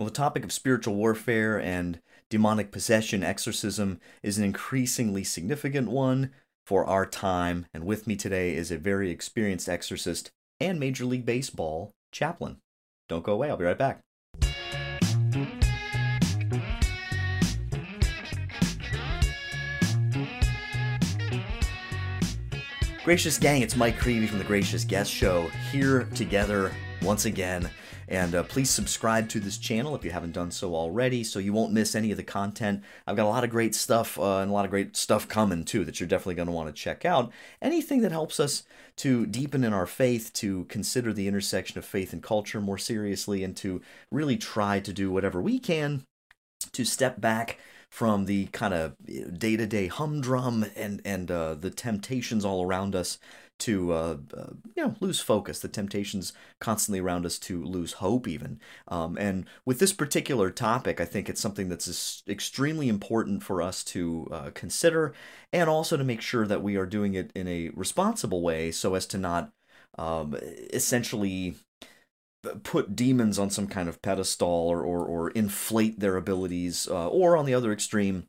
Well, 0.00 0.06
the 0.06 0.14
topic 0.14 0.44
of 0.44 0.50
spiritual 0.50 0.94
warfare 0.94 1.60
and 1.60 2.00
demonic 2.30 2.72
possession 2.72 3.22
exorcism 3.22 4.00
is 4.22 4.38
an 4.38 4.44
increasingly 4.44 5.22
significant 5.24 5.90
one 5.90 6.30
for 6.64 6.86
our 6.86 7.04
time, 7.04 7.66
and 7.74 7.84
with 7.84 8.06
me 8.06 8.16
today 8.16 8.54
is 8.54 8.70
a 8.70 8.78
very 8.78 9.10
experienced 9.10 9.68
exorcist 9.68 10.30
and 10.58 10.80
Major 10.80 11.04
League 11.04 11.26
Baseball 11.26 11.92
chaplain. 12.12 12.56
Don't 13.10 13.22
go 13.22 13.34
away, 13.34 13.50
I'll 13.50 13.58
be 13.58 13.64
right 13.66 13.76
back. 13.76 14.00
Gracious 23.04 23.36
gang, 23.36 23.60
it's 23.60 23.76
Mike 23.76 23.98
Creevy 23.98 24.26
from 24.26 24.38
the 24.38 24.44
Gracious 24.44 24.82
Guest 24.82 25.12
Show 25.12 25.48
here 25.70 26.04
together 26.14 26.72
once 27.02 27.26
again 27.26 27.68
and 28.10 28.34
uh, 28.34 28.42
please 28.42 28.68
subscribe 28.68 29.28
to 29.28 29.38
this 29.38 29.56
channel 29.56 29.94
if 29.94 30.04
you 30.04 30.10
haven't 30.10 30.32
done 30.32 30.50
so 30.50 30.74
already 30.74 31.22
so 31.22 31.38
you 31.38 31.52
won't 31.52 31.72
miss 31.72 31.94
any 31.94 32.10
of 32.10 32.16
the 32.16 32.24
content. 32.24 32.82
I've 33.06 33.14
got 33.14 33.26
a 33.26 33.28
lot 33.28 33.44
of 33.44 33.50
great 33.50 33.74
stuff 33.74 34.18
uh, 34.18 34.38
and 34.38 34.50
a 34.50 34.52
lot 34.52 34.64
of 34.64 34.72
great 34.72 34.96
stuff 34.96 35.28
coming 35.28 35.64
too 35.64 35.84
that 35.84 36.00
you're 36.00 36.08
definitely 36.08 36.34
going 36.34 36.48
to 36.48 36.52
want 36.52 36.68
to 36.68 36.82
check 36.82 37.04
out. 37.04 37.30
Anything 37.62 38.00
that 38.00 38.10
helps 38.10 38.40
us 38.40 38.64
to 38.96 39.26
deepen 39.26 39.62
in 39.62 39.72
our 39.72 39.86
faith, 39.86 40.32
to 40.34 40.64
consider 40.64 41.12
the 41.12 41.28
intersection 41.28 41.78
of 41.78 41.84
faith 41.84 42.12
and 42.12 42.22
culture 42.22 42.60
more 42.60 42.78
seriously, 42.78 43.44
and 43.44 43.56
to 43.58 43.80
really 44.10 44.36
try 44.36 44.80
to 44.80 44.92
do 44.92 45.12
whatever 45.12 45.40
we 45.40 45.60
can 45.60 46.02
to 46.72 46.84
step 46.84 47.20
back 47.20 47.58
from 47.88 48.26
the 48.26 48.46
kind 48.46 48.74
of 48.74 48.94
day 49.38 49.56
to 49.56 49.66
day 49.66 49.86
humdrum 49.88 50.64
and 50.76 51.00
and 51.04 51.30
uh, 51.30 51.54
the 51.54 51.70
temptations 51.70 52.44
all 52.44 52.64
around 52.64 52.94
us 52.94 53.18
to 53.60 53.92
uh, 53.92 54.16
uh, 54.36 54.50
you 54.76 54.84
know 54.84 54.94
lose 55.00 55.20
focus. 55.20 55.60
The 55.60 55.68
temptations 55.68 56.32
constantly 56.60 57.00
around 57.00 57.26
us 57.26 57.38
to 57.40 57.62
lose 57.62 57.94
hope 57.94 58.26
even. 58.26 58.60
Um, 58.88 59.16
and 59.18 59.46
with 59.64 59.78
this 59.78 59.92
particular 59.92 60.50
topic 60.50 61.00
i 61.00 61.04
think 61.04 61.28
it's 61.28 61.40
something 61.40 61.68
that's 61.68 62.22
extremely 62.28 62.88
important 62.88 63.42
for 63.42 63.62
us 63.62 63.84
to 63.84 64.28
uh, 64.32 64.50
consider 64.54 65.14
and 65.52 65.68
also 65.68 65.96
to 65.96 66.04
make 66.04 66.20
sure 66.20 66.46
that 66.46 66.62
we 66.62 66.76
are 66.76 66.86
doing 66.86 67.14
it 67.14 67.30
in 67.34 67.46
a 67.48 67.70
responsible 67.70 68.42
way 68.42 68.70
so 68.70 68.94
as 68.94 69.06
to 69.06 69.18
not 69.18 69.52
um, 69.98 70.36
essentially 70.72 71.56
put 72.62 72.96
demons 72.96 73.38
on 73.38 73.50
some 73.50 73.66
kind 73.66 73.88
of 73.88 74.00
pedestal 74.00 74.48
or, 74.48 74.82
or, 74.82 75.04
or 75.04 75.30
inflate 75.30 76.00
their 76.00 76.16
abilities 76.16 76.88
uh, 76.90 77.08
or 77.08 77.36
on 77.36 77.44
the 77.44 77.54
other 77.54 77.72
extreme 77.72 78.26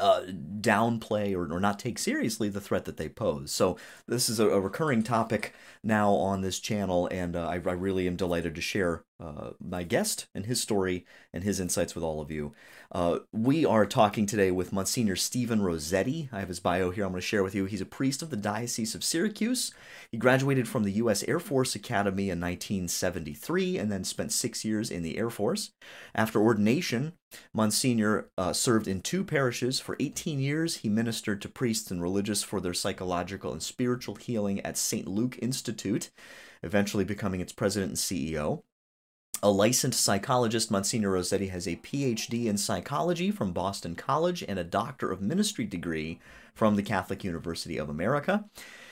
uh, 0.00 0.22
downplay 0.60 1.34
or, 1.34 1.52
or 1.52 1.60
not 1.60 1.78
take 1.78 1.98
seriously 1.98 2.48
the 2.48 2.60
threat 2.60 2.84
that 2.84 2.96
they 2.96 3.08
pose. 3.08 3.52
So 3.52 3.76
this 4.06 4.28
is 4.28 4.40
a, 4.40 4.48
a 4.48 4.60
recurring 4.60 5.02
topic 5.02 5.54
now 5.82 6.12
on 6.12 6.40
this 6.40 6.58
channel, 6.58 7.08
and 7.10 7.36
uh, 7.36 7.46
I, 7.46 7.54
I, 7.54 7.72
really 7.72 8.08
am 8.08 8.16
delighted 8.16 8.56
to 8.56 8.60
share 8.60 9.04
uh, 9.18 9.50
my 9.58 9.82
guest 9.82 10.26
and 10.34 10.46
his 10.46 10.60
story 10.60 11.06
and 11.32 11.42
his 11.42 11.58
insights 11.58 11.94
with 11.94 12.04
all 12.04 12.20
of 12.20 12.30
you. 12.30 12.52
Uh, 12.92 13.20
we 13.32 13.64
are 13.64 13.86
talking 13.86 14.26
today 14.26 14.50
with 14.50 14.72
Monsignor 14.72 15.16
Stephen 15.16 15.62
Rossetti. 15.62 16.28
I 16.32 16.40
have 16.40 16.48
his 16.48 16.60
bio 16.60 16.90
here 16.90 17.04
I'm 17.04 17.12
going 17.12 17.20
to 17.20 17.26
share 17.26 17.42
with 17.42 17.54
you. 17.54 17.64
He's 17.64 17.80
a 17.80 17.86
priest 17.86 18.22
of 18.22 18.30
the 18.30 18.36
Diocese 18.36 18.94
of 18.94 19.02
Syracuse. 19.02 19.72
He 20.10 20.18
graduated 20.18 20.68
from 20.68 20.84
the 20.84 20.92
U.S. 20.92 21.24
Air 21.24 21.40
Force 21.40 21.74
Academy 21.74 22.24
in 22.24 22.40
1973 22.40 23.78
and 23.78 23.90
then 23.90 24.04
spent 24.04 24.32
six 24.32 24.64
years 24.64 24.90
in 24.90 25.02
the 25.02 25.16
Air 25.16 25.30
Force. 25.30 25.70
After 26.14 26.40
ordination, 26.40 27.14
Monsignor 27.54 28.28
uh, 28.36 28.52
served 28.52 28.86
in 28.86 29.00
two 29.00 29.24
parishes 29.24 29.80
for 29.80 29.96
18 29.98 30.40
years. 30.40 30.78
He 30.78 30.88
ministered 30.88 31.40
to 31.42 31.48
priests 31.48 31.90
and 31.90 32.02
religious 32.02 32.42
for 32.42 32.60
their 32.60 32.74
psychological 32.74 33.52
and 33.52 33.62
spiritual 33.62 34.16
healing 34.16 34.60
at 34.60 34.76
St. 34.76 35.08
Luke 35.08 35.38
Institute, 35.40 36.10
eventually 36.62 37.04
becoming 37.04 37.40
its 37.40 37.52
president 37.52 37.90
and 37.90 37.98
CEO. 37.98 38.62
A 39.42 39.50
licensed 39.50 40.00
psychologist, 40.00 40.70
Monsignor 40.70 41.10
Rossetti 41.10 41.48
has 41.48 41.66
a 41.66 41.76
PhD 41.76 42.46
in 42.46 42.56
psychology 42.56 43.30
from 43.30 43.52
Boston 43.52 43.94
College 43.94 44.42
and 44.48 44.58
a 44.58 44.64
Doctor 44.64 45.12
of 45.12 45.20
Ministry 45.20 45.66
degree 45.66 46.18
from 46.54 46.76
the 46.76 46.82
Catholic 46.82 47.22
University 47.22 47.76
of 47.76 47.90
America. 47.90 48.46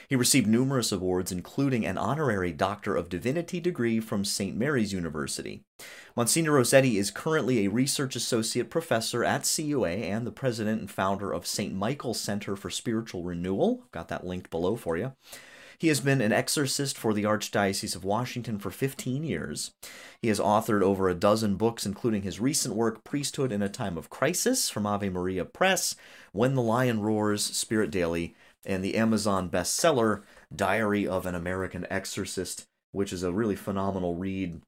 He 0.06 0.16
received 0.16 0.46
numerous 0.46 0.92
awards, 0.92 1.32
including 1.32 1.86
an 1.86 1.96
honorary 1.96 2.52
Doctor 2.52 2.94
of 2.94 3.08
Divinity 3.08 3.58
degree 3.58 4.00
from 4.00 4.22
St. 4.22 4.54
Mary's 4.54 4.92
University. 4.92 5.62
Monsignor 6.14 6.52
Rossetti 6.52 6.98
is 6.98 7.10
currently 7.10 7.64
a 7.64 7.70
research 7.70 8.14
associate 8.14 8.68
professor 8.68 9.24
at 9.24 9.50
CUA 9.50 9.88
and 9.88 10.26
the 10.26 10.30
president 10.30 10.78
and 10.78 10.90
founder 10.90 11.32
of 11.32 11.46
St. 11.46 11.74
Michael 11.74 12.12
Center 12.12 12.54
for 12.54 12.68
Spiritual 12.68 13.22
Renewal. 13.22 13.80
I've 13.84 13.92
got 13.92 14.08
that 14.08 14.26
linked 14.26 14.50
below 14.50 14.76
for 14.76 14.98
you. 14.98 15.12
He 15.78 15.88
has 15.88 16.00
been 16.00 16.20
an 16.20 16.32
exorcist 16.32 16.96
for 16.96 17.12
the 17.12 17.24
Archdiocese 17.24 17.96
of 17.96 18.04
Washington 18.04 18.58
for 18.58 18.70
15 18.70 19.24
years. 19.24 19.72
He 20.22 20.28
has 20.28 20.40
authored 20.40 20.82
over 20.82 21.08
a 21.08 21.14
dozen 21.14 21.56
books, 21.56 21.84
including 21.86 22.22
his 22.22 22.40
recent 22.40 22.74
work, 22.74 23.04
Priesthood 23.04 23.52
in 23.52 23.62
a 23.62 23.68
Time 23.68 23.98
of 23.98 24.10
Crisis, 24.10 24.70
from 24.70 24.86
Ave 24.86 25.08
Maria 25.08 25.44
Press, 25.44 25.96
When 26.32 26.54
the 26.54 26.62
Lion 26.62 27.00
Roars, 27.00 27.44
Spirit 27.44 27.90
Daily, 27.90 28.34
and 28.64 28.84
the 28.84 28.94
Amazon 28.96 29.50
bestseller, 29.50 30.22
Diary 30.54 31.06
of 31.06 31.26
an 31.26 31.34
American 31.34 31.86
Exorcist, 31.90 32.64
which 32.92 33.12
is 33.12 33.22
a 33.22 33.32
really 33.32 33.56
phenomenal 33.56 34.14
read 34.14 34.60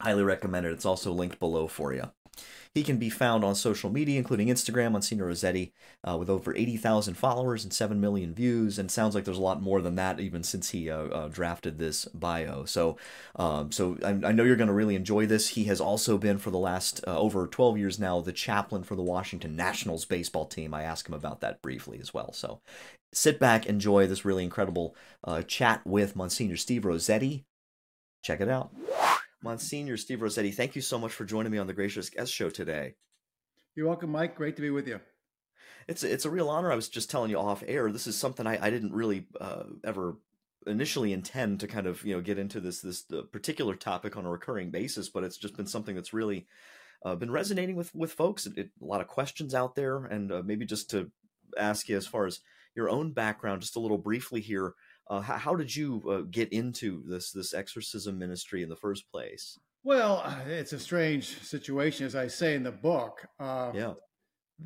Highly 0.00 0.22
recommended. 0.22 0.72
It's 0.72 0.86
also 0.86 1.12
linked 1.12 1.40
below 1.40 1.66
for 1.66 1.92
you. 1.92 2.12
He 2.74 2.82
can 2.82 2.98
be 2.98 3.10
found 3.10 3.44
on 3.44 3.54
social 3.54 3.90
media, 3.90 4.18
including 4.18 4.48
Instagram 4.48 4.94
on 4.94 5.02
Senior 5.02 5.26
Rossetti, 5.26 5.72
uh, 6.08 6.16
with 6.16 6.30
over 6.30 6.54
80,000 6.54 7.14
followers 7.14 7.64
and 7.64 7.72
7 7.72 8.00
million 8.00 8.34
views. 8.34 8.78
And 8.78 8.90
sounds 8.90 9.14
like 9.14 9.24
there's 9.24 9.38
a 9.38 9.42
lot 9.42 9.62
more 9.62 9.80
than 9.80 9.96
that, 9.96 10.20
even 10.20 10.42
since 10.42 10.70
he 10.70 10.90
uh, 10.90 11.04
uh, 11.04 11.28
drafted 11.28 11.78
this 11.78 12.04
bio. 12.06 12.64
So, 12.64 12.96
um, 13.36 13.72
so 13.72 13.98
I, 14.04 14.10
I, 14.10 14.32
know 14.32 14.44
you're 14.44 14.56
going 14.56 14.68
to 14.68 14.74
really 14.74 14.96
enjoy 14.96 15.26
this. 15.26 15.48
He 15.48 15.64
has 15.64 15.80
also 15.80 16.18
been, 16.18 16.38
for 16.38 16.50
the 16.50 16.58
last 16.58 17.02
uh, 17.06 17.18
over 17.18 17.46
12 17.46 17.78
years 17.78 17.98
now, 17.98 18.20
the 18.20 18.32
chaplain 18.32 18.82
for 18.82 18.96
the 18.96 19.02
Washington 19.02 19.56
Nationals 19.56 20.04
baseball 20.04 20.46
team. 20.46 20.74
I 20.74 20.82
asked 20.82 21.08
him 21.08 21.14
about 21.14 21.40
that 21.40 21.62
briefly 21.62 21.98
as 22.00 22.12
well. 22.12 22.32
So, 22.32 22.60
sit 23.12 23.40
back, 23.40 23.66
enjoy 23.66 24.06
this 24.06 24.24
really 24.24 24.44
incredible 24.44 24.94
uh, 25.24 25.42
chat 25.42 25.80
with 25.84 26.14
Monsignor 26.14 26.56
Steve 26.56 26.84
Rossetti. 26.84 27.44
Check 28.22 28.40
it 28.40 28.48
out. 28.48 28.70
Monsignor 29.42 29.96
Steve 29.96 30.22
Rossetti, 30.22 30.50
thank 30.50 30.74
you 30.74 30.82
so 30.82 30.98
much 30.98 31.12
for 31.12 31.24
joining 31.24 31.52
me 31.52 31.58
on 31.58 31.66
the 31.66 31.72
Gracious 31.72 32.10
Guest 32.10 32.32
Show 32.32 32.50
today. 32.50 32.94
You're 33.76 33.86
welcome, 33.86 34.10
Mike. 34.10 34.34
Great 34.34 34.56
to 34.56 34.62
be 34.62 34.70
with 34.70 34.88
you. 34.88 35.00
It's 35.86 36.02
it's 36.02 36.24
a 36.24 36.30
real 36.30 36.50
honor. 36.50 36.72
I 36.72 36.76
was 36.76 36.88
just 36.88 37.10
telling 37.10 37.30
you 37.30 37.38
off 37.38 37.62
air. 37.66 37.90
This 37.90 38.06
is 38.06 38.16
something 38.16 38.46
I, 38.46 38.66
I 38.66 38.70
didn't 38.70 38.92
really 38.92 39.26
uh, 39.40 39.64
ever 39.84 40.16
initially 40.66 41.12
intend 41.12 41.60
to 41.60 41.66
kind 41.66 41.86
of 41.86 42.04
you 42.04 42.14
know 42.14 42.20
get 42.20 42.38
into 42.38 42.60
this 42.60 42.80
this 42.80 43.04
uh, 43.12 43.22
particular 43.32 43.74
topic 43.74 44.16
on 44.16 44.26
a 44.26 44.30
recurring 44.30 44.70
basis, 44.70 45.08
but 45.08 45.24
it's 45.24 45.38
just 45.38 45.56
been 45.56 45.66
something 45.66 45.94
that's 45.94 46.12
really 46.12 46.46
uh, 47.04 47.14
been 47.14 47.30
resonating 47.30 47.76
with 47.76 47.94
with 47.94 48.12
folks. 48.12 48.46
It, 48.46 48.58
it, 48.58 48.70
a 48.82 48.84
lot 48.84 49.00
of 49.00 49.06
questions 49.06 49.54
out 49.54 49.76
there, 49.76 50.04
and 50.04 50.32
uh, 50.32 50.42
maybe 50.44 50.66
just 50.66 50.90
to 50.90 51.10
ask 51.56 51.88
you 51.88 51.96
as 51.96 52.06
far 52.06 52.26
as 52.26 52.40
your 52.74 52.90
own 52.90 53.12
background, 53.12 53.62
just 53.62 53.76
a 53.76 53.80
little 53.80 53.98
briefly 53.98 54.40
here. 54.40 54.74
Uh, 55.10 55.20
how, 55.20 55.36
how, 55.36 55.54
did 55.54 55.74
you 55.74 56.02
uh, 56.10 56.20
get 56.30 56.52
into 56.52 57.02
this 57.06 57.32
this 57.32 57.54
exorcism 57.54 58.18
ministry 58.18 58.62
in 58.62 58.68
the 58.68 58.76
first 58.76 59.10
place? 59.10 59.58
Well, 59.84 60.22
uh, 60.24 60.40
it's 60.46 60.72
a 60.72 60.78
strange 60.78 61.40
situation, 61.40 62.04
as 62.04 62.14
I 62.14 62.26
say 62.26 62.54
in 62.54 62.62
the 62.62 62.72
book. 62.72 63.26
Uh, 63.40 63.72
yeah. 63.74 63.94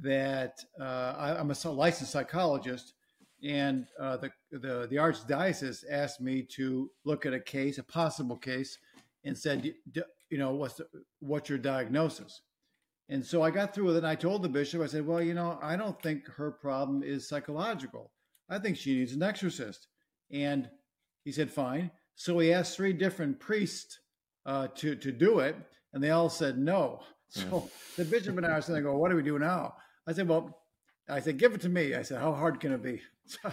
That 0.01 0.55
uh, 0.81 1.15
I, 1.19 1.39
am 1.39 1.51
a 1.51 1.71
licensed 1.71 2.13
psychologist, 2.13 2.95
and 3.45 3.87
uh, 4.01 4.17
the, 4.17 4.31
the 4.51 4.87
the 4.89 4.97
archdiocese 4.97 5.85
asked 5.91 6.21
me 6.21 6.43
to 6.57 6.91
look 7.05 7.27
at 7.27 7.35
a 7.35 7.41
case, 7.41 7.77
a 7.77 7.83
possible 7.83 8.39
case, 8.39 8.79
and 9.25 9.37
said, 9.37 9.75
you 10.31 10.39
know, 10.39 10.53
what's 10.53 10.75
the, 10.75 10.87
what's 11.21 11.51
your 11.51 11.59
diagnosis? 11.59 12.41
And 13.09 13.25
so 13.25 13.43
I 13.43 13.51
got 13.51 13.75
through 13.75 13.85
with 13.85 13.97
it. 13.97 13.99
And 13.99 14.07
I 14.07 14.15
told 14.15 14.43
the 14.43 14.49
bishop, 14.49 14.81
I 14.81 14.87
said, 14.87 15.07
well, 15.07 15.23
you 15.23 15.35
know, 15.35 15.59
I 15.61 15.77
don't 15.77 16.01
think 16.03 16.27
her 16.29 16.51
problem 16.51 17.03
is 17.03 17.29
psychological. 17.29 18.11
I 18.49 18.59
think 18.59 18.77
she 18.79 18.97
needs 18.97 19.13
an 19.13 19.23
exorcist. 19.23 19.89
And 20.33 20.69
he 21.25 21.33
said, 21.33 21.51
fine. 21.51 21.91
So 22.15 22.39
he 22.39 22.53
asked 22.53 22.77
three 22.77 22.93
different 22.93 23.39
priests 23.39 23.99
uh, 24.47 24.69
to, 24.77 24.95
to 24.97 25.13
do 25.13 25.41
it, 25.41 25.57
and 25.93 26.03
they 26.03 26.11
all 26.11 26.29
said 26.29 26.59
no. 26.59 27.01
So 27.33 27.61
hmm. 27.61 27.67
the 27.97 28.05
bishop 28.05 28.37
and 28.37 28.45
I 28.45 28.51
are 28.51 28.61
sitting 28.61 28.75
there, 28.75 28.93
go, 28.93 28.99
what 28.99 29.09
do 29.09 29.17
we 29.17 29.23
do 29.23 29.39
now? 29.39 29.75
I 30.07 30.13
said, 30.13 30.29
well, 30.29 30.63
I 31.09 31.19
said, 31.19 31.39
give 31.39 31.55
it 31.55 31.63
to 31.63 31.71
me. 31.71 31.95
I 31.95 32.03
said, 32.03 32.21
how 32.21 32.35
hard 32.35 32.61
can 32.61 32.73
it 32.73 32.83
be? 32.83 33.01
So 33.27 33.51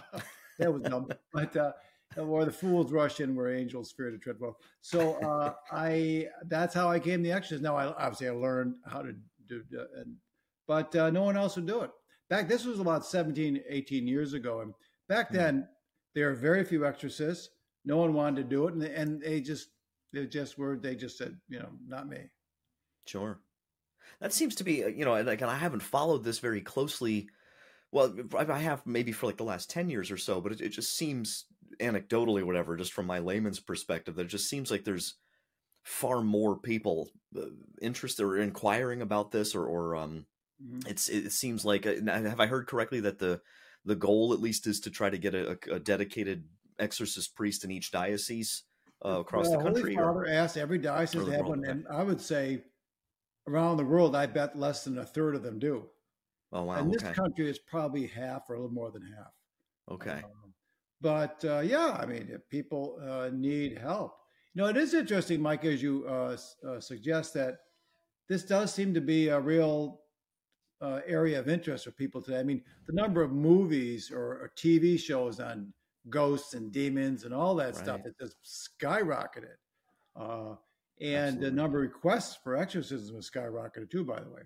that 0.57 0.73
was 0.73 0.81
dumb. 0.81 1.07
But, 1.33 1.55
uh, 1.55 1.71
or 2.17 2.43
the 2.43 2.51
fools 2.51 2.91
rush 2.91 3.21
in 3.21 3.35
where 3.35 3.55
angels 3.55 3.93
fear 3.93 4.11
to 4.11 4.17
tread 4.17 4.35
well. 4.37 4.57
So 4.81 5.13
uh, 5.21 5.53
I, 5.71 6.27
that's 6.47 6.73
how 6.73 6.89
I 6.89 6.99
came 6.99 7.23
the 7.23 7.31
exorcist. 7.31 7.63
Now, 7.63 7.77
I 7.77 7.85
obviously 7.85 8.27
I 8.27 8.31
learned 8.31 8.75
how 8.85 9.01
to 9.01 9.13
do, 9.47 9.63
and, 9.95 10.15
but 10.67 10.93
uh, 10.97 11.09
no 11.11 11.23
one 11.23 11.37
else 11.37 11.55
would 11.55 11.67
do 11.67 11.81
it. 11.81 11.91
Back, 12.29 12.49
this 12.49 12.65
was 12.65 12.81
about 12.81 13.05
17, 13.05 13.61
18 13.69 14.07
years 14.07 14.33
ago. 14.33 14.59
And 14.59 14.73
back 15.07 15.29
hmm. 15.29 15.37
then, 15.37 15.67
there 16.15 16.29
are 16.29 16.35
very 16.35 16.63
few 16.63 16.85
exorcists. 16.85 17.50
No 17.85 17.97
one 17.97 18.13
wanted 18.13 18.44
to 18.44 18.50
do 18.56 18.67
it, 18.67 18.73
and 18.73 18.81
they, 18.81 18.94
and 18.94 19.21
they 19.21 19.41
just 19.41 19.69
they 20.13 20.25
just 20.25 20.57
were 20.57 20.77
they 20.77 20.95
just 20.95 21.17
said 21.17 21.38
you 21.47 21.59
know 21.59 21.69
not 21.88 22.07
me. 22.07 22.29
Sure, 23.07 23.39
that 24.19 24.33
seems 24.33 24.56
to 24.56 24.63
be 24.63 24.83
uh, 24.83 24.88
you 24.88 25.06
know 25.06 25.19
like 25.21 25.41
and 25.41 25.51
I 25.51 25.57
haven't 25.57 25.83
followed 25.83 26.23
this 26.23 26.39
very 26.39 26.61
closely. 26.61 27.29
Well, 27.91 28.15
I 28.38 28.59
have 28.59 28.85
maybe 28.85 29.11
for 29.11 29.25
like 29.25 29.38
the 29.38 29.44
last 29.44 29.69
ten 29.69 29.89
years 29.89 30.11
or 30.11 30.17
so, 30.17 30.41
but 30.41 30.51
it, 30.51 30.61
it 30.61 30.69
just 30.69 30.95
seems 30.95 31.45
anecdotally, 31.79 32.44
whatever, 32.44 32.77
just 32.77 32.94
from 32.94 33.07
my 33.07 33.19
layman's 33.19 33.59
perspective, 33.59 34.15
that 34.15 34.25
it 34.25 34.29
just 34.29 34.50
seems 34.50 34.69
like 34.69 34.83
there's 34.83 35.15
far 35.83 36.21
more 36.21 36.59
people 36.59 37.09
uh, 37.35 37.45
interested 37.81 38.23
or 38.23 38.38
inquiring 38.38 39.01
about 39.01 39.31
this, 39.31 39.56
or, 39.56 39.65
or 39.65 39.95
um, 39.95 40.25
mm-hmm. 40.63 40.88
it's 40.88 41.09
it 41.09 41.31
seems 41.31 41.65
like 41.65 41.88
uh, 41.88 41.95
have 42.06 42.39
I 42.39 42.47
heard 42.47 42.67
correctly 42.67 43.00
that 43.01 43.19
the 43.19 43.41
the 43.85 43.95
goal 43.95 44.33
at 44.33 44.39
least 44.39 44.67
is 44.67 44.79
to 44.81 44.89
try 44.89 45.09
to 45.09 45.17
get 45.17 45.33
a, 45.33 45.57
a 45.71 45.79
dedicated 45.79 46.43
exorcist 46.79 47.35
priest 47.35 47.63
in 47.63 47.71
each 47.71 47.91
diocese 47.91 48.63
uh, 49.05 49.19
across 49.19 49.49
well, 49.49 49.59
the 49.59 49.63
country. 49.63 49.95
Holy 49.95 49.95
Father 49.95 50.19
or, 50.21 50.27
asked 50.27 50.57
every 50.57 50.77
diocese 50.77 51.25
to 51.25 51.31
have 51.31 51.45
one, 51.45 51.63
and 51.65 51.85
I 51.89 52.03
would 52.03 52.21
say 52.21 52.63
around 53.47 53.77
the 53.77 53.85
world, 53.85 54.15
I 54.15 54.25
bet 54.25 54.57
less 54.57 54.83
than 54.83 54.97
a 54.97 55.05
third 55.05 55.35
of 55.35 55.43
them 55.43 55.59
do. 55.59 55.85
Oh 56.51 56.63
wow! 56.63 56.75
And 56.75 56.93
this 56.93 57.03
country 57.03 57.49
is 57.49 57.59
probably 57.59 58.07
half 58.07 58.49
or 58.49 58.55
a 58.55 58.57
little 58.57 58.73
more 58.73 58.91
than 58.91 59.03
half. 59.03 59.31
Okay. 59.91 60.21
Um, 60.23 60.53
but 61.01 61.43
uh, 61.45 61.59
yeah, 61.59 61.97
I 61.99 62.05
mean, 62.05 62.27
if 62.31 62.47
people 62.49 62.99
uh, 63.01 63.29
need 63.31 63.77
help, 63.77 64.17
you 64.53 64.61
know, 64.61 64.67
it 64.67 64.77
is 64.77 64.93
interesting, 64.93 65.41
Mike, 65.41 65.63
as 65.65 65.81
you 65.81 66.05
uh, 66.07 66.35
uh 66.67 66.79
suggest 66.79 67.33
that 67.35 67.59
this 68.27 68.43
does 68.43 68.73
seem 68.73 68.93
to 68.93 69.01
be 69.01 69.29
a 69.29 69.39
real 69.39 70.01
uh, 70.81 71.01
area 71.05 71.39
of 71.39 71.49
interest 71.49 71.85
for 71.85 71.91
people 71.91 72.21
today. 72.21 72.39
I 72.39 72.43
mean, 72.43 72.61
the 72.87 72.93
number 72.93 73.21
of 73.21 73.31
movies 73.31 74.11
or, 74.11 74.19
or 74.23 74.51
TV 74.55 74.99
shows 74.99 75.39
on 75.39 75.73
ghosts 76.09 76.53
and 76.53 76.71
demons 76.71 77.25
and 77.25 77.33
all 77.33 77.55
that 77.55 77.75
right. 77.75 77.75
stuff 77.75 78.01
has 78.03 78.13
just 78.19 78.71
skyrocketed. 78.79 79.57
Uh, 80.15 80.55
and 81.01 81.13
Absolutely. 81.13 81.49
the 81.49 81.55
number 81.55 81.77
of 81.77 81.83
requests 81.83 82.37
for 82.43 82.57
exorcism 82.57 83.15
has 83.15 83.29
skyrocketed 83.29 83.89
too, 83.89 84.03
by 84.03 84.19
the 84.19 84.29
way. 84.29 84.41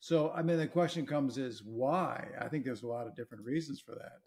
So, 0.00 0.30
I 0.30 0.42
mean, 0.42 0.58
the 0.58 0.66
question 0.66 1.06
comes 1.06 1.38
is 1.38 1.62
why? 1.64 2.28
I 2.40 2.48
think 2.48 2.64
there's 2.64 2.82
a 2.82 2.86
lot 2.86 3.06
of 3.06 3.16
different 3.16 3.44
reasons 3.44 3.80
for 3.80 3.94
that. 3.94 4.18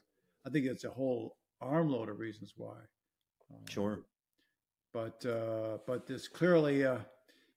I 0.45 0.49
think 0.49 0.65
it's 0.65 0.83
a 0.83 0.89
whole 0.89 1.37
armload 1.61 2.09
of 2.09 2.19
reasons 2.19 2.53
why. 2.57 2.75
Um, 3.51 3.61
sure. 3.69 4.01
But 4.91 5.23
uh, 5.25 5.77
but 5.85 6.07
this 6.07 6.27
clearly 6.27 6.85
uh, 6.85 6.97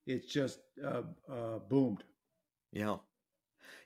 it's 0.06 0.30
just 0.30 0.60
uh, 0.84 1.02
uh, 1.30 1.58
boomed. 1.68 2.04
Yeah. 2.72 2.96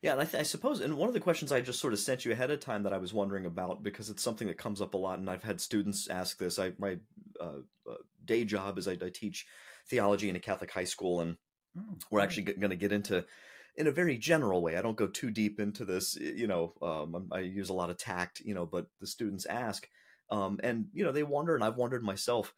Yeah, 0.02 0.12
and 0.12 0.20
I, 0.20 0.24
th- 0.24 0.40
I, 0.40 0.42
suppose, 0.42 0.80
and 0.80 0.96
one 0.96 1.08
of 1.08 1.14
the 1.14 1.20
questions 1.20 1.52
I 1.52 1.60
just 1.60 1.80
sort 1.80 1.92
of 1.92 1.98
sent 1.98 2.24
you 2.24 2.32
ahead 2.32 2.50
of 2.50 2.60
time 2.60 2.82
that 2.84 2.92
I 2.92 2.98
was 2.98 3.14
wondering 3.14 3.46
about 3.46 3.82
because 3.82 4.10
it's 4.10 4.22
something 4.22 4.48
that 4.48 4.58
comes 4.58 4.80
up 4.80 4.94
a 4.94 4.98
lot, 4.98 5.18
and 5.18 5.28
I've 5.28 5.42
had 5.42 5.60
students 5.60 6.08
ask 6.08 6.38
this. 6.38 6.58
I 6.58 6.72
my 6.78 6.98
uh, 7.40 7.60
uh, 7.88 7.94
day 8.24 8.44
job 8.44 8.78
is 8.78 8.88
I, 8.88 8.92
I, 8.92 9.10
teach 9.12 9.46
theology 9.88 10.28
in 10.28 10.36
a 10.36 10.40
Catholic 10.40 10.70
high 10.70 10.84
school, 10.84 11.20
and 11.20 11.36
oh, 11.78 11.96
we're 12.10 12.20
actually 12.20 12.44
going 12.44 12.70
to 12.70 12.76
get 12.76 12.92
into 12.92 13.24
in 13.76 13.86
a 13.86 13.92
very 13.92 14.16
general 14.16 14.62
way. 14.62 14.76
I 14.76 14.82
don't 14.82 14.96
go 14.96 15.06
too 15.06 15.30
deep 15.30 15.60
into 15.60 15.84
this, 15.84 16.16
you 16.16 16.46
know. 16.46 16.74
Um, 16.82 17.28
I 17.32 17.40
use 17.40 17.68
a 17.68 17.74
lot 17.74 17.90
of 17.90 17.98
tact, 17.98 18.40
you 18.40 18.54
know, 18.54 18.66
but 18.66 18.86
the 19.00 19.06
students 19.06 19.46
ask, 19.46 19.88
um, 20.30 20.60
and 20.62 20.86
you 20.92 21.04
know, 21.04 21.12
they 21.12 21.22
wonder, 21.22 21.54
and 21.54 21.64
I've 21.64 21.76
wondered 21.76 22.02
myself, 22.02 22.52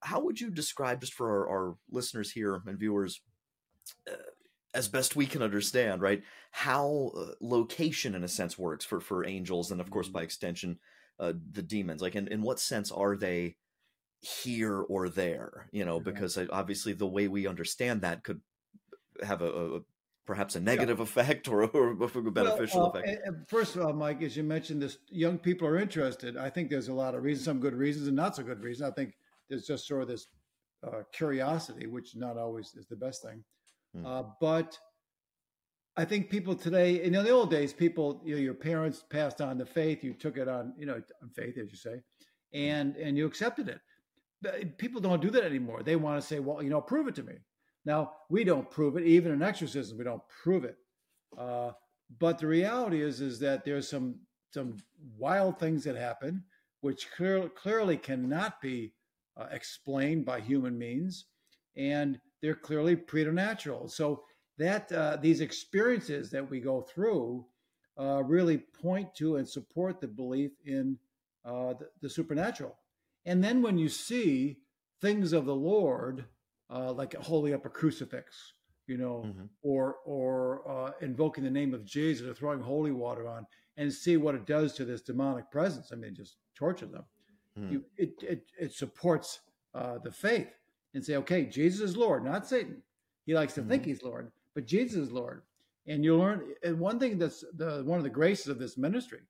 how 0.00 0.20
would 0.20 0.40
you 0.40 0.50
describe, 0.50 1.00
just 1.00 1.14
for 1.14 1.30
our, 1.30 1.48
our 1.48 1.76
listeners 1.90 2.30
here 2.30 2.60
and 2.66 2.78
viewers, 2.78 3.20
uh, 4.10 4.16
as 4.74 4.88
best 4.88 5.16
we 5.16 5.26
can 5.26 5.42
understand, 5.42 6.02
right, 6.02 6.22
how 6.50 7.12
uh, 7.16 7.32
location, 7.40 8.14
in 8.14 8.24
a 8.24 8.28
sense, 8.28 8.58
works 8.58 8.84
for 8.84 9.00
for 9.00 9.26
angels, 9.26 9.70
and 9.70 9.80
of 9.80 9.90
course, 9.90 10.08
by 10.08 10.20
mm-hmm. 10.20 10.24
extension, 10.24 10.78
uh, 11.18 11.32
the 11.52 11.62
demons. 11.62 12.02
Like, 12.02 12.14
in 12.14 12.28
in 12.28 12.42
what 12.42 12.60
sense 12.60 12.90
are 12.90 13.16
they? 13.16 13.56
here 14.20 14.80
or 14.80 15.08
there 15.08 15.68
you 15.70 15.84
know 15.84 16.00
because 16.00 16.36
obviously 16.50 16.92
the 16.92 17.06
way 17.06 17.28
we 17.28 17.46
understand 17.46 18.00
that 18.00 18.24
could 18.24 18.40
have 19.22 19.42
a, 19.42 19.76
a 19.76 19.80
perhaps 20.28 20.56
a 20.56 20.60
negative 20.60 20.98
yeah. 20.98 21.02
effect 21.04 21.48
or, 21.48 21.64
or 21.64 21.92
a 21.92 22.30
beneficial 22.30 22.80
well, 22.80 22.92
uh, 22.94 23.00
effect? 23.00 23.48
First 23.48 23.76
of 23.76 23.86
all, 23.86 23.94
Mike, 23.94 24.22
as 24.22 24.36
you 24.36 24.42
mentioned, 24.42 24.82
this 24.82 24.98
young 25.08 25.38
people 25.38 25.66
are 25.66 25.78
interested. 25.78 26.36
I 26.36 26.50
think 26.50 26.68
there's 26.68 26.88
a 26.88 26.92
lot 26.92 27.14
of 27.14 27.22
reasons, 27.22 27.46
some 27.46 27.60
good 27.60 27.74
reasons 27.74 28.08
and 28.08 28.16
not 28.16 28.36
so 28.36 28.42
good 28.42 28.62
reasons. 28.62 28.90
I 28.90 28.94
think 28.94 29.14
there's 29.48 29.66
just 29.66 29.88
sort 29.88 30.02
of 30.02 30.08
this 30.08 30.26
uh, 30.86 31.02
curiosity, 31.12 31.86
which 31.86 32.14
not 32.14 32.36
always 32.36 32.74
is 32.74 32.86
the 32.86 32.96
best 32.96 33.22
thing. 33.22 33.42
Hmm. 34.00 34.06
Uh, 34.06 34.22
but 34.40 34.78
I 35.96 36.04
think 36.04 36.30
people 36.30 36.54
today, 36.54 37.02
in 37.02 37.12
the 37.12 37.30
old 37.30 37.50
days, 37.50 37.72
people, 37.72 38.22
you 38.24 38.34
know, 38.36 38.40
your 38.40 38.54
parents 38.54 39.04
passed 39.10 39.40
on 39.40 39.58
the 39.58 39.66
faith, 39.66 40.04
you 40.04 40.14
took 40.14 40.36
it 40.36 40.48
on, 40.48 40.74
you 40.78 40.86
know, 40.86 41.00
on 41.22 41.30
faith, 41.30 41.58
as 41.58 41.70
you 41.70 41.76
say, 41.76 42.02
hmm. 42.52 42.58
and 42.58 42.96
and 42.96 43.16
you 43.16 43.26
accepted 43.26 43.68
it. 43.68 43.80
But 44.40 44.78
people 44.78 45.00
don't 45.00 45.22
do 45.22 45.30
that 45.30 45.44
anymore. 45.44 45.82
They 45.82 45.96
want 45.96 46.20
to 46.20 46.26
say, 46.26 46.38
well, 46.38 46.62
you 46.62 46.70
know, 46.70 46.80
prove 46.80 47.08
it 47.08 47.14
to 47.16 47.24
me. 47.24 47.34
Now, 47.84 48.12
we 48.28 48.44
don't 48.44 48.70
prove 48.70 48.96
it. 48.96 49.04
Even 49.04 49.32
in 49.32 49.42
exorcism, 49.42 49.98
we 49.98 50.04
don't 50.04 50.22
prove 50.42 50.64
it. 50.64 50.76
Uh, 51.36 51.72
but 52.20 52.38
the 52.38 52.46
reality 52.46 53.02
is, 53.02 53.20
is 53.20 53.40
that 53.40 53.64
there's 53.64 53.88
some 53.88 54.20
some 54.52 54.76
wild 55.16 55.58
things 55.58 55.84
that 55.84 55.96
happen, 55.96 56.42
which 56.80 57.10
clear, 57.12 57.48
clearly 57.50 57.96
cannot 57.96 58.60
be 58.60 58.92
uh, 59.36 59.46
explained 59.50 60.24
by 60.24 60.40
human 60.40 60.78
means, 60.78 61.26
and 61.78 62.20
they're 62.42 62.54
clearly 62.54 62.96
preternatural. 62.96 63.88
So 63.88 64.24
that 64.58 64.90
uh, 64.92 65.16
these 65.22 65.40
experiences 65.40 66.30
that 66.32 66.50
we 66.50 66.60
go 66.60 66.82
through 66.82 67.46
uh, 67.98 68.22
really 68.24 68.58
point 68.58 69.14
to 69.14 69.36
and 69.36 69.48
support 69.48 70.00
the 70.00 70.08
belief 70.08 70.50
in 70.64 70.98
uh, 71.44 71.74
the, 71.74 71.88
the 72.02 72.10
supernatural. 72.10 72.76
And 73.24 73.42
then 73.42 73.62
when 73.62 73.78
you 73.78 73.88
see 73.88 74.58
things 75.00 75.32
of 75.32 75.46
the 75.46 75.54
Lord 75.54 76.24
uh, 76.70 76.92
like 76.92 77.14
holding 77.14 77.54
up 77.54 77.64
a 77.64 77.70
crucifix, 77.70 78.52
you 78.86 78.96
know, 78.96 79.24
mm-hmm. 79.26 79.44
or 79.62 79.96
or 80.04 80.68
uh, 80.68 80.92
invoking 81.00 81.44
the 81.44 81.50
name 81.50 81.74
of 81.74 81.84
Jesus 81.84 82.26
or 82.26 82.34
throwing 82.34 82.60
holy 82.60 82.92
water 82.92 83.26
on, 83.28 83.46
and 83.76 83.92
see 83.92 84.16
what 84.16 84.34
it 84.34 84.46
does 84.46 84.74
to 84.74 84.84
this 84.84 85.02
demonic 85.02 85.50
presence. 85.50 85.90
I 85.92 85.96
mean, 85.96 86.14
just 86.14 86.36
torture 86.54 86.86
them. 86.86 87.04
Mm. 87.58 87.72
You, 87.72 87.84
it, 87.96 88.12
it 88.22 88.42
it 88.58 88.72
supports 88.72 89.40
uh, 89.74 89.98
the 90.02 90.12
faith 90.12 90.48
and 90.94 91.04
say, 91.04 91.16
okay, 91.16 91.44
Jesus 91.44 91.90
is 91.90 91.96
Lord, 91.96 92.24
not 92.24 92.46
Satan. 92.46 92.82
He 93.26 93.34
likes 93.34 93.54
to 93.54 93.60
mm-hmm. 93.60 93.70
think 93.70 93.84
he's 93.84 94.02
Lord, 94.02 94.30
but 94.54 94.66
Jesus 94.66 95.08
is 95.08 95.12
Lord. 95.12 95.42
And 95.86 96.04
you 96.04 96.16
learn. 96.16 96.42
And 96.62 96.78
one 96.78 96.98
thing 96.98 97.18
that's 97.18 97.44
the 97.56 97.82
one 97.84 97.98
of 97.98 98.04
the 98.04 98.10
graces 98.10 98.48
of 98.48 98.58
this 98.58 98.76
ministry 98.76 99.20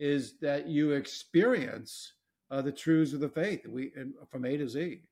is 0.00 0.38
that 0.40 0.66
you 0.66 0.92
experience 0.92 2.14
uh, 2.50 2.60
the 2.60 2.72
truths 2.72 3.12
of 3.12 3.20
the 3.20 3.28
faith. 3.28 3.66
We 3.66 3.92
from 4.28 4.44
A 4.44 4.56
to 4.56 4.68
Z. 4.68 5.02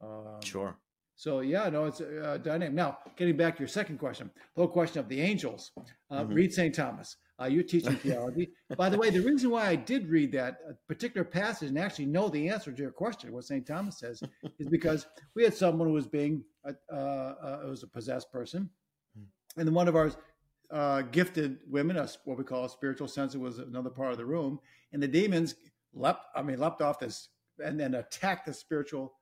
Um, 0.00 0.40
sure. 0.42 0.76
So 1.22 1.38
yeah, 1.38 1.68
no, 1.68 1.84
it's 1.84 2.00
uh, 2.00 2.38
dynamic. 2.42 2.74
Now, 2.74 2.98
getting 3.16 3.36
back 3.36 3.54
to 3.54 3.60
your 3.60 3.68
second 3.68 3.98
question, 3.98 4.28
the 4.56 4.62
whole 4.62 4.68
question 4.68 4.98
of 4.98 5.08
the 5.08 5.20
angels. 5.20 5.70
Uh, 6.10 6.22
mm-hmm. 6.22 6.34
Read 6.34 6.52
St. 6.52 6.74
Thomas. 6.74 7.16
Uh, 7.40 7.44
you're 7.44 7.62
teaching 7.62 7.94
theology. 7.94 8.50
By 8.76 8.88
the 8.88 8.98
way, 8.98 9.08
the 9.10 9.20
reason 9.20 9.50
why 9.50 9.68
I 9.68 9.76
did 9.76 10.08
read 10.08 10.32
that 10.32 10.56
uh, 10.68 10.72
particular 10.88 11.24
passage 11.24 11.68
and 11.68 11.78
actually 11.78 12.06
know 12.06 12.28
the 12.28 12.48
answer 12.48 12.72
to 12.72 12.82
your 12.82 12.90
question, 12.90 13.30
what 13.30 13.44
St. 13.44 13.64
Thomas 13.64 14.00
says, 14.00 14.20
is 14.58 14.66
because 14.66 15.06
we 15.36 15.44
had 15.44 15.54
someone 15.54 15.86
who 15.86 15.94
was 15.94 16.08
being, 16.08 16.42
uh, 16.66 16.72
uh, 16.92 17.60
it 17.66 17.70
was 17.70 17.84
a 17.84 17.86
possessed 17.86 18.32
person, 18.32 18.68
hmm. 19.16 19.22
and 19.56 19.68
then 19.68 19.74
one 19.74 19.86
of 19.86 19.94
our 19.94 20.10
uh, 20.72 21.02
gifted 21.02 21.58
women, 21.70 21.96
us 21.96 22.18
what 22.24 22.36
we 22.36 22.42
call 22.42 22.64
a 22.64 22.68
spiritual 22.68 23.06
sensor, 23.06 23.38
was 23.38 23.58
another 23.58 23.90
part 23.90 24.10
of 24.10 24.18
the 24.18 24.26
room, 24.26 24.58
and 24.92 25.00
the 25.00 25.06
demons 25.06 25.54
leapt, 25.94 26.26
I 26.34 26.42
mean, 26.42 26.58
leapt 26.58 26.82
off 26.82 26.98
this 26.98 27.28
and 27.64 27.78
then 27.78 27.94
attacked 27.94 28.46
the 28.46 28.54
spiritual 28.54 29.14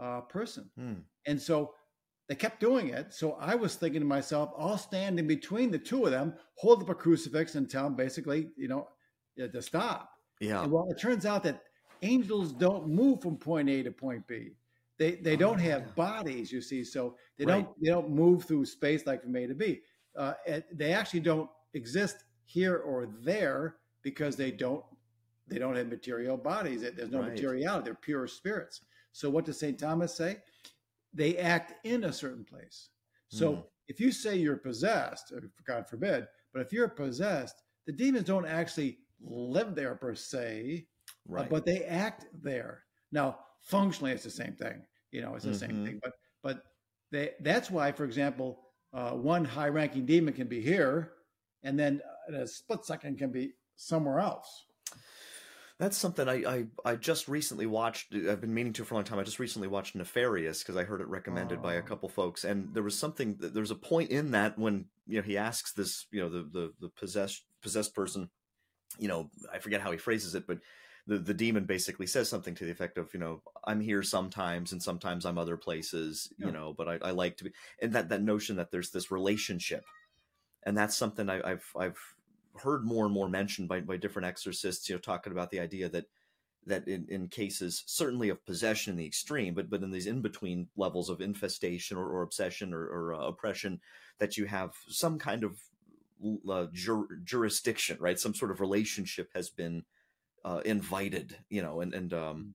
uh, 0.00 0.22
person. 0.22 0.70
Hmm. 0.76 0.94
And 1.26 1.40
so 1.40 1.74
they 2.28 2.34
kept 2.34 2.60
doing 2.60 2.88
it. 2.88 3.12
So 3.12 3.32
I 3.40 3.54
was 3.54 3.74
thinking 3.74 4.00
to 4.00 4.06
myself, 4.06 4.52
I'll 4.58 4.78
stand 4.78 5.18
in 5.18 5.26
between 5.26 5.70
the 5.70 5.78
two 5.78 6.04
of 6.04 6.10
them, 6.10 6.34
hold 6.56 6.82
up 6.82 6.88
a 6.88 6.94
crucifix, 6.94 7.54
and 7.54 7.68
tell 7.68 7.84
them 7.84 7.94
basically, 7.94 8.50
you 8.56 8.68
know, 8.68 8.88
to 9.38 9.62
stop. 9.62 10.10
Yeah. 10.40 10.62
And 10.62 10.72
well, 10.72 10.88
it 10.90 10.98
turns 10.98 11.26
out 11.26 11.42
that 11.44 11.62
angels 12.02 12.52
don't 12.52 12.88
move 12.88 13.22
from 13.22 13.36
point 13.36 13.68
A 13.68 13.82
to 13.82 13.90
point 13.90 14.26
B. 14.26 14.52
They 14.98 15.16
they 15.16 15.34
oh, 15.34 15.38
don't 15.38 15.58
have 15.58 15.82
yeah. 15.82 15.92
bodies, 15.96 16.52
you 16.52 16.60
see, 16.60 16.84
so 16.84 17.16
they 17.36 17.44
right. 17.44 17.64
don't 17.64 17.82
they 17.82 17.90
don't 17.90 18.10
move 18.10 18.44
through 18.44 18.64
space 18.66 19.06
like 19.06 19.22
from 19.22 19.34
A 19.36 19.46
to 19.46 19.54
B. 19.54 19.80
Uh, 20.16 20.34
they 20.72 20.92
actually 20.92 21.20
don't 21.20 21.50
exist 21.74 22.24
here 22.44 22.76
or 22.76 23.08
there 23.24 23.76
because 24.02 24.36
they 24.36 24.52
don't 24.52 24.84
they 25.48 25.58
don't 25.58 25.76
have 25.76 25.88
material 25.88 26.36
bodies. 26.36 26.82
There's 26.82 27.10
no 27.10 27.20
right. 27.20 27.30
materiality. 27.32 27.84
They're 27.86 27.94
pure 27.94 28.26
spirits. 28.28 28.82
So 29.14 29.30
what 29.30 29.44
does 29.44 29.60
St. 29.60 29.78
Thomas 29.78 30.12
say? 30.12 30.38
They 31.14 31.38
act 31.38 31.86
in 31.86 32.04
a 32.04 32.12
certain 32.12 32.44
place. 32.44 32.88
So 33.28 33.52
mm. 33.52 33.64
if 33.86 34.00
you 34.00 34.10
say 34.10 34.36
you're 34.36 34.56
possessed, 34.56 35.32
uh, 35.34 35.40
God 35.64 35.88
forbid, 35.88 36.26
but 36.52 36.60
if 36.60 36.72
you're 36.72 36.88
possessed, 36.88 37.62
the 37.86 37.92
demons 37.92 38.26
don't 38.26 38.44
actually 38.44 38.98
live 39.20 39.76
there 39.76 39.94
per 39.94 40.16
se, 40.16 40.86
uh, 41.30 41.32
right. 41.32 41.46
uh, 41.46 41.48
but 41.48 41.64
they 41.64 41.84
act 41.84 42.26
there. 42.42 42.82
Now, 43.12 43.38
functionally, 43.60 44.10
it's 44.10 44.24
the 44.24 44.30
same 44.30 44.54
thing. 44.54 44.82
You 45.12 45.22
know, 45.22 45.36
it's 45.36 45.44
the 45.44 45.52
mm-hmm. 45.52 45.58
same 45.60 45.86
thing. 45.86 46.00
But 46.02 46.12
but 46.42 46.64
they 47.12 47.30
that's 47.40 47.70
why, 47.70 47.92
for 47.92 48.04
example, 48.04 48.62
uh, 48.92 49.12
one 49.12 49.44
high-ranking 49.44 50.06
demon 50.06 50.34
can 50.34 50.48
be 50.48 50.60
here, 50.60 51.12
and 51.62 51.78
then 51.78 52.00
in 52.28 52.34
a 52.34 52.46
split 52.48 52.84
second 52.84 53.16
can 53.18 53.30
be 53.30 53.52
somewhere 53.76 54.18
else. 54.18 54.66
That's 55.84 55.98
something 55.98 56.30
I, 56.30 56.44
I, 56.46 56.66
I 56.82 56.96
just 56.96 57.28
recently 57.28 57.66
watched. 57.66 58.14
Uh, 58.14 58.32
I've 58.32 58.40
been 58.40 58.54
meaning 58.54 58.72
to 58.72 58.84
for 58.86 58.94
a 58.94 58.96
long 58.96 59.04
time. 59.04 59.18
I 59.18 59.22
just 59.22 59.38
recently 59.38 59.68
watched 59.68 59.94
Nefarious 59.94 60.60
because 60.62 60.78
I 60.78 60.84
heard 60.84 61.02
it 61.02 61.08
recommended 61.08 61.58
oh. 61.58 61.62
by 61.62 61.74
a 61.74 61.80
oh. 61.80 61.82
couple 61.82 62.08
folks, 62.08 62.44
and 62.44 62.72
there 62.72 62.82
was 62.82 62.98
something. 62.98 63.36
There's 63.38 63.70
a 63.70 63.74
point 63.74 64.10
in 64.10 64.30
that 64.30 64.58
when 64.58 64.86
you 65.06 65.18
know 65.18 65.22
he 65.22 65.36
asks 65.36 65.74
this, 65.74 66.06
you 66.10 66.22
know, 66.22 66.30
the 66.30 66.48
the 66.50 66.72
the 66.80 66.88
possessed 66.88 67.44
possessed 67.60 67.94
person, 67.94 68.30
you 68.98 69.08
know, 69.08 69.30
I 69.52 69.58
forget 69.58 69.82
how 69.82 69.92
he 69.92 69.98
phrases 69.98 70.34
it, 70.34 70.46
but 70.46 70.60
the 71.06 71.18
the 71.18 71.34
demon 71.34 71.66
basically 71.66 72.06
says 72.06 72.30
something 72.30 72.54
to 72.54 72.64
the 72.64 72.72
effect 72.72 72.96
of 72.96 73.12
you 73.12 73.20
know 73.20 73.42
I'm 73.66 73.82
here 73.82 74.02
sometimes 74.02 74.72
and 74.72 74.82
sometimes 74.82 75.26
I'm 75.26 75.36
other 75.36 75.58
places 75.58 76.32
yeah. 76.38 76.46
you 76.46 76.52
know 76.52 76.72
but 76.72 76.88
I, 76.88 76.98
I 77.02 77.10
like 77.10 77.36
to 77.36 77.44
be 77.44 77.50
and 77.82 77.92
that 77.92 78.08
that 78.08 78.22
notion 78.22 78.56
that 78.56 78.70
there's 78.70 78.88
this 78.88 79.10
relationship 79.10 79.84
and 80.64 80.74
that's 80.78 80.96
something 80.96 81.28
I, 81.28 81.42
I've 81.42 81.70
I've 81.78 82.13
heard 82.62 82.84
more 82.84 83.04
and 83.04 83.14
more 83.14 83.28
mentioned 83.28 83.68
by 83.68 83.80
by 83.80 83.96
different 83.96 84.26
exorcists 84.26 84.88
you 84.88 84.94
know 84.94 85.00
talking 85.00 85.32
about 85.32 85.50
the 85.50 85.60
idea 85.60 85.88
that 85.88 86.06
that 86.66 86.88
in, 86.88 87.06
in 87.08 87.28
cases 87.28 87.82
certainly 87.86 88.28
of 88.28 88.44
possession 88.46 88.92
in 88.92 88.96
the 88.96 89.06
extreme 89.06 89.54
but 89.54 89.68
but 89.68 89.82
in 89.82 89.90
these 89.90 90.06
in 90.06 90.20
between 90.20 90.68
levels 90.76 91.10
of 91.10 91.20
infestation 91.20 91.96
or, 91.96 92.08
or 92.08 92.22
obsession 92.22 92.72
or, 92.72 92.84
or 92.86 93.14
uh, 93.14 93.26
oppression 93.26 93.80
that 94.18 94.36
you 94.36 94.46
have 94.46 94.72
some 94.88 95.18
kind 95.18 95.44
of 95.44 95.58
uh, 96.48 96.66
jur- 96.72 97.18
jurisdiction 97.24 97.96
right 98.00 98.18
some 98.18 98.34
sort 98.34 98.50
of 98.50 98.60
relationship 98.60 99.28
has 99.34 99.50
been 99.50 99.84
uh, 100.44 100.60
invited 100.64 101.36
you 101.48 101.62
know 101.62 101.80
and 101.80 101.92
and 101.94 102.12
um 102.14 102.54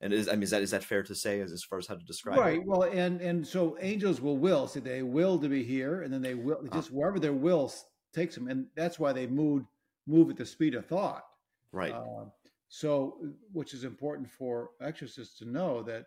and 0.00 0.12
is 0.12 0.28
I 0.28 0.32
mean 0.32 0.42
is 0.42 0.50
that 0.50 0.62
is 0.62 0.72
that 0.72 0.84
fair 0.84 1.02
to 1.04 1.14
say 1.14 1.40
as, 1.40 1.52
as 1.52 1.64
far 1.64 1.78
as 1.78 1.86
how 1.86 1.94
to 1.94 2.04
describe 2.04 2.38
right 2.38 2.58
it? 2.58 2.66
well 2.66 2.82
and 2.82 3.20
and 3.20 3.46
so 3.46 3.78
angels 3.80 4.20
will 4.20 4.36
will 4.36 4.66
so 4.66 4.80
they 4.80 5.02
will 5.02 5.38
to 5.38 5.48
be 5.48 5.62
here 5.62 6.02
and 6.02 6.12
then 6.12 6.22
they 6.22 6.34
will 6.34 6.58
ah. 6.70 6.74
just 6.74 6.90
wherever 6.90 7.18
their 7.18 7.32
will 7.32 7.72
takes 8.16 8.34
them 8.34 8.48
and 8.48 8.66
that's 8.74 8.98
why 8.98 9.12
they 9.12 9.26
move 9.26 9.62
move 10.06 10.30
at 10.30 10.36
the 10.36 10.46
speed 10.46 10.74
of 10.74 10.84
thought 10.86 11.24
right 11.72 11.92
uh, 11.92 12.24
so, 12.68 13.18
which 13.52 13.74
is 13.74 13.84
important 13.84 14.28
for 14.30 14.70
exorcists 14.80 15.38
to 15.38 15.44
know 15.44 15.82
that, 15.84 16.06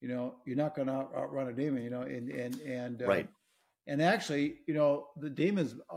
you 0.00 0.08
know, 0.08 0.36
you're 0.44 0.56
not 0.56 0.74
going 0.76 0.88
to 0.88 1.06
outrun 1.16 1.48
a 1.48 1.52
demon, 1.52 1.82
you 1.82 1.90
know, 1.90 2.02
and 2.02 2.28
and 2.30 2.60
and 2.60 3.02
uh, 3.02 3.06
right, 3.06 3.28
and 3.86 4.00
actually, 4.00 4.58
you 4.66 4.74
know, 4.74 5.08
the 5.16 5.30
demons 5.30 5.74
uh, 5.90 5.96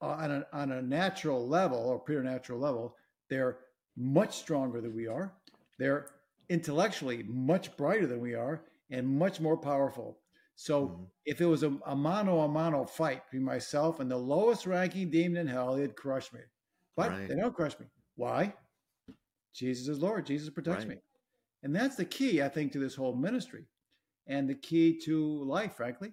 on 0.00 0.30
a 0.30 0.46
on 0.52 0.72
a 0.72 0.82
natural 0.82 1.46
level 1.46 1.78
or 1.78 1.98
preternatural 1.98 2.58
level, 2.58 2.96
they're 3.28 3.58
much 3.96 4.38
stronger 4.38 4.80
than 4.80 4.94
we 4.94 5.06
are. 5.06 5.34
They're 5.78 6.10
intellectually 6.48 7.22
much 7.24 7.76
brighter 7.76 8.06
than 8.06 8.20
we 8.20 8.34
are 8.34 8.62
and 8.90 9.06
much 9.06 9.40
more 9.40 9.58
powerful. 9.58 10.18
So 10.60 10.86
mm-hmm. 10.86 11.02
if 11.24 11.40
it 11.40 11.46
was 11.46 11.62
a, 11.62 11.72
a 11.86 11.94
mano 11.94 12.40
a 12.40 12.48
mano 12.48 12.84
fight 12.84 13.24
between 13.26 13.44
myself 13.44 14.00
and 14.00 14.10
the 14.10 14.16
lowest 14.16 14.66
ranking 14.66 15.08
demon 15.08 15.42
in 15.42 15.46
hell, 15.46 15.76
it'd 15.76 15.94
crush 15.94 16.32
me. 16.32 16.40
But 16.96 17.12
right. 17.12 17.28
they 17.28 17.36
don't 17.36 17.54
crush 17.54 17.78
me. 17.78 17.86
Why? 18.16 18.52
Jesus 19.54 19.86
is 19.86 20.00
Lord. 20.00 20.26
Jesus 20.26 20.50
protects 20.50 20.84
right. 20.84 20.96
me. 20.96 21.02
And 21.62 21.74
that's 21.74 21.94
the 21.94 22.04
key, 22.04 22.42
I 22.42 22.48
think, 22.48 22.72
to 22.72 22.80
this 22.80 22.96
whole 22.96 23.14
ministry 23.14 23.66
and 24.26 24.50
the 24.50 24.56
key 24.56 24.98
to 25.04 25.44
life, 25.44 25.76
frankly. 25.76 26.10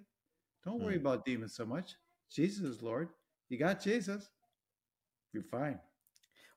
Don't 0.64 0.80
worry 0.80 0.94
mm. 0.94 1.00
about 1.00 1.24
demons 1.24 1.56
so 1.56 1.66
much. 1.66 1.96
Jesus 2.30 2.62
is 2.62 2.82
Lord. 2.82 3.08
You 3.48 3.58
got 3.58 3.82
Jesus. 3.82 4.30
You're 5.32 5.42
fine. 5.42 5.80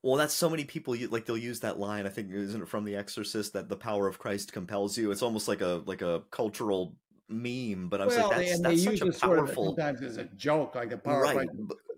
Well, 0.04 0.16
that's 0.16 0.36
so 0.36 0.50
many 0.50 0.64
people 0.64 0.96
like 1.10 1.26
they'll 1.26 1.38
use 1.38 1.62
that 1.62 1.80
line. 1.80 2.06
I 2.06 2.10
think 2.10 2.32
isn't 2.32 2.62
it 2.62 2.70
from 2.70 2.86
The 2.86 2.96
Exorcist 2.96 3.54
that 3.54 3.68
the 3.68 3.76
power 3.76 4.08
of 4.08 4.20
Christ 4.20 4.54
compels 4.54 4.96
you. 4.96 5.10
It's 5.10 5.24
almost 5.24 5.48
like 5.48 5.62
a 5.62 5.82
like 5.88 6.04
a 6.04 6.22
cultural 6.30 6.96
meme, 7.30 7.88
but 7.90 8.02
I 8.02 8.06
was 8.06 8.16
well, 8.16 8.30
like, 8.30 8.48
that's, 8.48 8.60
that's 8.62 8.84
such 8.84 9.02
a 9.02 9.06
powerful. 9.06 9.14
Sort 9.14 9.40
of, 9.40 9.56
sometimes 9.56 10.02
as 10.02 10.18
a 10.18 10.26
joke, 10.36 10.76
like 10.76 10.90
the 10.90 10.98
power 10.98 11.22
right. 11.22 11.50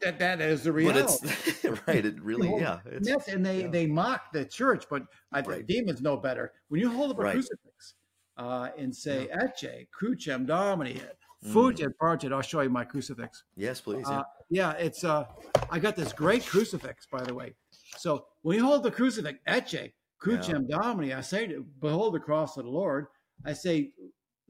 that 0.02 0.20
that 0.20 0.42
is 0.42 0.64
the 0.64 0.72
reality. 0.72 1.18
But 1.22 1.48
it's 1.48 1.66
right. 1.88 2.06
It 2.06 2.22
really, 2.22 2.50
yeah. 2.60 2.80
It's, 2.86 3.08
yes, 3.08 3.28
and 3.28 3.46
they 3.46 3.62
yeah. 3.62 3.68
they 3.68 3.88
mock 3.88 4.32
the 4.34 4.46
church, 4.46 4.86
but 4.90 5.04
I 5.32 5.42
think 5.42 5.54
right. 5.54 5.68
demons 5.68 6.02
know 6.02 6.18
better. 6.18 6.52
When 6.68 6.82
you 6.82 6.90
hold 6.90 7.12
up 7.12 7.20
a 7.20 7.24
right. 7.24 7.34
crucifix 7.34 7.96
uh, 8.38 8.70
and 8.78 8.96
say 8.96 9.28
yeah. 9.28 9.44
"Ecce 9.44 9.88
crucem 9.92 10.46
Domini," 10.46 11.00
Fugit 11.46 11.88
mm. 11.88 11.98
parted. 12.00 12.34
I'll 12.34 12.42
show 12.42 12.62
you 12.62 12.70
my 12.70 12.84
crucifix. 12.84 13.44
Yes, 13.56 13.82
please. 13.82 14.06
Yeah. 14.08 14.20
Uh, 14.20 14.24
yeah, 14.50 14.72
it's 14.74 15.04
uh, 15.04 15.26
I 15.70 15.80
got 15.80 15.96
this 15.96 16.14
great 16.14 16.46
crucifix, 16.46 17.08
by 17.12 17.24
the 17.24 17.34
way. 17.34 17.54
So 17.98 18.26
when 18.42 18.58
you 18.58 18.66
hold 18.66 18.84
the 18.84 18.92
crucifix, 18.92 19.40
"Ecce 19.48 19.94
crucem 20.20 20.68
yeah. 20.68 20.78
Domini," 20.78 21.14
I 21.14 21.22
say, 21.22 21.56
"Behold 21.80 22.14
the 22.14 22.20
cross 22.20 22.58
of 22.58 22.66
the 22.66 22.70
Lord." 22.70 23.08
I 23.46 23.54
say, 23.54 23.92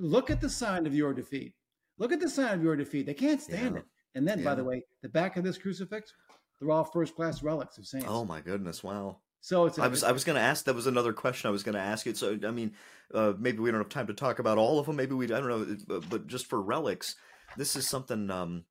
"Look 0.01 0.29
at 0.29 0.41
the 0.41 0.49
sign 0.49 0.85
of 0.85 0.93
your 0.95 1.13
defeat. 1.13 1.53
Look 1.97 2.11
at 2.11 2.19
the 2.19 2.29
sign 2.29 2.55
of 2.55 2.63
your 2.63 2.75
defeat. 2.75 3.05
They 3.05 3.13
can't 3.13 3.41
stand 3.41 3.77
it." 3.77 3.85
And 4.15 4.27
then, 4.27 4.39
yeah. 4.39 4.45
by 4.45 4.55
the 4.55 4.63
way, 4.63 4.83
the 5.01 5.09
back 5.09 5.37
of 5.37 5.43
this 5.43 5.57
crucifix, 5.57 6.13
they're 6.59 6.71
all 6.71 6.83
first 6.83 7.15
class 7.15 7.41
relics 7.43 7.77
of 7.77 7.85
saints. 7.85 8.07
Oh 8.09 8.25
my 8.25 8.41
goodness! 8.41 8.83
Wow. 8.83 9.19
So 9.41 9.65
it's. 9.65 9.77
A, 9.77 9.83
I 9.83 9.87
was 9.87 10.03
I 10.03 10.11
was 10.11 10.23
going 10.23 10.35
to 10.35 10.41
ask. 10.41 10.65
That 10.65 10.75
was 10.75 10.87
another 10.87 11.13
question 11.13 11.47
I 11.47 11.51
was 11.51 11.63
going 11.63 11.75
to 11.75 11.81
ask 11.81 12.05
you. 12.05 12.13
So 12.13 12.37
I 12.45 12.51
mean, 12.51 12.73
uh, 13.13 13.33
maybe 13.37 13.59
we 13.59 13.71
don't 13.71 13.79
have 13.79 13.89
time 13.89 14.07
to 14.07 14.13
talk 14.13 14.39
about 14.39 14.57
all 14.57 14.79
of 14.79 14.85
them. 14.85 14.95
Maybe 14.95 15.13
we 15.13 15.25
I 15.25 15.39
don't 15.39 15.47
know, 15.89 16.01
but 16.09 16.27
just 16.27 16.47
for 16.47 16.61
relics, 16.61 17.15
this 17.57 17.75
is 17.75 17.87
something 17.87 18.29
um, 18.29 18.65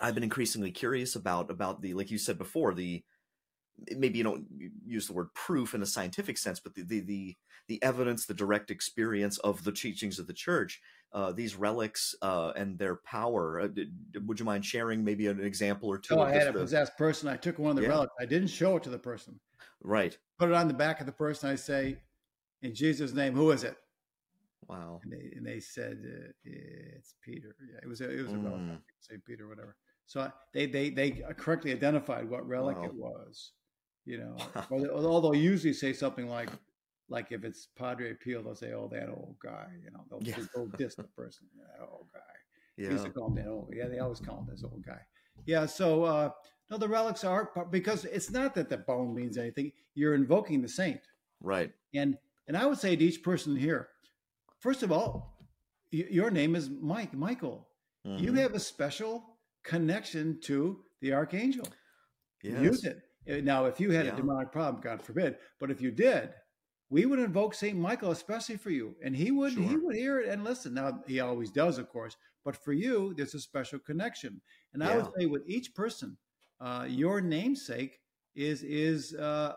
I've 0.00 0.14
been 0.14 0.24
increasingly 0.24 0.70
curious 0.70 1.14
about. 1.16 1.50
About 1.50 1.82
the 1.82 1.94
like 1.94 2.10
you 2.10 2.18
said 2.18 2.38
before 2.38 2.74
the 2.74 3.04
maybe 3.96 4.18
you 4.18 4.24
don't 4.24 4.46
use 4.86 5.06
the 5.06 5.12
word 5.12 5.32
proof 5.34 5.74
in 5.74 5.82
a 5.82 5.86
scientific 5.86 6.38
sense, 6.38 6.60
but 6.60 6.74
the 6.74 6.82
the 6.82 7.00
the, 7.00 7.36
the 7.68 7.82
evidence, 7.82 8.26
the 8.26 8.34
direct 8.34 8.70
experience 8.70 9.38
of 9.38 9.64
the 9.64 9.72
teachings 9.72 10.18
of 10.18 10.26
the 10.26 10.32
church 10.32 10.80
uh, 11.12 11.32
these 11.32 11.56
relics 11.56 12.14
uh, 12.22 12.52
and 12.56 12.78
their 12.78 12.96
power. 12.96 13.60
Uh, 13.60 13.68
did, 13.68 13.92
would 14.26 14.38
you 14.38 14.44
mind 14.44 14.64
sharing 14.64 15.04
maybe 15.04 15.26
an 15.26 15.40
example 15.40 15.88
or 15.88 15.98
two? 15.98 16.14
Oh, 16.14 16.20
I 16.20 16.32
had 16.32 16.48
a 16.48 16.52
the... 16.52 16.60
possessed 16.60 16.96
person. 16.96 17.28
I 17.28 17.36
took 17.36 17.58
one 17.58 17.70
of 17.70 17.76
the 17.76 17.82
yeah. 17.82 17.88
relics. 17.88 18.12
I 18.20 18.26
didn't 18.26 18.48
show 18.48 18.76
it 18.76 18.82
to 18.84 18.90
the 18.90 18.98
person. 18.98 19.40
Right. 19.82 20.16
Put 20.38 20.50
it 20.50 20.54
on 20.54 20.68
the 20.68 20.74
back 20.74 21.00
of 21.00 21.06
the 21.06 21.12
person. 21.12 21.50
I 21.50 21.54
say, 21.54 21.98
in 22.62 22.74
Jesus' 22.74 23.14
name, 23.14 23.32
who 23.32 23.50
is 23.52 23.64
it? 23.64 23.76
Wow. 24.68 25.00
And 25.02 25.12
they, 25.12 25.32
and 25.36 25.46
they 25.46 25.60
said 25.60 25.98
uh, 26.04 26.32
it's 26.44 27.14
Peter. 27.22 27.56
Yeah, 27.72 27.80
it 27.82 27.88
was 27.88 28.00
a, 28.02 28.10
it 28.10 28.22
was 28.22 28.32
a 28.32 28.36
mm. 28.36 28.44
relic. 28.44 28.80
Say 29.00 29.14
Peter, 29.26 29.48
whatever. 29.48 29.76
So 30.04 30.30
they 30.52 30.66
they 30.66 30.90
they 30.90 31.22
correctly 31.36 31.72
identified 31.72 32.28
what 32.28 32.46
relic 32.46 32.78
wow. 32.78 32.84
it 32.84 32.94
was. 32.94 33.52
You 34.08 34.20
know, 34.20 34.36
although 34.94 35.34
usually 35.34 35.74
say 35.74 35.92
something 35.92 36.30
like 36.30 36.48
like 37.10 37.30
if 37.30 37.44
it's 37.44 37.68
Padre 37.76 38.14
Pio, 38.14 38.42
they'll 38.42 38.54
say, 38.54 38.72
"Oh, 38.72 38.88
that 38.90 39.10
old 39.10 39.36
guy," 39.42 39.66
you 39.84 39.90
know, 39.90 40.00
they'll, 40.08 40.22
yeah. 40.22 40.46
they'll 40.54 40.66
diss 40.78 40.94
the 40.94 41.02
person, 41.16 41.46
that 41.58 41.86
old 41.86 42.06
guy. 42.14 42.20
Yeah. 42.78 42.90
used 42.90 43.04
to 43.04 43.10
call 43.10 43.26
him 43.26 43.34
that 43.34 43.48
old. 43.48 43.70
Yeah, 43.76 43.88
they 43.88 43.98
always 43.98 44.20
call 44.20 44.38
him 44.38 44.46
this 44.50 44.64
old 44.64 44.82
guy. 44.82 45.00
Yeah, 45.44 45.66
so 45.66 46.04
uh, 46.04 46.30
no, 46.70 46.78
the 46.78 46.88
relics 46.88 47.22
are 47.22 47.50
because 47.70 48.06
it's 48.06 48.30
not 48.30 48.54
that 48.54 48.70
the 48.70 48.78
bone 48.78 49.14
means 49.14 49.36
anything. 49.36 49.72
You're 49.94 50.14
invoking 50.14 50.62
the 50.62 50.68
saint, 50.68 51.02
right? 51.42 51.70
And 51.94 52.16
and 52.46 52.56
I 52.56 52.64
would 52.64 52.78
say 52.78 52.96
to 52.96 53.04
each 53.04 53.22
person 53.22 53.56
here, 53.56 53.88
first 54.58 54.82
of 54.82 54.90
all, 54.90 55.36
your 55.90 56.30
name 56.30 56.56
is 56.56 56.70
Mike, 56.70 57.12
Michael. 57.12 57.68
Mm-hmm. 58.06 58.24
You 58.24 58.32
have 58.34 58.54
a 58.54 58.60
special 58.60 59.36
connection 59.64 60.40
to 60.44 60.80
the 61.02 61.12
archangel. 61.12 61.68
Yes. 62.42 62.62
Use 62.62 62.84
it. 62.84 63.02
Now, 63.28 63.66
if 63.66 63.78
you 63.78 63.90
had 63.90 64.06
yeah. 64.06 64.14
a 64.14 64.16
demonic 64.16 64.50
problem, 64.50 64.82
God 64.82 65.02
forbid, 65.02 65.36
but 65.60 65.70
if 65.70 65.80
you 65.80 65.90
did, 65.90 66.30
we 66.90 67.04
would 67.04 67.18
invoke 67.18 67.54
Saint 67.54 67.76
Michael 67.76 68.10
especially 68.10 68.56
for 68.56 68.70
you, 68.70 68.96
and 69.04 69.14
he 69.14 69.30
would 69.30 69.52
sure. 69.52 69.62
he 69.62 69.76
would 69.76 69.94
hear 69.94 70.20
it 70.20 70.28
and 70.28 70.44
listen. 70.44 70.74
Now 70.74 71.02
he 71.06 71.20
always 71.20 71.50
does, 71.50 71.78
of 71.78 71.88
course, 71.90 72.16
but 72.44 72.56
for 72.56 72.72
you, 72.72 73.12
there's 73.14 73.34
a 73.34 73.40
special 73.40 73.78
connection. 73.78 74.40
And 74.72 74.82
yeah. 74.82 74.90
I 74.90 74.96
would 74.96 75.10
say 75.18 75.26
with 75.26 75.42
each 75.46 75.74
person, 75.74 76.16
uh, 76.60 76.86
your 76.88 77.20
namesake 77.20 78.00
is 78.34 78.62
is 78.62 79.14
uh, 79.14 79.54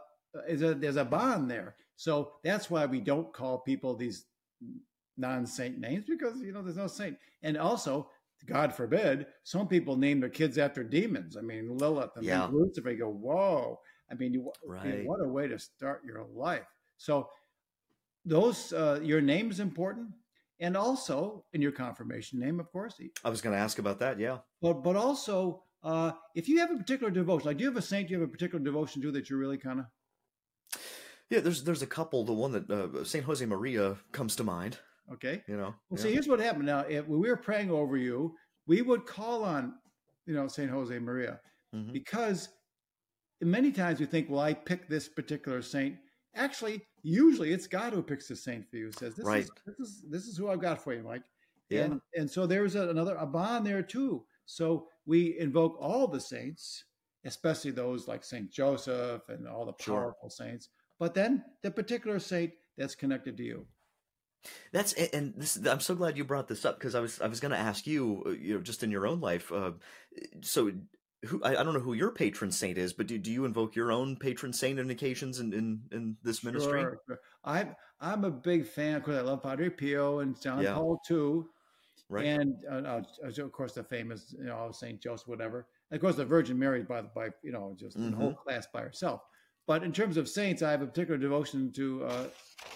is 0.47 0.61
a 0.61 0.73
there's 0.73 0.97
a 0.97 1.05
bond 1.05 1.49
there. 1.49 1.75
So 1.95 2.33
that's 2.43 2.69
why 2.69 2.85
we 2.85 2.99
don't 2.99 3.31
call 3.31 3.59
people 3.59 3.95
these 3.95 4.25
non-saint 5.17 5.77
names 5.77 6.05
because 6.07 6.41
you 6.41 6.51
know 6.51 6.61
there's 6.61 6.77
no 6.77 6.87
saint. 6.87 7.17
And 7.43 7.57
also, 7.57 8.09
God 8.45 8.73
forbid, 8.73 9.27
some 9.43 9.67
people 9.67 9.97
name 9.97 10.19
their 10.19 10.29
kids 10.29 10.57
after 10.57 10.83
demons. 10.83 11.37
I 11.37 11.41
mean, 11.41 11.77
Lilith 11.77 12.11
and 12.15 12.25
yeah. 12.25 12.47
Lucifer. 12.51 12.91
You 12.91 12.99
go, 12.99 13.09
whoa! 13.09 13.79
I 14.11 14.15
mean, 14.15 14.33
you, 14.33 14.51
right. 14.65 15.05
what 15.05 15.23
a 15.23 15.27
way 15.27 15.47
to 15.47 15.59
start 15.59 16.01
your 16.05 16.25
life. 16.33 16.65
So 16.97 17.29
those 18.25 18.73
uh, 18.73 18.99
your 19.03 19.21
name 19.21 19.51
is 19.51 19.59
important, 19.59 20.09
and 20.59 20.75
also 20.75 21.45
in 21.53 21.61
your 21.61 21.71
confirmation 21.71 22.39
name, 22.39 22.59
of 22.59 22.71
course. 22.71 22.99
I 23.23 23.29
was 23.29 23.41
going 23.41 23.55
to 23.55 23.61
ask 23.61 23.79
about 23.79 23.99
that. 23.99 24.19
Yeah, 24.19 24.39
but 24.61 24.83
but 24.83 24.95
also 24.95 25.63
uh, 25.83 26.11
if 26.35 26.47
you 26.47 26.59
have 26.59 26.71
a 26.71 26.77
particular 26.77 27.11
devotion, 27.11 27.47
like 27.47 27.57
do 27.57 27.63
you 27.63 27.69
have 27.69 27.77
a 27.77 27.81
saint 27.81 28.09
you 28.09 28.19
have 28.19 28.27
a 28.27 28.31
particular 28.31 28.63
devotion 28.63 29.01
to 29.01 29.11
that 29.11 29.29
you're 29.29 29.39
really 29.39 29.57
kind 29.57 29.79
of 29.79 29.85
yeah, 31.31 31.39
there's 31.39 31.63
there's 31.63 31.81
a 31.81 31.87
couple. 31.87 32.25
The 32.25 32.33
one 32.33 32.51
that 32.51 32.69
uh, 32.69 33.05
Saint 33.05 33.23
Jose 33.23 33.45
Maria 33.45 33.95
comes 34.11 34.35
to 34.35 34.43
mind. 34.43 34.77
Okay, 35.13 35.41
you 35.47 35.57
know. 35.57 35.73
Well, 35.89 35.97
yeah. 35.97 36.03
see, 36.03 36.13
here's 36.13 36.27
what 36.27 36.39
happened. 36.39 36.65
Now, 36.65 36.79
if, 36.81 37.07
when 37.07 37.19
we 37.19 37.29
were 37.29 37.37
praying 37.37 37.71
over 37.71 37.97
you, 37.97 38.35
we 38.67 38.81
would 38.81 39.05
call 39.05 39.43
on, 39.43 39.73
you 40.25 40.33
know, 40.33 40.47
Saint 40.47 40.69
Jose 40.69 40.97
Maria, 40.99 41.39
mm-hmm. 41.75 41.91
because 41.91 42.49
many 43.41 43.71
times 43.71 43.99
we 43.99 44.05
think, 44.05 44.29
well, 44.29 44.39
I 44.39 44.53
pick 44.53 44.87
this 44.87 45.09
particular 45.09 45.61
saint 45.61 45.97
Actually, 46.35 46.81
usually 47.03 47.51
it's 47.51 47.67
God 47.67 47.93
who 47.93 48.01
picks 48.01 48.27
the 48.27 48.35
saint 48.35 48.69
for 48.69 48.77
you. 48.77 48.91
Says 48.91 49.15
this 49.15 49.25
right. 49.25 49.43
is 49.43 49.51
this 49.65 49.79
is 49.79 50.03
this 50.09 50.25
is 50.25 50.37
who 50.37 50.49
I've 50.49 50.61
got 50.61 50.81
for 50.81 50.93
you, 50.93 51.03
Mike. 51.03 51.23
Yeah. 51.69 51.83
And 51.83 52.01
and 52.15 52.29
so 52.29 52.45
there's 52.45 52.75
a, 52.75 52.89
another 52.89 53.15
a 53.15 53.25
bond 53.25 53.65
there 53.65 53.83
too. 53.83 54.23
So 54.45 54.87
we 55.05 55.37
invoke 55.39 55.77
all 55.79 56.07
the 56.07 56.21
saints, 56.21 56.85
especially 57.25 57.71
those 57.71 58.07
like 58.07 58.23
Saint 58.23 58.49
Joseph 58.49 59.27
and 59.27 59.47
all 59.47 59.65
the 59.65 59.73
powerful 59.73 60.29
sure. 60.29 60.47
saints. 60.47 60.69
But 60.99 61.13
then 61.13 61.43
the 61.63 61.71
particular 61.71 62.19
saint 62.19 62.53
that's 62.77 62.95
connected 62.95 63.35
to 63.37 63.43
you. 63.43 63.65
That's 64.71 64.93
and 64.93 65.33
this. 65.35 65.59
I'm 65.65 65.79
so 65.79 65.95
glad 65.95 66.17
you 66.17 66.23
brought 66.23 66.47
this 66.47 66.65
up 66.65 66.79
because 66.79 66.95
I 66.95 66.99
was 66.99 67.21
I 67.21 67.27
was 67.27 67.39
going 67.39 67.51
to 67.51 67.57
ask 67.57 67.85
you, 67.85 68.23
uh, 68.25 68.29
you 68.29 68.55
know, 68.55 68.61
just 68.61 68.83
in 68.83 68.91
your 68.91 69.05
own 69.05 69.19
life. 69.19 69.51
Uh, 69.51 69.71
so 70.41 70.71
who 71.25 71.43
I, 71.43 71.59
I, 71.59 71.63
don't 71.63 71.73
know 71.73 71.79
who 71.79 71.93
your 71.93 72.11
patron 72.11 72.51
saint 72.51 72.77
is, 72.77 72.93
but 72.93 73.07
do, 73.07 73.17
do 73.17 73.31
you 73.31 73.45
invoke 73.45 73.75
your 73.75 73.91
own 73.91 74.15
patron 74.15 74.53
saint 74.53 74.79
on 74.79 74.89
occasions 74.89 75.39
in 75.39 75.53
in, 75.53 75.81
in 75.91 76.17
this 76.23 76.39
sure, 76.39 76.51
ministry? 76.51 76.85
I'm 77.43 77.75
I'm 77.99 78.23
a 78.23 78.31
big 78.31 78.65
fan 78.65 78.99
because 78.99 79.17
I 79.17 79.21
love 79.21 79.43
Padre 79.43 79.69
Pio 79.69 80.19
and 80.19 80.39
John 80.41 80.63
yeah. 80.63 80.73
Paul 80.73 80.99
too, 81.05 81.47
right? 82.09 82.25
And 82.25 82.55
uh, 82.69 83.01
uh, 83.23 83.43
of 83.43 83.51
course 83.51 83.73
the 83.73 83.83
famous 83.83 84.33
you 84.37 84.45
know 84.45 84.71
Saint 84.71 85.01
Joseph, 85.01 85.27
whatever. 85.27 85.67
And 85.91 85.97
of 85.97 86.01
course 86.01 86.15
the 86.15 86.25
Virgin 86.25 86.57
Mary 86.57 86.81
by 86.81 87.01
by 87.01 87.29
you 87.43 87.51
know 87.51 87.75
just 87.79 87.97
mm-hmm. 87.97 88.11
the 88.11 88.17
whole 88.17 88.33
class 88.33 88.67
by 88.73 88.81
herself. 88.81 89.21
But 89.67 89.83
in 89.83 89.91
terms 89.91 90.17
of 90.17 90.27
saints, 90.27 90.61
I 90.61 90.71
have 90.71 90.81
a 90.81 90.87
particular 90.87 91.17
devotion 91.17 91.71
to 91.73 92.03
uh, 92.05 92.27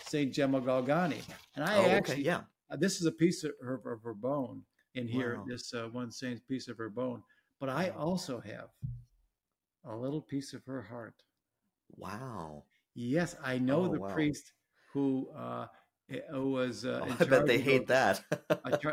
Saint 0.05 0.33
Gemma 0.33 0.61
Galgani, 0.61 1.21
and 1.55 1.65
I 1.65 1.77
oh, 1.77 1.85
actually 1.89 2.13
okay, 2.15 2.21
yeah. 2.23 2.41
Uh, 2.71 2.77
this 2.77 2.99
is 2.99 3.05
a 3.05 3.11
piece 3.11 3.43
of 3.43 3.51
her, 3.61 3.81
of 3.85 4.01
her 4.03 4.13
bone 4.13 4.61
in 4.93 5.07
here. 5.07 5.37
Wow. 5.37 5.45
This 5.47 5.73
uh, 5.73 5.87
one 5.91 6.11
saint's 6.11 6.41
piece 6.41 6.67
of 6.67 6.77
her 6.77 6.89
bone 6.89 7.21
but 7.59 7.69
I 7.69 7.89
also 7.89 8.39
have 8.41 8.69
a 9.85 9.95
little 9.95 10.21
piece 10.21 10.53
of 10.53 10.63
her 10.65 10.81
heart. 10.81 11.15
Wow. 11.95 12.63
Yes, 12.93 13.35
I 13.43 13.57
know 13.57 13.85
oh, 13.85 13.87
the 13.87 13.99
wow. 13.99 14.13
priest 14.13 14.53
who 14.93 15.29
uh, 15.37 15.67
eh, 16.11 16.19
who 16.31 16.51
was. 16.51 16.85
Uh, 16.85 17.01
oh, 17.03 17.17
I 17.19 17.23
bet 17.25 17.45
they 17.45 17.59
hate 17.59 17.87
that. 17.87 18.21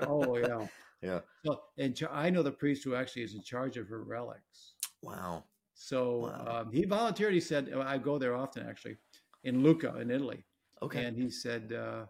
oh 0.09 0.37
yeah. 0.39 0.67
Yeah. 1.03 1.19
So, 1.45 1.61
and 1.79 2.01
I 2.13 2.31
know 2.31 2.45
the 2.45 2.53
priest 2.53 2.85
who 2.85 2.95
actually 2.95 3.23
is 3.23 3.35
in 3.35 3.43
charge 3.43 3.77
of 3.77 3.89
her 3.89 4.05
relics. 4.05 4.75
Wow. 5.03 5.43
So 5.75 6.33
wow. 6.47 6.61
Um, 6.61 6.73
he 6.73 6.85
volunteered. 6.85 7.35
He 7.35 7.41
said, 7.41 7.73
I 7.73 7.99
go 7.99 8.19
there 8.19 8.37
often 8.37 8.67
actually, 8.69 8.97
in 9.45 9.63
Lucca 9.63 9.99
in 10.01 10.11
Italy. 10.11 10.45
Okay. 10.83 11.05
And 11.05 11.17
he 11.17 11.31
said, 11.31 11.73
uh, 11.73 12.07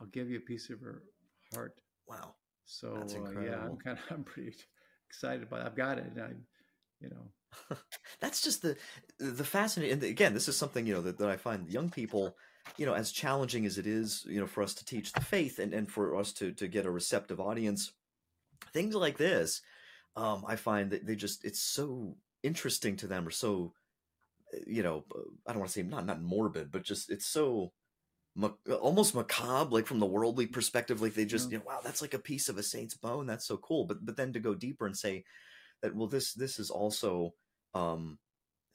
I'll 0.00 0.06
give 0.08 0.30
you 0.30 0.38
a 0.38 0.42
piece 0.42 0.70
of 0.70 0.80
her 0.80 1.02
heart. 1.54 1.80
Wow. 2.08 2.34
So 2.64 2.94
uh, 2.96 3.40
yeah, 3.40 3.58
I'm 3.64 3.76
kind 3.76 3.98
of 3.98 4.04
I'm 4.10 4.24
pretty 4.24 4.54
excited 5.08 5.42
about 5.42 5.60
it. 5.60 5.66
I've 5.66 5.76
got 5.76 5.98
it. 5.98 6.04
And 6.14 6.22
I, 6.22 6.30
you 7.00 7.10
know, 7.10 7.76
that's 8.20 8.42
just 8.42 8.62
the 8.62 8.76
the 9.18 9.44
fascinating. 9.44 9.94
And 9.94 10.02
again, 10.02 10.34
this 10.34 10.48
is 10.48 10.56
something 10.56 10.86
you 10.86 10.94
know 10.94 11.02
that, 11.02 11.18
that 11.18 11.28
I 11.28 11.36
find 11.36 11.68
young 11.68 11.90
people, 11.90 12.36
you 12.76 12.86
know, 12.86 12.94
as 12.94 13.12
challenging 13.12 13.66
as 13.66 13.76
it 13.76 13.86
is, 13.86 14.24
you 14.28 14.40
know, 14.40 14.46
for 14.46 14.62
us 14.62 14.74
to 14.74 14.84
teach 14.84 15.12
the 15.12 15.20
faith 15.20 15.58
and 15.58 15.74
and 15.74 15.90
for 15.90 16.16
us 16.16 16.32
to 16.34 16.52
to 16.52 16.68
get 16.68 16.86
a 16.86 16.90
receptive 16.90 17.40
audience, 17.40 17.92
things 18.72 18.94
like 18.94 19.18
this, 19.18 19.62
um, 20.16 20.44
I 20.46 20.56
find 20.56 20.90
that 20.90 21.06
they 21.06 21.16
just 21.16 21.44
it's 21.44 21.60
so 21.60 22.16
interesting 22.42 22.96
to 22.96 23.06
them 23.06 23.26
or 23.26 23.30
so, 23.30 23.72
uh, 24.54 24.58
you 24.66 24.82
know, 24.82 25.04
I 25.46 25.52
don't 25.52 25.60
want 25.60 25.70
to 25.70 25.78
say 25.78 25.82
not 25.82 26.06
not 26.06 26.22
morbid, 26.22 26.70
but 26.70 26.84
just 26.84 27.10
it's 27.10 27.26
so 27.26 27.72
uh, 28.42 28.74
almost 28.80 29.14
macabre 29.14 29.74
like 29.74 29.86
from 29.86 29.98
the 29.98 30.06
worldly 30.06 30.46
mm-hmm. 30.46 30.54
perspective 30.54 31.02
like 31.02 31.14
they 31.14 31.24
just 31.24 31.50
yeah. 31.50 31.54
you 31.54 31.58
know 31.58 31.64
wow 31.66 31.80
that's 31.82 32.00
like 32.00 32.14
a 32.14 32.18
piece 32.18 32.48
of 32.48 32.58
a 32.58 32.62
saint's 32.62 32.94
bone 32.94 33.26
that's 33.26 33.46
so 33.46 33.56
cool 33.56 33.84
but 33.84 34.04
but 34.06 34.16
then 34.16 34.32
to 34.32 34.38
go 34.38 34.54
deeper 34.54 34.86
and 34.86 34.96
say 34.96 35.24
that 35.82 35.94
well 35.94 36.06
this 36.06 36.32
this 36.34 36.58
is 36.60 36.70
also 36.70 37.34
um 37.74 38.18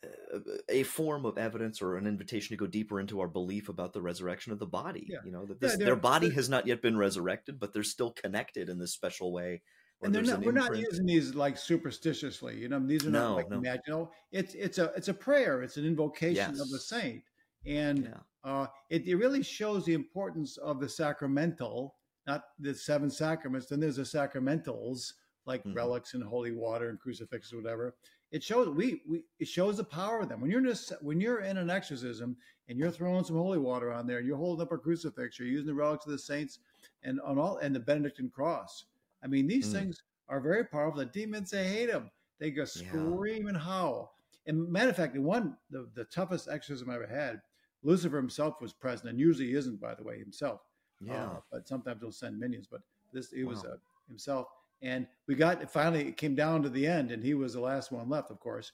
uh, 0.03 0.39
a 0.67 0.84
form 0.84 1.25
of 1.25 1.38
evidence 1.38 1.81
or 1.81 1.95
an 1.95 2.05
invitation 2.05 2.50
to 2.50 2.60
go 2.60 2.67
deeper 2.67 3.00
into 3.00 3.22
our 3.22 3.29
belief 3.29 3.69
about 3.69 3.93
the 3.93 4.01
resurrection 4.01 4.51
of 4.51 4.60
the 4.60 4.65
body 4.65 5.07
yeah. 5.10 5.19
you 5.25 5.31
know 5.31 5.45
that 5.45 5.62
this, 5.62 5.77
yeah, 5.79 5.86
their 5.86 5.95
body 5.95 6.29
has 6.29 6.50
not 6.50 6.67
yet 6.67 6.81
been 6.81 6.98
resurrected 6.98 7.57
but 7.57 7.74
they're 7.74 7.81
still 7.81 8.12
connected 8.12 8.67
in 8.67 8.77
this 8.77 8.93
special 8.93 9.31
way 9.31 9.62
and 10.05 10.15
they're 10.15 10.24
not, 10.24 10.39
an 10.39 10.45
we're 10.45 10.51
not 10.51 10.77
using 10.77 11.05
these 11.05 11.35
like 11.35 11.57
superstitiously 11.57 12.57
you 12.57 12.69
know 12.69 12.79
these 12.79 13.05
are 13.05 13.09
not 13.09 13.29
no, 13.29 13.35
like 13.35 13.50
no. 13.50 13.77
know 13.88 14.12
it's 14.31 14.53
it's 14.55 14.77
a 14.77 14.91
it's 14.95 15.07
a 15.07 15.13
prayer 15.13 15.62
it's 15.62 15.77
an 15.77 15.85
invocation 15.85 16.55
yes. 16.55 16.59
of 16.59 16.67
a 16.74 16.79
saint 16.79 17.24
and 17.65 18.05
yeah. 18.05 18.50
uh, 18.50 18.67
it, 18.89 19.07
it, 19.07 19.15
really 19.15 19.41
shows 19.41 19.85
the 19.85 19.93
importance 19.93 20.57
of 20.57 20.79
the 20.79 20.88
sacramental, 20.88 21.95
not 22.27 22.43
the 22.59 22.74
seven 22.74 23.09
sacraments. 23.09 23.67
Then 23.67 23.79
there's 23.79 23.95
the 23.95 24.03
sacramentals 24.03 25.13
like 25.45 25.62
mm-hmm. 25.62 25.74
relics 25.74 26.13
and 26.13 26.24
holy 26.24 26.51
water 26.51 26.89
and 26.89 27.00
crucifixes, 27.00 27.53
or 27.53 27.57
whatever. 27.57 27.95
It 28.31 28.43
shows 28.43 28.69
we, 28.69 29.01
we 29.07 29.24
it 29.39 29.47
shows 29.47 29.77
the 29.77 29.83
power 29.83 30.19
of 30.21 30.29
them. 30.29 30.41
When 30.41 30.51
you're 30.51 30.65
in 30.65 30.67
a, 30.67 30.75
when 31.01 31.19
you're 31.19 31.41
in 31.41 31.57
an 31.57 31.69
exorcism 31.69 32.38
and 32.67 32.77
you're 32.77 32.91
throwing 32.91 33.24
some 33.24 33.38
holy 33.38 33.59
water 33.59 33.91
on 33.91 34.05
there, 34.05 34.19
and 34.19 34.27
you're 34.27 34.38
holding 34.38 34.63
up 34.63 34.71
a 34.71 34.77
crucifix, 34.77 35.39
you're 35.39 35.47
using 35.47 35.67
the 35.67 35.74
relics 35.74 36.05
of 36.05 36.12
the 36.12 36.19
saints 36.19 36.59
and 37.03 37.19
on 37.21 37.39
all 37.39 37.57
and 37.57 37.75
the 37.75 37.79
Benedictine 37.79 38.29
cross. 38.29 38.85
I 39.25 39.27
mean, 39.27 39.48
these 39.48 39.67
mm. 39.70 39.74
things 39.74 40.03
are 40.29 40.39
very 40.39 40.63
powerful. 40.63 41.00
The 41.00 41.08
demons 41.08 41.50
they 41.50 41.67
hate 41.67 41.91
them. 41.91 42.12
They 42.39 42.51
go 42.51 42.63
scream 42.65 43.44
yeah. 43.44 43.50
and 43.50 43.58
howl. 43.58 44.13
And 44.46 44.72
matter 44.72 44.91
of 44.91 44.96
fact, 44.96 45.15
the 45.15 45.22
one 45.22 45.57
the, 45.72 45.90
the 45.96 46.05
toughest 46.05 46.48
exorcism 46.48 46.90
I 46.90 46.96
ever 46.96 47.07
had 47.07 47.42
Lucifer 47.85 48.18
himself 48.18 48.61
was 48.61 48.74
present, 48.74 49.09
and 49.09 49.20
usually 49.20 49.48
he 49.48 49.55
isn't, 49.55 49.79
by 49.79 49.94
the 49.94 50.03
way, 50.03 50.18
himself. 50.18 50.61
Yeah. 51.00 51.25
Uh, 51.25 51.35
but 51.51 51.68
sometimes 51.68 52.01
he'll 52.01 52.11
send 52.11 52.40
minions. 52.40 52.68
But 52.70 52.81
this, 53.14 53.31
he 53.31 53.44
wow. 53.44 53.51
was 53.51 53.64
uh, 53.64 53.77
himself. 54.07 54.48
And 54.81 55.07
we 55.27 55.35
got 55.35 55.72
finally 55.72 56.09
it 56.09 56.18
came 56.18 56.35
down 56.35 56.64
to 56.64 56.70
the 56.70 56.85
end, 56.85 57.11
and 57.11 57.24
he 57.24 57.35
was 57.35 57.53
the 57.53 57.61
last 57.61 57.92
one 57.92 58.09
left, 58.09 58.31
of 58.31 58.40
course. 58.40 58.72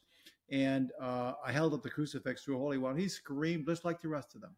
And 0.49 0.91
uh, 1.01 1.33
I 1.45 1.51
held 1.51 1.73
up 1.73 1.83
the 1.83 1.89
crucifix 1.89 2.43
to 2.45 2.55
a 2.55 2.57
holy 2.57 2.77
one. 2.77 2.97
He 2.97 3.07
screamed 3.07 3.67
just 3.67 3.85
like 3.85 4.01
the 4.01 4.09
rest 4.09 4.35
of 4.35 4.41
them. 4.41 4.55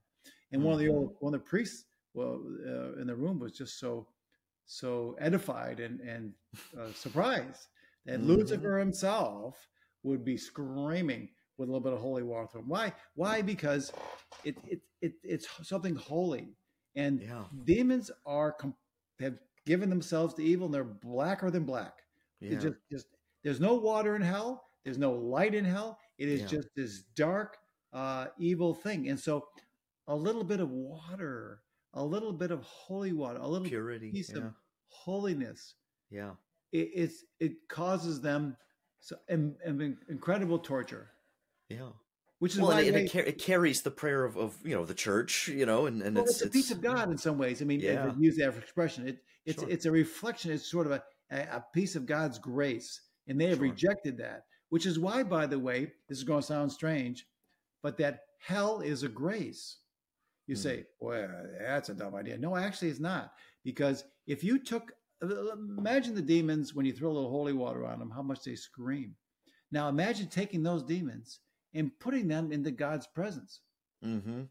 And 0.51 0.60
mm-hmm. 0.60 0.65
one 0.67 0.73
of 0.73 0.79
the 0.79 0.89
old 0.89 1.15
one 1.19 1.34
of 1.34 1.41
the 1.41 1.49
priests, 1.49 1.86
well, 2.13 2.41
uh, 2.65 3.01
in 3.01 3.08
the 3.08 3.15
room 3.15 3.39
was 3.39 3.51
just 3.51 3.79
so 3.79 4.08
so 4.65 5.15
edified 5.19 5.80
and 5.80 5.99
and 6.02 6.34
uh, 6.80 6.91
surprised 6.93 7.67
that 8.06 8.19
mm-hmm. 8.19 8.30
Lucifer 8.30 8.80
himself 8.80 9.67
would 10.04 10.23
be 10.26 10.38
screaming 10.38 11.30
with 11.58 11.69
a 11.69 11.71
little 11.71 11.84
bit 11.84 11.93
of 11.93 11.99
holy 11.99 12.23
water. 12.23 12.60
Why? 12.65 12.93
Why? 13.15 13.41
Because 13.41 13.91
it, 14.43 14.56
it, 14.67 14.82
it 15.02 15.13
it's 15.23 15.47
something 15.63 15.95
holy, 15.95 16.56
and 16.95 17.21
yeah. 17.21 17.43
demons 17.63 18.12
are 18.26 18.56
have 19.19 19.38
given 19.65 19.89
themselves 19.89 20.34
to 20.36 20.43
evil, 20.43 20.65
and 20.65 20.73
they're 20.73 20.84
blacker 20.84 21.49
than 21.49 21.63
black. 21.63 21.99
Yeah. 22.39 22.60
Just, 22.60 22.76
just 22.91 23.06
there's 23.43 23.60
no 23.60 23.76
water 23.76 24.15
in 24.15 24.21
hell. 24.21 24.65
There's 24.84 24.97
no 24.97 25.13
light 25.13 25.56
in 25.56 25.65
hell. 25.65 25.97
It 26.17 26.28
is 26.28 26.41
yeah. 26.41 26.47
just 26.47 26.67
this 26.76 27.04
dark, 27.15 27.58
uh, 27.93 28.28
evil 28.38 28.73
thing. 28.73 29.10
And 29.10 29.19
so, 29.19 29.47
a 30.08 30.15
little 30.15 30.43
bit 30.43 30.60
of 30.60 30.69
water, 30.69 31.62
a 31.93 32.03
little 32.03 32.34
bit 32.34 32.51
of 32.51 32.63
holy 32.63 33.13
water, 33.13 33.39
a 33.39 33.47
little 33.47 33.67
purity, 33.67 34.12
piece 34.12 34.32
yeah. 34.32 34.39
of 34.39 34.53
holiness. 34.88 35.75
Yeah, 36.10 36.32
it, 36.71 36.89
it's 36.93 37.23
it 37.39 37.67
causes 37.69 38.21
them 38.21 38.58
so 38.99 39.17
and, 39.27 39.56
and 39.65 39.97
incredible 40.10 40.60
torture. 40.60 41.10
Yeah. 41.69 41.89
Which 42.39 42.56
is 42.56 42.60
well, 42.60 42.71
why 42.71 42.82
and, 42.82 42.97
it, 42.97 43.15
it, 43.15 43.38
carries 43.38 43.84
the 43.84 43.91
prayer 43.91 44.25
of, 44.25 44.36
of 44.36 44.58
you 44.65 44.75
know 44.75 44.86
the 44.86 44.93
church, 44.93 45.47
you 45.47 45.65
know, 45.65 45.86
and, 45.86 46.01
and 46.01 46.15
well, 46.15 46.25
it's, 46.25 46.41
it's, 46.41 46.49
a 46.49 46.49
piece 46.49 46.71
of 46.71 46.82
God 46.82 47.10
in 47.10 47.17
some 47.17 47.38
ways. 47.38 47.62
I 47.62 47.65
mean, 47.65 47.79
yeah. 47.79 48.12
use 48.17 48.36
that 48.36 48.58
expression. 48.58 49.08
It, 49.08 49.19
it's 49.45 49.62
sure. 49.62 49.69
it's 49.69 49.86
a 49.86 49.91
reflection. 49.91 50.51
It's 50.51 50.69
sort 50.69 50.88
of 50.88 50.91
a, 50.91 51.03
a 51.32 51.63
piece 51.73 51.95
of 51.95 52.06
God's 52.06 52.39
grace, 52.39 52.99
and 53.27 53.39
they 53.39 53.47
have 53.47 53.60
sure. 53.60 53.69
rejected 53.69 54.17
that. 54.17 54.43
Which 54.69 54.86
is 54.86 54.99
why, 54.99 55.23
by 55.23 55.45
the 55.45 55.60
way, 55.60 55.91
this 56.10 56.17
is 56.17 56.23
going 56.25 56.41
to 56.41 56.45
sound 56.45 56.71
strange, 56.71 57.25
but 57.82 57.97
that 57.99 58.21
hell 58.39 58.82
is 58.82 59.03
a 59.03 59.10
grace. 59.10 59.77
You 60.47 60.56
mm. 60.56 60.60
say, 60.60 60.86
well, 60.99 61.29
that's 61.60 61.89
a 61.89 61.93
dumb 61.93 62.15
idea. 62.15 62.38
No, 62.38 62.56
actually, 62.56 62.89
it's 62.89 62.99
not. 62.99 63.34
Because 63.63 64.03
if 64.27 64.43
you 64.43 64.60
took, 64.60 64.91
imagine 65.21 66.15
the 66.15 66.21
demons 66.21 66.73
when 66.73 66.86
you 66.86 66.93
throw 66.93 67.12
a 67.12 67.13
little 67.13 67.29
holy 67.29 67.53
water 67.53 67.86
on 67.86 67.99
them, 67.99 68.12
how 68.12 68.21
much 68.21 68.43
they 68.43 68.56
scream. 68.56 69.15
Now 69.71 69.89
imagine 69.89 70.27
taking 70.27 70.63
those 70.63 70.84
demons 70.84 71.39
and 71.73 71.91
putting 71.99 72.27
them 72.27 72.51
into 72.51 72.71
God's 72.71 73.08
presence. 73.08 73.62
Mm-hmm. 74.06 74.41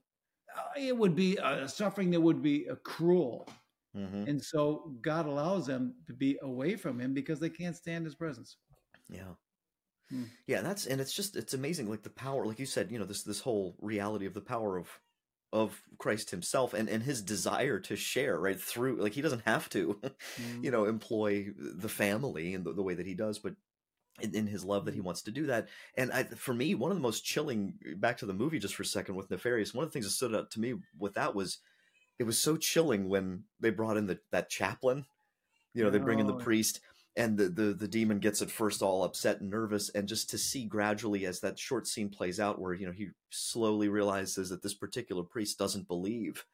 Uh, 0.57 0.62
it 0.76 0.96
would 0.96 1.14
be 1.14 1.38
a 1.42 1.68
suffering 1.68 2.11
that 2.11 2.20
would 2.20 2.42
be 2.42 2.68
uh, 2.68 2.74
cruel. 2.85 3.48
Mm-hmm. 3.96 4.28
And 4.28 4.42
so 4.42 4.94
God 5.00 5.26
allows 5.26 5.66
them 5.66 5.94
to 6.07 6.12
be 6.12 6.38
away 6.42 6.76
from 6.76 6.98
him 6.98 7.14
because 7.14 7.38
they 7.38 7.50
can't 7.50 7.76
stand 7.76 8.05
his 8.05 8.14
presence. 8.14 8.57
Yeah. 9.09 9.35
Hmm. 10.11 10.24
Yeah, 10.46 10.62
that's 10.62 10.87
and 10.87 11.00
it's 11.00 11.12
just 11.12 11.37
it's 11.37 11.55
amazing 11.55 11.88
like 11.88 12.02
the 12.02 12.11
power 12.11 12.46
like 12.46 12.59
you 12.59 12.66
said, 12.66 12.90
you 12.90 12.98
know, 12.98 13.05
this 13.05 13.22
this 13.22 13.40
whole 13.40 13.76
reality 13.81 14.26
of 14.26 14.35
the 14.35 14.40
power 14.40 14.78
of 14.78 14.88
of 15.52 15.82
Christ 15.98 16.30
himself 16.30 16.72
and 16.74 16.88
and 16.88 17.02
his 17.02 17.22
desire 17.22 17.78
to 17.80 17.96
share 17.96 18.38
right 18.38 18.60
through 18.60 18.96
like 18.96 19.12
he 19.12 19.22
doesn't 19.22 19.44
have 19.44 19.68
to 19.70 19.98
mm-hmm. 20.02 20.64
you 20.64 20.70
know 20.70 20.86
employ 20.86 21.48
the 21.56 21.88
family 21.88 22.54
in 22.54 22.64
the, 22.64 22.72
the 22.72 22.82
way 22.82 22.94
that 22.94 23.06
he 23.06 23.14
does 23.14 23.38
but 23.38 23.54
in, 24.20 24.34
in, 24.34 24.46
his 24.46 24.64
love 24.64 24.84
that 24.84 24.94
he 24.94 25.00
wants 25.00 25.22
to 25.22 25.30
do 25.30 25.46
that. 25.46 25.68
And 25.96 26.12
I, 26.12 26.24
for 26.24 26.52
me, 26.52 26.74
one 26.74 26.90
of 26.90 26.96
the 26.96 27.02
most 27.02 27.24
chilling, 27.24 27.74
back 27.96 28.18
to 28.18 28.26
the 28.26 28.34
movie 28.34 28.58
just 28.58 28.74
for 28.74 28.82
a 28.82 28.86
second 28.86 29.14
with 29.14 29.30
Nefarious, 29.30 29.72
one 29.72 29.84
of 29.84 29.90
the 29.90 29.92
things 29.92 30.04
that 30.04 30.12
stood 30.12 30.34
out 30.34 30.50
to 30.52 30.60
me 30.60 30.74
with 30.98 31.14
that 31.14 31.34
was 31.34 31.58
it 32.18 32.24
was 32.24 32.38
so 32.38 32.56
chilling 32.56 33.08
when 33.08 33.44
they 33.58 33.70
brought 33.70 33.96
in 33.96 34.06
the, 34.06 34.18
that 34.30 34.50
chaplain. 34.50 35.06
You 35.74 35.82
know, 35.82 35.90
they 35.90 35.98
bring 35.98 36.18
in 36.18 36.26
the 36.26 36.34
oh. 36.34 36.38
priest 36.38 36.80
and 37.16 37.37
the, 37.37 37.48
the, 37.48 37.75
the 37.75 37.88
demon 37.88 38.18
gets 38.18 38.40
at 38.40 38.51
first 38.51 38.83
all 38.83 39.05
upset 39.05 39.40
and 39.40 39.51
nervous. 39.51 39.90
And 39.90 40.09
just 40.09 40.31
to 40.31 40.38
see 40.38 40.64
gradually 40.64 41.27
as 41.27 41.40
that 41.40 41.59
short 41.59 41.87
scene 41.87 42.09
plays 42.09 42.40
out 42.40 42.61
where, 42.61 42.72
you 42.72 42.87
know, 42.87 42.92
he 42.92 43.09
slowly 43.31 43.88
realizes 43.88 44.48
that 44.48 44.62
this 44.62 44.75
particular 44.75 45.22
priest 45.22 45.59
doesn't 45.59 45.88
believe 45.88 46.44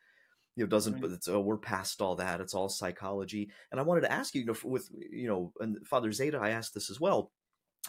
you 0.56 0.64
know 0.64 0.68
doesn't 0.68 1.00
right. 1.00 1.12
it's 1.12 1.28
oh 1.28 1.38
we're 1.38 1.56
past 1.56 2.00
all 2.00 2.16
that 2.16 2.40
it's 2.40 2.52
all 2.52 2.68
psychology 2.68 3.48
and 3.70 3.78
i 3.78 3.82
wanted 3.84 4.00
to 4.00 4.10
ask 4.10 4.34
you, 4.34 4.40
you 4.40 4.46
know 4.48 4.56
with 4.64 4.88
you 5.08 5.28
know 5.28 5.52
and 5.60 5.86
father 5.86 6.10
zeta 6.10 6.36
i 6.36 6.50
asked 6.50 6.74
this 6.74 6.90
as 6.90 6.98
well 6.98 7.30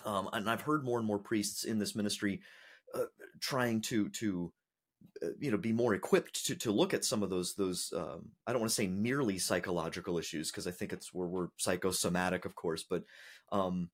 um, 0.05 0.29
and 0.33 0.49
I've 0.49 0.61
heard 0.61 0.83
more 0.83 0.97
and 0.97 1.07
more 1.07 1.19
priests 1.19 1.63
in 1.63 1.79
this 1.79 1.95
ministry 1.95 2.41
uh, 2.93 3.05
trying 3.39 3.81
to 3.81 4.09
to 4.09 4.51
you 5.39 5.51
know 5.51 5.57
be 5.57 5.73
more 5.73 5.93
equipped 5.93 6.45
to 6.45 6.55
to 6.55 6.71
look 6.71 6.93
at 6.93 7.05
some 7.05 7.23
of 7.23 7.29
those 7.29 7.55
those 7.55 7.93
um, 7.95 8.29
I 8.47 8.51
don't 8.51 8.61
want 8.61 8.69
to 8.69 8.75
say 8.75 8.87
merely 8.87 9.37
psychological 9.37 10.17
issues 10.17 10.51
because 10.51 10.67
I 10.67 10.71
think 10.71 10.93
it's 10.93 11.13
where 11.13 11.27
we're 11.27 11.47
psychosomatic, 11.57 12.45
of 12.45 12.55
course, 12.55 12.83
but 12.83 13.03
um, 13.51 13.89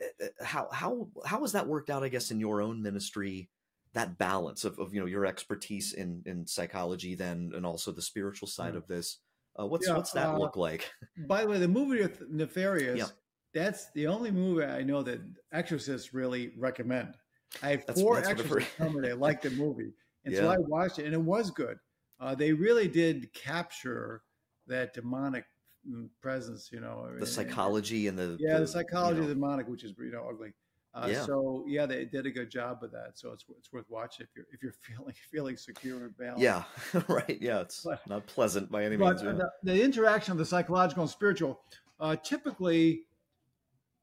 eh, 0.00 0.06
eh, 0.20 0.44
how 0.44 0.68
how 0.72 1.08
how 1.24 1.40
has 1.40 1.52
that 1.52 1.66
worked 1.66 1.90
out? 1.90 2.02
I 2.04 2.08
guess 2.08 2.30
in 2.30 2.40
your 2.40 2.60
own 2.60 2.82
ministry, 2.82 3.48
that 3.94 4.18
balance 4.18 4.64
of, 4.64 4.78
of 4.78 4.92
you 4.94 5.00
know 5.00 5.06
your 5.06 5.26
expertise 5.26 5.92
in 5.92 6.22
in 6.26 6.46
psychology, 6.46 7.14
then 7.14 7.52
and 7.54 7.64
also 7.64 7.92
the 7.92 8.02
spiritual 8.02 8.48
side 8.48 8.74
yeah. 8.74 8.78
of 8.78 8.86
this. 8.86 9.18
Uh, 9.58 9.66
what's 9.66 9.88
yeah, 9.88 9.96
what's 9.96 10.12
that 10.12 10.28
uh, 10.28 10.38
look 10.38 10.56
like? 10.56 10.90
By 11.26 11.42
the 11.42 11.48
way, 11.48 11.58
the 11.58 11.68
movie 11.68 12.06
Nefarious. 12.28 12.98
Yeah. 12.98 13.06
That's 13.54 13.90
the 13.92 14.06
only 14.06 14.30
movie 14.30 14.64
I 14.64 14.82
know 14.82 15.02
that 15.02 15.20
exorcists 15.50 16.12
really 16.12 16.52
recommend. 16.58 17.14
I 17.62 17.70
have 17.70 17.86
that's, 17.86 18.00
four 18.00 18.16
that's 18.16 18.28
exorcists 18.28 18.74
they 19.00 19.14
like 19.14 19.40
the 19.40 19.50
movie, 19.50 19.92
and 20.26 20.36
so 20.36 20.50
I 20.50 20.56
watched 20.58 20.98
it, 20.98 21.06
and 21.06 21.14
it 21.14 21.20
was 21.20 21.50
good. 21.50 21.78
Uh, 22.20 22.34
they 22.34 22.52
really 22.52 22.88
did 22.88 23.32
capture 23.32 24.22
that 24.66 24.94
demonic 24.94 25.44
mm, 25.88 26.08
presence, 26.20 26.70
you 26.72 26.80
know, 26.80 27.08
the 27.18 27.26
psychology 27.26 28.08
and 28.08 28.18
the 28.18 28.36
yeah, 28.40 28.54
the, 28.54 28.60
the 28.60 28.66
psychology 28.66 29.16
you 29.16 29.16
know. 29.16 29.22
of 29.22 29.28
the 29.28 29.34
demonic, 29.34 29.68
which 29.68 29.84
is 29.84 29.92
you 29.98 30.10
know 30.10 30.26
ugly. 30.28 30.52
Uh, 30.94 31.08
yeah. 31.10 31.24
So 31.26 31.64
yeah, 31.68 31.84
they 31.84 32.06
did 32.06 32.24
a 32.24 32.30
good 32.30 32.50
job 32.50 32.82
of 32.82 32.90
that. 32.92 33.12
So 33.14 33.32
it's 33.32 33.44
it's 33.58 33.70
worth 33.70 33.84
watching 33.90 34.24
if 34.24 34.30
you're 34.34 34.46
if 34.52 34.62
you're 34.62 34.72
feeling 34.96 35.14
feeling 35.30 35.56
secure 35.56 36.04
and 36.04 36.16
balanced. 36.16 36.42
Yeah, 36.42 36.64
right. 37.08 37.38
Yeah, 37.40 37.60
it's 37.60 37.82
but, 37.84 38.06
not 38.08 38.26
pleasant 38.26 38.70
by 38.70 38.84
any 38.84 38.96
means. 38.96 39.22
But 39.22 39.36
the, 39.36 39.50
the, 39.62 39.84
interaction 39.84 40.32
of 40.32 40.38
the 40.38 40.46
psychological 40.46 41.02
and 41.02 41.10
spiritual, 41.10 41.60
uh, 42.00 42.16
typically, 42.16 43.02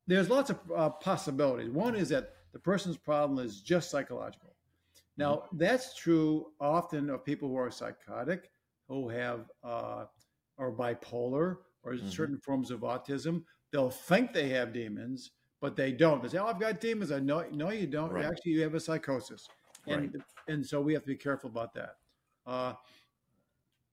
there's 0.06 0.30
lots 0.30 0.52
of 0.52 0.60
uh, 0.76 0.90
possibilities. 0.90 1.72
One 1.72 1.96
is 1.96 2.10
that 2.10 2.34
the 2.54 2.60
person's 2.60 2.98
problem 2.98 3.44
is 3.44 3.62
just 3.62 3.90
psychological. 3.90 4.54
Now, 5.18 5.36
mm-hmm. 5.36 5.58
that's 5.58 5.96
true 5.96 6.48
often 6.60 7.10
of 7.10 7.24
people 7.24 7.50
who 7.50 7.58
are 7.58 7.72
psychotic, 7.72 8.50
who 8.88 9.10
have 9.10 9.46
uh, 9.64 10.06
or 10.58 10.76
bipolar 10.76 11.58
or 11.84 11.94
mm-hmm. 11.94 12.10
certain 12.10 12.38
forms 12.38 12.72
of 12.72 12.82
autism. 12.82 13.44
They'll 13.72 13.90
think 13.90 14.34
they 14.34 14.50
have 14.50 14.74
demons, 14.74 15.32
but 15.62 15.76
they 15.76 15.92
don't. 15.92 16.22
They 16.22 16.30
say, 16.30 16.38
"Oh, 16.38 16.48
I've 16.48 16.60
got 16.60 16.80
demons." 16.80 17.12
I 17.12 17.20
know, 17.20 17.46
no, 17.52 17.70
you 17.72 17.88
don't. 17.88 18.12
Right. 18.12 18.26
Actually, 18.26 18.54
you 18.54 18.62
have 18.62 18.76
a 18.76 18.80
psychosis, 18.80 19.48
and 19.88 20.14
right. 20.14 20.24
and 20.48 20.66
so 20.66 20.82
we 20.82 20.94
have 20.94 21.04
to 21.04 21.08
be 21.08 21.16
careful 21.16 21.50
about 21.50 21.74
that. 21.74 21.96
Uh, 22.46 22.74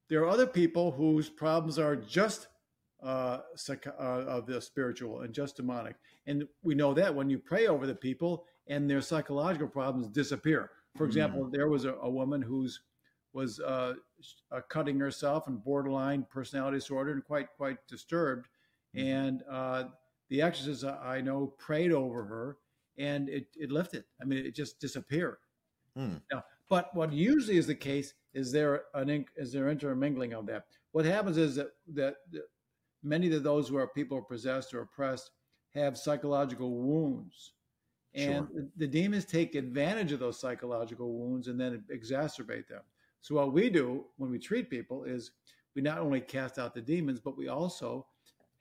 there 0.08 0.22
are 0.22 0.28
other 0.28 0.46
people 0.46 0.90
whose 0.90 1.28
problems 1.28 1.78
are 1.78 1.96
just 1.96 2.48
uh, 3.02 3.38
psych- 3.56 3.86
uh, 3.86 4.24
of 4.26 4.46
the 4.46 4.60
spiritual 4.60 5.20
and 5.20 5.32
just 5.32 5.56
demonic, 5.56 5.96
and 6.26 6.46
we 6.62 6.74
know 6.74 6.92
that 6.94 7.14
when 7.14 7.30
you 7.30 7.38
pray 7.38 7.66
over 7.66 7.86
the 7.86 7.94
people 7.94 8.44
and 8.66 8.88
their 8.88 9.00
psychological 9.00 9.68
problems 9.68 10.08
disappear. 10.08 10.70
For 10.96 11.06
example, 11.06 11.44
mm. 11.44 11.52
there 11.52 11.68
was 11.68 11.84
a, 11.84 11.94
a 11.94 12.10
woman 12.10 12.42
who's 12.42 12.80
was 13.32 13.60
uh, 13.60 13.94
uh, 14.50 14.60
cutting 14.68 14.98
herself 14.98 15.46
and 15.46 15.62
borderline 15.62 16.26
personality 16.30 16.78
disorder 16.78 17.12
and 17.12 17.24
quite 17.24 17.46
quite 17.56 17.78
disturbed. 17.86 18.48
Mm. 18.96 19.04
And 19.04 19.42
uh, 19.50 19.84
the 20.28 20.42
exorcist 20.42 20.84
I 20.84 21.20
know 21.20 21.54
prayed 21.58 21.92
over 21.92 22.24
her, 22.24 22.56
and 22.98 23.28
it 23.28 23.46
it 23.56 23.70
lifted. 23.70 24.04
I 24.20 24.24
mean, 24.24 24.44
it 24.44 24.54
just 24.54 24.80
disappeared. 24.80 25.38
Mm. 25.96 26.20
Now, 26.32 26.44
but 26.68 26.94
what 26.94 27.12
usually 27.12 27.56
is 27.56 27.66
the 27.66 27.74
case 27.74 28.14
is 28.34 28.52
there 28.52 28.82
an 28.94 29.26
is 29.36 29.52
there 29.52 29.68
intermingling 29.68 30.32
of 30.32 30.46
that. 30.46 30.64
What 30.92 31.04
happens 31.04 31.36
is 31.36 31.56
that 31.56 31.70
that 31.94 32.16
many 33.02 33.32
of 33.32 33.42
those 33.42 33.68
who 33.68 33.76
are 33.76 33.88
people 33.88 34.18
are 34.18 34.22
possessed 34.22 34.74
or 34.74 34.82
oppressed 34.82 35.30
have 35.74 35.96
psychological 35.96 36.74
wounds 36.76 37.52
and 38.14 38.48
sure. 38.52 38.66
the 38.76 38.86
demons 38.86 39.24
take 39.24 39.54
advantage 39.54 40.12
of 40.12 40.20
those 40.20 40.38
psychological 40.38 41.12
wounds 41.12 41.48
and 41.48 41.60
then 41.60 41.84
exacerbate 41.92 42.66
them. 42.66 42.82
So, 43.20 43.34
what 43.34 43.52
we 43.52 43.70
do 43.70 44.04
when 44.16 44.30
we 44.30 44.38
treat 44.38 44.70
people 44.70 45.04
is 45.04 45.32
we 45.74 45.82
not 45.82 45.98
only 45.98 46.20
cast 46.20 46.58
out 46.58 46.74
the 46.74 46.80
demons, 46.80 47.20
but 47.20 47.36
we 47.36 47.48
also 47.48 48.06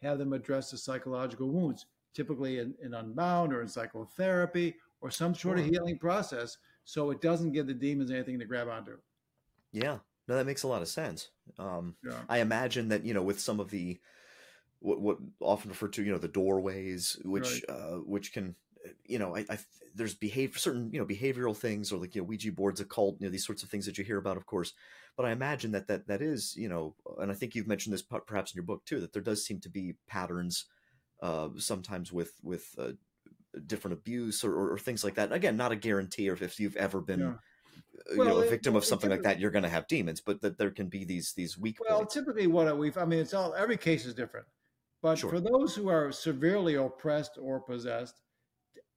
have 0.01 0.19
them 0.19 0.33
address 0.33 0.71
the 0.71 0.77
psychological 0.77 1.49
wounds, 1.49 1.87
typically 2.13 2.59
in, 2.59 2.75
in 2.83 2.93
unbound 2.93 3.53
or 3.53 3.61
in 3.61 3.67
psychotherapy 3.67 4.75
or 5.01 5.09
some 5.09 5.33
sort 5.33 5.57
sure. 5.57 5.65
of 5.65 5.71
healing 5.71 5.97
process. 5.97 6.57
So, 6.83 7.09
it 7.09 7.21
doesn't 7.21 7.53
give 7.53 7.67
the 7.67 7.73
demons 7.73 8.11
anything 8.11 8.37
to 8.39 8.45
grab 8.45 8.67
onto. 8.67 8.97
Yeah. 9.71 9.99
No, 10.27 10.35
that 10.35 10.45
makes 10.45 10.61
a 10.61 10.67
lot 10.67 10.83
of 10.83 10.87
sense. 10.87 11.29
Um, 11.57 11.95
yeah. 12.05 12.19
I 12.27 12.39
imagine 12.39 12.89
that, 12.89 13.03
you 13.03 13.15
know, 13.15 13.23
with 13.23 13.39
some 13.39 13.59
of 13.59 13.71
the, 13.71 13.99
what, 14.77 15.01
what 15.01 15.17
often 15.39 15.69
referred 15.71 15.93
to, 15.93 16.03
you 16.03 16.11
know, 16.11 16.19
the 16.19 16.27
doorways, 16.27 17.17
which, 17.25 17.63
right. 17.67 17.75
uh, 17.75 17.95
which 17.97 18.31
can 18.31 18.53
you 19.05 19.19
know, 19.19 19.35
I, 19.35 19.45
I 19.49 19.57
there's 19.95 20.13
behavior 20.13 20.57
certain 20.57 20.89
you 20.91 20.99
know 20.99 21.05
behavioral 21.05 21.55
things 21.55 21.91
or 21.91 21.97
like 21.97 22.15
you 22.15 22.21
know 22.21 22.27
Ouija 22.27 22.51
boards, 22.51 22.79
occult, 22.79 23.17
you 23.19 23.27
know 23.27 23.31
these 23.31 23.45
sorts 23.45 23.63
of 23.63 23.69
things 23.69 23.85
that 23.85 23.97
you 23.97 24.03
hear 24.03 24.17
about, 24.17 24.37
of 24.37 24.45
course. 24.45 24.73
But 25.17 25.25
I 25.25 25.31
imagine 25.31 25.71
that 25.71 25.87
that 25.87 26.07
that 26.07 26.21
is 26.21 26.55
you 26.55 26.69
know, 26.69 26.95
and 27.19 27.31
I 27.31 27.35
think 27.35 27.55
you've 27.55 27.67
mentioned 27.67 27.93
this 27.93 28.01
perhaps 28.01 28.51
in 28.51 28.57
your 28.57 28.65
book 28.65 28.85
too, 28.85 28.99
that 29.01 29.13
there 29.13 29.21
does 29.21 29.45
seem 29.45 29.59
to 29.61 29.69
be 29.69 29.95
patterns 30.07 30.65
uh, 31.21 31.49
sometimes 31.57 32.11
with 32.11 32.33
with 32.43 32.75
uh, 32.77 32.91
different 33.65 33.93
abuse 33.93 34.43
or, 34.43 34.53
or, 34.53 34.73
or, 34.73 34.77
things 34.77 35.03
like 35.03 35.15
that. 35.15 35.31
Again, 35.31 35.57
not 35.57 35.71
a 35.71 35.75
guarantee, 35.75 36.29
or 36.29 36.33
if 36.33 36.59
you've 36.59 36.77
ever 36.77 37.01
been. 37.01 37.19
Yeah. 37.19 37.27
Uh, 37.27 38.13
you 38.13 38.19
well, 38.19 38.27
know, 38.29 38.37
a 38.37 38.49
victim 38.49 38.75
it, 38.75 38.77
of 38.77 38.85
something 38.85 39.09
like 39.09 39.23
that, 39.23 39.39
you're 39.39 39.51
going 39.51 39.63
to 39.63 39.69
have 39.69 39.87
demons, 39.87 40.21
but 40.21 40.41
that 40.41 40.57
there 40.57 40.71
can 40.71 40.87
be 40.87 41.03
these 41.03 41.33
these 41.33 41.57
weak. 41.57 41.77
Well, 41.87 41.99
points. 41.99 42.13
typically, 42.13 42.47
what 42.47 42.77
we've, 42.77 42.97
I 42.97 43.05
mean, 43.05 43.19
it's 43.19 43.33
all 43.33 43.53
every 43.53 43.77
case 43.77 44.05
is 44.05 44.13
different, 44.13 44.45
but 45.01 45.17
sure. 45.17 45.29
for 45.29 45.39
those 45.39 45.75
who 45.75 45.89
are 45.89 46.11
severely 46.11 46.75
oppressed 46.75 47.37
or 47.41 47.59
possessed, 47.59 48.21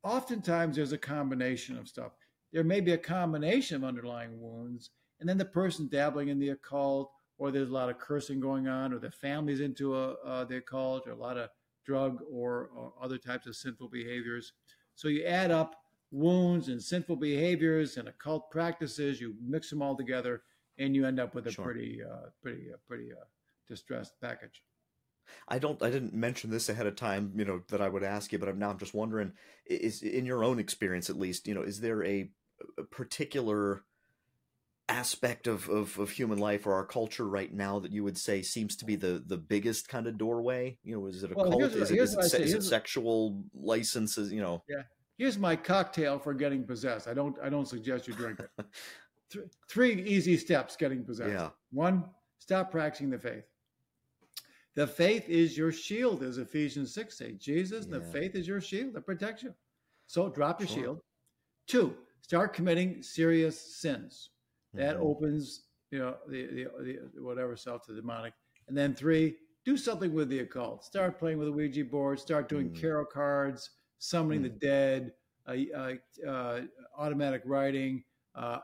oftentimes 0.02 0.76
there's 0.76 0.92
a 0.92 0.98
combination 0.98 1.78
of 1.78 1.88
stuff. 1.88 2.12
There 2.52 2.64
may 2.64 2.80
be 2.80 2.92
a 2.92 2.98
combination 2.98 3.76
of 3.76 3.84
underlying 3.84 4.40
wounds, 4.40 4.90
and 5.20 5.28
then 5.28 5.38
the 5.38 5.44
person 5.44 5.88
dabbling 5.88 6.28
in 6.28 6.38
the 6.38 6.50
occult, 6.50 7.10
or 7.38 7.50
there's 7.50 7.70
a 7.70 7.72
lot 7.72 7.88
of 7.88 7.98
cursing 7.98 8.40
going 8.40 8.68
on, 8.68 8.92
or 8.92 8.98
the 8.98 9.10
family's 9.10 9.60
into 9.60 9.96
a, 9.96 10.12
uh, 10.24 10.44
the 10.44 10.58
occult, 10.58 11.06
or 11.06 11.12
a 11.12 11.16
lot 11.16 11.38
of 11.38 11.48
drug 11.84 12.18
or, 12.30 12.70
or 12.76 12.92
other 13.00 13.18
types 13.18 13.46
of 13.46 13.56
sinful 13.56 13.88
behaviors. 13.88 14.52
So 14.94 15.08
you 15.08 15.24
add 15.24 15.50
up 15.50 15.76
wounds 16.10 16.68
and 16.68 16.80
sinful 16.80 17.16
behaviors 17.16 17.96
and 17.96 18.08
occult 18.08 18.50
practices, 18.50 19.20
you 19.20 19.34
mix 19.42 19.70
them 19.70 19.82
all 19.82 19.96
together, 19.96 20.42
and 20.78 20.94
you 20.94 21.06
end 21.06 21.18
up 21.18 21.34
with 21.34 21.46
a 21.46 21.52
sure. 21.52 21.64
pretty, 21.64 22.00
uh, 22.02 22.28
pretty, 22.42 22.66
uh, 22.72 22.76
pretty 22.86 23.10
uh, 23.12 23.24
distressed 23.68 24.12
package. 24.20 24.62
I 25.48 25.58
don't 25.58 25.82
I 25.82 25.90
didn't 25.90 26.14
mention 26.14 26.50
this 26.50 26.68
ahead 26.68 26.86
of 26.86 26.96
time, 26.96 27.32
you 27.36 27.44
know, 27.44 27.62
that 27.68 27.80
I 27.80 27.88
would 27.88 28.02
ask 28.02 28.32
you, 28.32 28.38
but 28.38 28.48
I'm 28.48 28.58
now 28.58 28.70
I'm 28.70 28.78
just 28.78 28.94
wondering 28.94 29.32
is 29.66 30.02
in 30.02 30.26
your 30.26 30.44
own 30.44 30.58
experience 30.58 31.10
at 31.10 31.18
least, 31.18 31.46
you 31.46 31.54
know, 31.54 31.62
is 31.62 31.80
there 31.80 32.04
a, 32.04 32.30
a 32.78 32.82
particular 32.84 33.84
aspect 34.88 35.46
of, 35.46 35.68
of, 35.68 35.98
of 35.98 36.10
human 36.10 36.38
life 36.38 36.66
or 36.66 36.74
our 36.74 36.84
culture 36.84 37.26
right 37.26 37.52
now 37.52 37.78
that 37.78 37.92
you 37.92 38.04
would 38.04 38.18
say 38.18 38.42
seems 38.42 38.76
to 38.76 38.84
be 38.84 38.96
the 38.96 39.22
the 39.26 39.36
biggest 39.36 39.88
kind 39.88 40.06
of 40.06 40.18
doorway? 40.18 40.78
You 40.84 40.96
know, 40.96 41.06
is 41.06 41.22
it 41.22 41.32
a 41.32 41.34
well, 41.34 41.50
cult? 41.50 41.62
Is 41.62 41.90
it, 41.90 41.98
is 41.98 42.14
it, 42.34 42.40
is 42.40 42.54
it 42.54 42.62
sexual 42.62 43.42
licenses? 43.54 44.32
You 44.32 44.40
know, 44.40 44.62
yeah. 44.68 44.82
Here's 45.18 45.38
my 45.38 45.56
cocktail 45.56 46.18
for 46.18 46.34
getting 46.34 46.64
possessed. 46.64 47.06
I 47.06 47.14
don't 47.14 47.36
I 47.42 47.48
don't 47.48 47.68
suggest 47.68 48.08
you 48.08 48.14
drink 48.14 48.40
it. 48.40 48.66
three 49.68 50.02
easy 50.02 50.36
steps 50.36 50.76
getting 50.76 51.04
possessed. 51.04 51.30
Yeah. 51.30 51.50
One, 51.70 52.04
stop 52.38 52.70
practicing 52.70 53.10
the 53.10 53.18
faith. 53.18 53.44
The 54.74 54.86
faith 54.86 55.28
is 55.28 55.56
your 55.56 55.70
shield, 55.72 56.22
as 56.22 56.38
Ephesians 56.38 56.94
6 56.94 57.18
say. 57.18 57.32
Jesus, 57.32 57.86
yeah. 57.86 57.98
the 57.98 58.04
faith 58.04 58.34
is 58.34 58.48
your 58.48 58.60
shield 58.60 58.94
that 58.94 59.04
protects 59.04 59.42
you. 59.42 59.54
So 60.06 60.28
drop 60.28 60.60
your 60.60 60.68
sure. 60.68 60.76
shield. 60.76 61.00
Two, 61.66 61.94
start 62.22 62.54
committing 62.54 63.02
serious 63.02 63.76
sins. 63.76 64.30
That 64.74 64.96
mm-hmm. 64.96 65.06
opens, 65.06 65.64
you 65.90 65.98
know, 65.98 66.16
the, 66.28 66.46
the, 66.46 66.66
the 67.14 67.22
whatever 67.22 67.56
self 67.56 67.84
to 67.86 67.92
the 67.92 68.00
demonic. 68.00 68.32
And 68.68 68.76
then 68.76 68.94
three, 68.94 69.36
do 69.64 69.76
something 69.76 70.12
with 70.12 70.28
the 70.28 70.40
occult. 70.40 70.84
Start 70.84 71.18
playing 71.18 71.38
with 71.38 71.48
a 71.48 71.52
Ouija 71.52 71.84
board. 71.84 72.18
Start 72.18 72.48
doing 72.48 72.70
mm. 72.70 72.80
tarot 72.80 73.06
cards, 73.06 73.70
summoning 73.98 74.40
mm. 74.40 74.44
the 74.44 74.66
dead, 74.66 75.12
uh, 75.46 75.54
uh, 75.76 76.28
uh, 76.28 76.60
automatic 76.98 77.42
writing, 77.44 78.02
uh, 78.34 78.58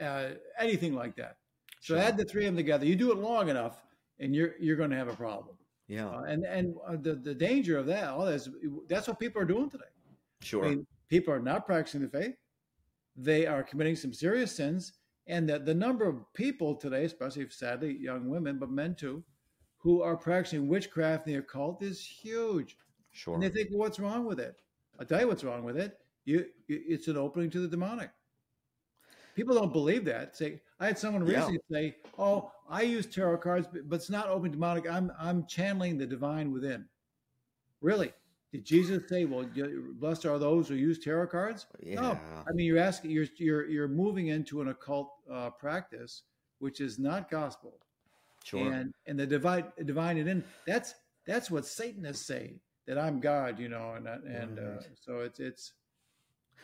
uh, 0.00 0.28
anything 0.58 0.94
like 0.94 1.16
that. 1.16 1.36
So 1.80 1.94
sure. 1.94 2.02
add 2.02 2.16
the 2.16 2.24
three 2.24 2.46
of 2.46 2.52
them 2.52 2.56
together. 2.56 2.84
You 2.84 2.96
do 2.96 3.12
it 3.12 3.18
long 3.18 3.48
enough, 3.48 3.82
and 4.20 4.34
you're 4.34 4.54
you're 4.58 4.76
going 4.76 4.90
to 4.90 4.96
have 4.96 5.08
a 5.08 5.16
problem. 5.16 5.56
Yeah, 5.88 6.08
uh, 6.08 6.22
and 6.22 6.44
and 6.44 6.74
uh, 6.86 6.96
the 7.00 7.14
the 7.14 7.34
danger 7.34 7.78
of 7.78 7.86
that, 7.86 8.10
all 8.10 8.26
that's 8.26 8.48
that's 8.88 9.08
what 9.08 9.20
people 9.20 9.40
are 9.40 9.46
doing 9.46 9.70
today. 9.70 9.84
Sure, 10.42 10.64
I 10.64 10.70
mean, 10.70 10.86
people 11.08 11.32
are 11.32 11.40
not 11.40 11.66
practicing 11.66 12.02
the 12.02 12.08
faith; 12.08 12.34
they 13.16 13.46
are 13.46 13.62
committing 13.62 13.96
some 13.96 14.12
serious 14.12 14.54
sins, 14.54 14.94
and 15.26 15.48
that 15.48 15.64
the 15.64 15.74
number 15.74 16.06
of 16.06 16.32
people 16.34 16.74
today, 16.74 17.04
especially 17.04 17.48
sadly 17.50 17.96
young 17.98 18.28
women, 18.28 18.58
but 18.58 18.70
men 18.70 18.94
too, 18.94 19.22
who 19.78 20.02
are 20.02 20.16
practicing 20.16 20.68
witchcraft 20.68 21.26
and 21.26 21.36
the 21.36 21.38
occult 21.38 21.82
is 21.82 22.04
huge. 22.04 22.76
Sure, 23.12 23.34
and 23.34 23.42
they 23.42 23.48
think, 23.48 23.68
well, 23.70 23.80
what's 23.80 24.00
wrong 24.00 24.24
with 24.26 24.40
it? 24.40 24.56
I'll 24.98 25.06
tell 25.06 25.20
you 25.20 25.28
what's 25.28 25.44
wrong 25.44 25.62
with 25.62 25.76
it. 25.76 25.98
You, 26.24 26.46
it's 26.68 27.06
an 27.06 27.16
opening 27.16 27.50
to 27.50 27.60
the 27.60 27.68
demonic. 27.68 28.10
People 29.36 29.54
don't 29.54 29.72
believe 29.72 30.04
that. 30.06 30.36
Say, 30.36 30.60
I 30.78 30.86
had 30.86 30.98
someone 30.98 31.24
recently 31.24 31.60
yeah. 31.68 31.76
say, 31.76 31.96
"Oh, 32.18 32.52
I 32.68 32.82
use 32.82 33.06
tarot 33.06 33.38
cards, 33.38 33.66
but 33.72 33.96
it's 33.96 34.10
not 34.10 34.28
open 34.28 34.50
demonic. 34.50 34.88
I'm 34.90 35.10
I'm 35.18 35.46
channeling 35.46 35.98
the 35.98 36.06
divine 36.06 36.52
within." 36.52 36.86
Really? 37.80 38.12
Did 38.52 38.64
Jesus 38.64 39.08
say, 39.08 39.24
"Well, 39.24 39.48
blessed 39.94 40.26
are 40.26 40.38
those 40.38 40.68
who 40.68 40.74
use 40.74 40.98
tarot 40.98 41.28
cards"? 41.28 41.66
Yeah. 41.80 42.00
No. 42.00 42.20
I 42.48 42.52
mean, 42.52 42.66
you're 42.66 42.78
asking, 42.78 43.10
you're 43.10 43.26
you're 43.36 43.66
you're 43.68 43.88
moving 43.88 44.28
into 44.28 44.60
an 44.60 44.68
occult 44.68 45.12
uh, 45.30 45.50
practice, 45.50 46.22
which 46.58 46.80
is 46.80 46.98
not 46.98 47.30
gospel. 47.30 47.78
Sure. 48.44 48.72
And 48.72 48.92
and 49.06 49.18
the 49.18 49.26
divine 49.26 49.64
divine 49.84 50.18
it 50.18 50.28
in. 50.28 50.44
That's 50.66 50.94
that's 51.26 51.50
what 51.50 51.66
Satanists 51.66 52.26
say. 52.26 52.60
that 52.86 52.98
I'm 52.98 53.18
God, 53.20 53.58
you 53.58 53.68
know, 53.68 53.94
and 53.94 54.06
and 54.06 54.58
uh, 54.58 54.82
so 55.00 55.20
it's 55.20 55.40
it's. 55.40 55.72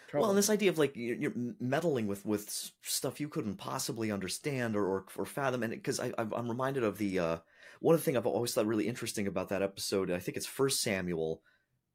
Trouble. 0.09 0.23
Well, 0.23 0.31
and 0.31 0.39
this 0.39 0.51
idea 0.51 0.71
of 0.71 0.79
like 0.79 0.93
you're 0.95 1.33
meddling 1.61 2.07
with 2.07 2.25
with 2.27 2.71
stuff 2.83 3.21
you 3.21 3.29
couldn't 3.29 3.57
possibly 3.57 4.11
understand 4.11 4.77
or 4.77 4.87
or, 4.87 5.05
or 5.17 5.25
fathom, 5.25 5.63
and 5.63 5.73
because 5.73 6.01
I 6.01 6.13
I'm 6.19 6.49
reminded 6.49 6.85
of 6.85 6.99
the 6.99 7.19
uh, 7.19 7.37
one 7.81 7.97
thing 7.99 8.17
I've 8.17 8.27
always 8.27 8.55
thought 8.55 8.67
really 8.67 8.89
interesting 8.89 9.27
about 9.27 9.49
that 9.51 9.63
episode. 9.63 10.11
I 10.11 10.19
think 10.19 10.37
it's 10.37 10.47
First 10.47 10.83
Samuel, 10.83 11.43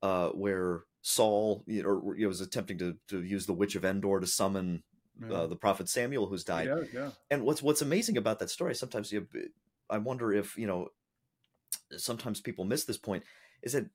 uh, 0.01 0.29
where 0.29 0.83
Saul 1.01 1.63
you 1.67 1.83
know, 1.83 2.13
you 2.15 2.23
know, 2.23 2.27
was 2.27 2.41
attempting 2.41 2.77
to 2.79 2.97
to 3.09 3.23
use 3.23 3.45
the 3.45 3.53
Witch 3.53 3.75
of 3.75 3.85
Endor 3.85 4.19
to 4.19 4.27
summon 4.27 4.83
uh, 5.31 5.47
the 5.47 5.55
prophet 5.55 5.89
Samuel 5.89 6.27
who's 6.27 6.43
died. 6.43 6.67
Yeah, 6.67 6.83
yeah. 6.93 7.09
And 7.31 7.43
what's 7.43 7.63
what's 7.63 7.81
amazing 7.81 8.17
about 8.17 8.39
that 8.39 8.49
story, 8.49 8.75
sometimes 8.75 9.11
you, 9.11 9.27
I 9.89 9.97
wonder 9.97 10.31
if 10.31 10.57
you 10.57 10.67
know, 10.67 10.89
sometimes 11.97 12.41
people 12.41 12.65
miss 12.65 12.85
this 12.85 12.97
point, 12.97 13.23
is 13.61 13.73
that 13.73 13.87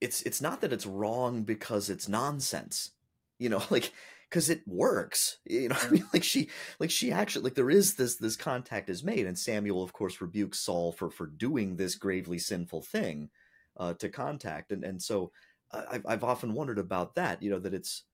it's 0.00 0.22
it's 0.22 0.40
not 0.40 0.60
that 0.60 0.72
it's 0.72 0.86
wrong 0.86 1.42
because 1.42 1.90
it's 1.90 2.08
nonsense, 2.08 2.92
you 3.38 3.48
know, 3.48 3.62
like 3.70 3.92
because 4.28 4.50
it 4.50 4.62
works, 4.66 5.38
you 5.44 5.68
know. 5.68 5.76
I 5.80 5.90
mean, 5.90 6.06
like 6.12 6.24
she 6.24 6.48
like 6.78 6.90
she 6.90 7.12
actually 7.12 7.44
like 7.44 7.54
there 7.54 7.70
is 7.70 7.94
this 7.94 8.16
this 8.16 8.36
contact 8.36 8.90
is 8.90 9.04
made, 9.04 9.26
and 9.26 9.38
Samuel 9.38 9.82
of 9.82 9.92
course 9.92 10.20
rebukes 10.20 10.60
Saul 10.60 10.92
for 10.92 11.10
for 11.10 11.26
doing 11.26 11.76
this 11.76 11.94
gravely 11.94 12.38
sinful 12.38 12.82
thing 12.82 13.30
uh, 13.76 13.94
to 13.94 14.08
contact, 14.08 14.72
and 14.72 14.84
and 14.84 15.00
so. 15.00 15.32
I've 15.72 16.06
I've 16.06 16.24
often 16.24 16.54
wondered 16.54 16.78
about 16.78 17.16
that, 17.16 17.42
you 17.42 17.50
know, 17.50 17.58
that 17.58 17.74
it's 17.74 18.04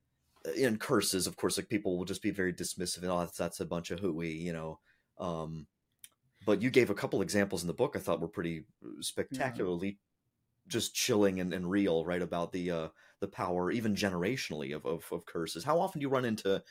in 0.56 0.78
curses, 0.78 1.26
of 1.26 1.36
course, 1.36 1.56
like 1.56 1.68
people 1.68 1.96
will 1.96 2.04
just 2.04 2.22
be 2.22 2.30
very 2.30 2.52
dismissive 2.52 3.02
and 3.02 3.10
oh, 3.10 3.20
that's, 3.20 3.36
that's 3.36 3.60
a 3.60 3.66
bunch 3.66 3.90
of 3.90 4.00
hooey, 4.00 4.32
you 4.32 4.52
know. 4.52 4.78
Um, 5.18 5.66
but 6.44 6.62
you 6.62 6.70
gave 6.70 6.90
a 6.90 6.94
couple 6.94 7.22
examples 7.22 7.62
in 7.62 7.68
the 7.68 7.74
book 7.74 7.94
I 7.94 8.00
thought 8.00 8.20
were 8.20 8.28
pretty 8.28 8.64
spectacularly 9.00 9.88
yeah. 9.88 9.94
just 10.68 10.94
chilling 10.94 11.40
and, 11.40 11.52
and 11.52 11.70
real, 11.70 12.04
right? 12.04 12.22
About 12.22 12.52
the 12.52 12.70
uh, 12.70 12.88
the 13.22 13.28
power, 13.28 13.70
even 13.70 13.94
generationally, 13.94 14.76
of, 14.76 14.84
of, 14.84 15.04
of 15.10 15.24
curses. 15.24 15.64
How 15.64 15.80
often 15.80 16.00
do 16.00 16.04
you 16.04 16.10
run 16.10 16.26
into 16.26 16.62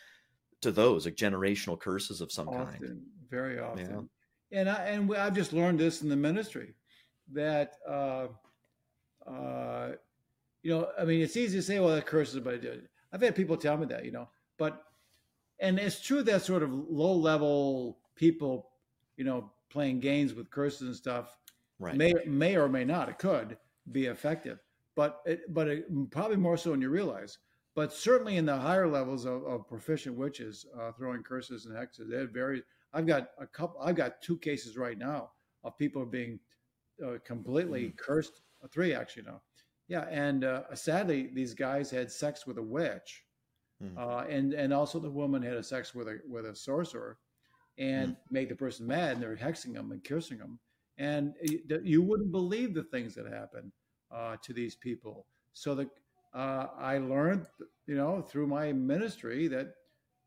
to 0.62 0.72
those 0.72 1.06
like 1.06 1.16
generational 1.16 1.80
curses 1.80 2.22
of 2.22 2.32
some 2.32 2.48
often, 2.48 2.80
kind? 2.80 3.02
Very 3.32 3.60
often. 3.60 4.10
Yeah. 4.52 4.60
And 4.60 4.70
I 4.70 4.86
and 4.86 5.16
I've 5.16 5.34
just 5.34 5.54
learned 5.54 5.80
this 5.80 6.04
in 6.04 6.10
the 6.10 6.16
ministry 6.16 6.76
that 7.34 7.74
uh, 7.90 8.28
uh, 9.26 9.94
you 10.64 10.72
know, 10.72 10.90
I 11.00 11.06
mean, 11.06 11.22
it's 11.22 11.38
easy 11.38 11.58
to 11.58 11.64
say, 11.64 11.80
well, 11.80 11.96
that 11.96 12.06
curses, 12.06 12.40
but 12.40 12.56
it, 12.56 12.90
I've 13.12 13.22
had 13.22 13.36
people 13.36 13.58
tell 13.58 13.78
me 13.78 13.88
that, 13.88 14.06
you 14.06 14.12
know, 14.12 14.30
but 14.58 14.84
and 15.60 15.80
it's 15.80 16.02
true 16.02 16.24
that 16.24 16.44
sort 16.44 16.64
of 16.64 16.72
low 16.72 17.14
level 17.14 18.00
people, 18.16 18.70
you 19.18 19.24
know, 19.24 19.52
playing 19.70 20.00
games 20.00 20.34
with 20.34 20.52
curses 20.52 20.82
and 20.82 20.96
stuff 20.96 21.38
right. 21.80 21.96
may 21.96 22.14
may 22.26 22.56
or 22.58 22.68
may 22.68 22.84
not 22.84 23.10
it 23.10 23.18
could 23.18 23.58
be 23.92 24.06
effective, 24.06 24.60
but 24.96 25.22
it, 25.26 25.42
but 25.54 25.68
it, 25.68 26.12
probably 26.12 26.38
more 26.38 26.58
so 26.58 26.72
than 26.72 26.82
you 26.82 26.90
realize. 26.90 27.38
But 27.74 27.94
certainly 27.94 28.36
in 28.36 28.46
the 28.46 28.58
higher 28.58 28.88
levels 28.88 29.26
of, 29.26 29.46
of 29.46 29.68
proficient 29.68 30.18
witches 30.18 30.66
uh, 30.78 30.92
throwing 30.92 31.24
curses 31.24 31.66
and 31.66 31.76
hexes, 31.76 32.10
they 32.10 32.18
had 32.18 32.34
very. 32.34 32.64
I've 32.94 33.08
got 33.08 33.30
a 33.40 33.48
couple. 33.48 33.80
I've 33.82 33.96
got 33.96 34.22
two 34.22 34.38
cases 34.38 34.78
right 34.78 34.98
now 34.98 35.32
of 35.64 35.78
people 35.78 36.06
being 36.06 36.40
uh, 37.06 37.18
completely 37.26 37.86
mm. 37.86 37.98
cursed. 37.98 38.42
Uh, 38.64 38.68
three 38.68 38.94
actually 38.94 39.24
now 39.24 39.42
yeah, 39.92 40.06
and 40.10 40.46
uh, 40.46 40.74
sadly, 40.74 41.32
these 41.34 41.54
guys 41.54 41.92
had 41.92 42.10
sex 42.10 42.48
with 42.48 42.58
a 42.58 42.64
witch, 42.64 43.26
mm. 43.84 43.98
uh, 43.98 44.26
and 44.30 44.54
and 44.54 44.74
also 44.74 45.00
the 45.00 45.10
woman 45.10 45.42
had 45.42 45.58
a 45.58 45.64
sex 45.64 45.94
with 45.94 46.08
a 46.08 46.20
with 46.30 46.46
a 46.46 46.56
sorcerer, 46.56 47.18
and 47.78 48.12
mm. 48.12 48.18
made 48.30 48.48
the 48.48 48.56
person 48.56 48.88
mad, 48.88 49.16
and 49.16 49.22
they're 49.22 49.36
hexing 49.36 49.74
them 49.74 49.92
and 49.92 50.02
cursing 50.02 50.38
them, 50.38 50.58
and 50.98 51.34
you 51.84 52.02
wouldn't 52.02 52.32
believe 52.32 52.74
the 52.74 52.86
things 52.86 53.14
that 53.16 53.28
happen 53.28 53.70
uh, 54.14 54.38
to 54.44 54.54
these 54.54 54.76
people. 54.76 55.26
So 55.54 55.76
the 55.76 55.90
uh, 56.34 56.68
I 56.78 56.98
learned, 56.98 57.46
you 57.88 57.96
know, 57.96 58.22
through 58.22 58.48
my 58.48 58.72
ministry 58.72 59.48
that 59.50 59.74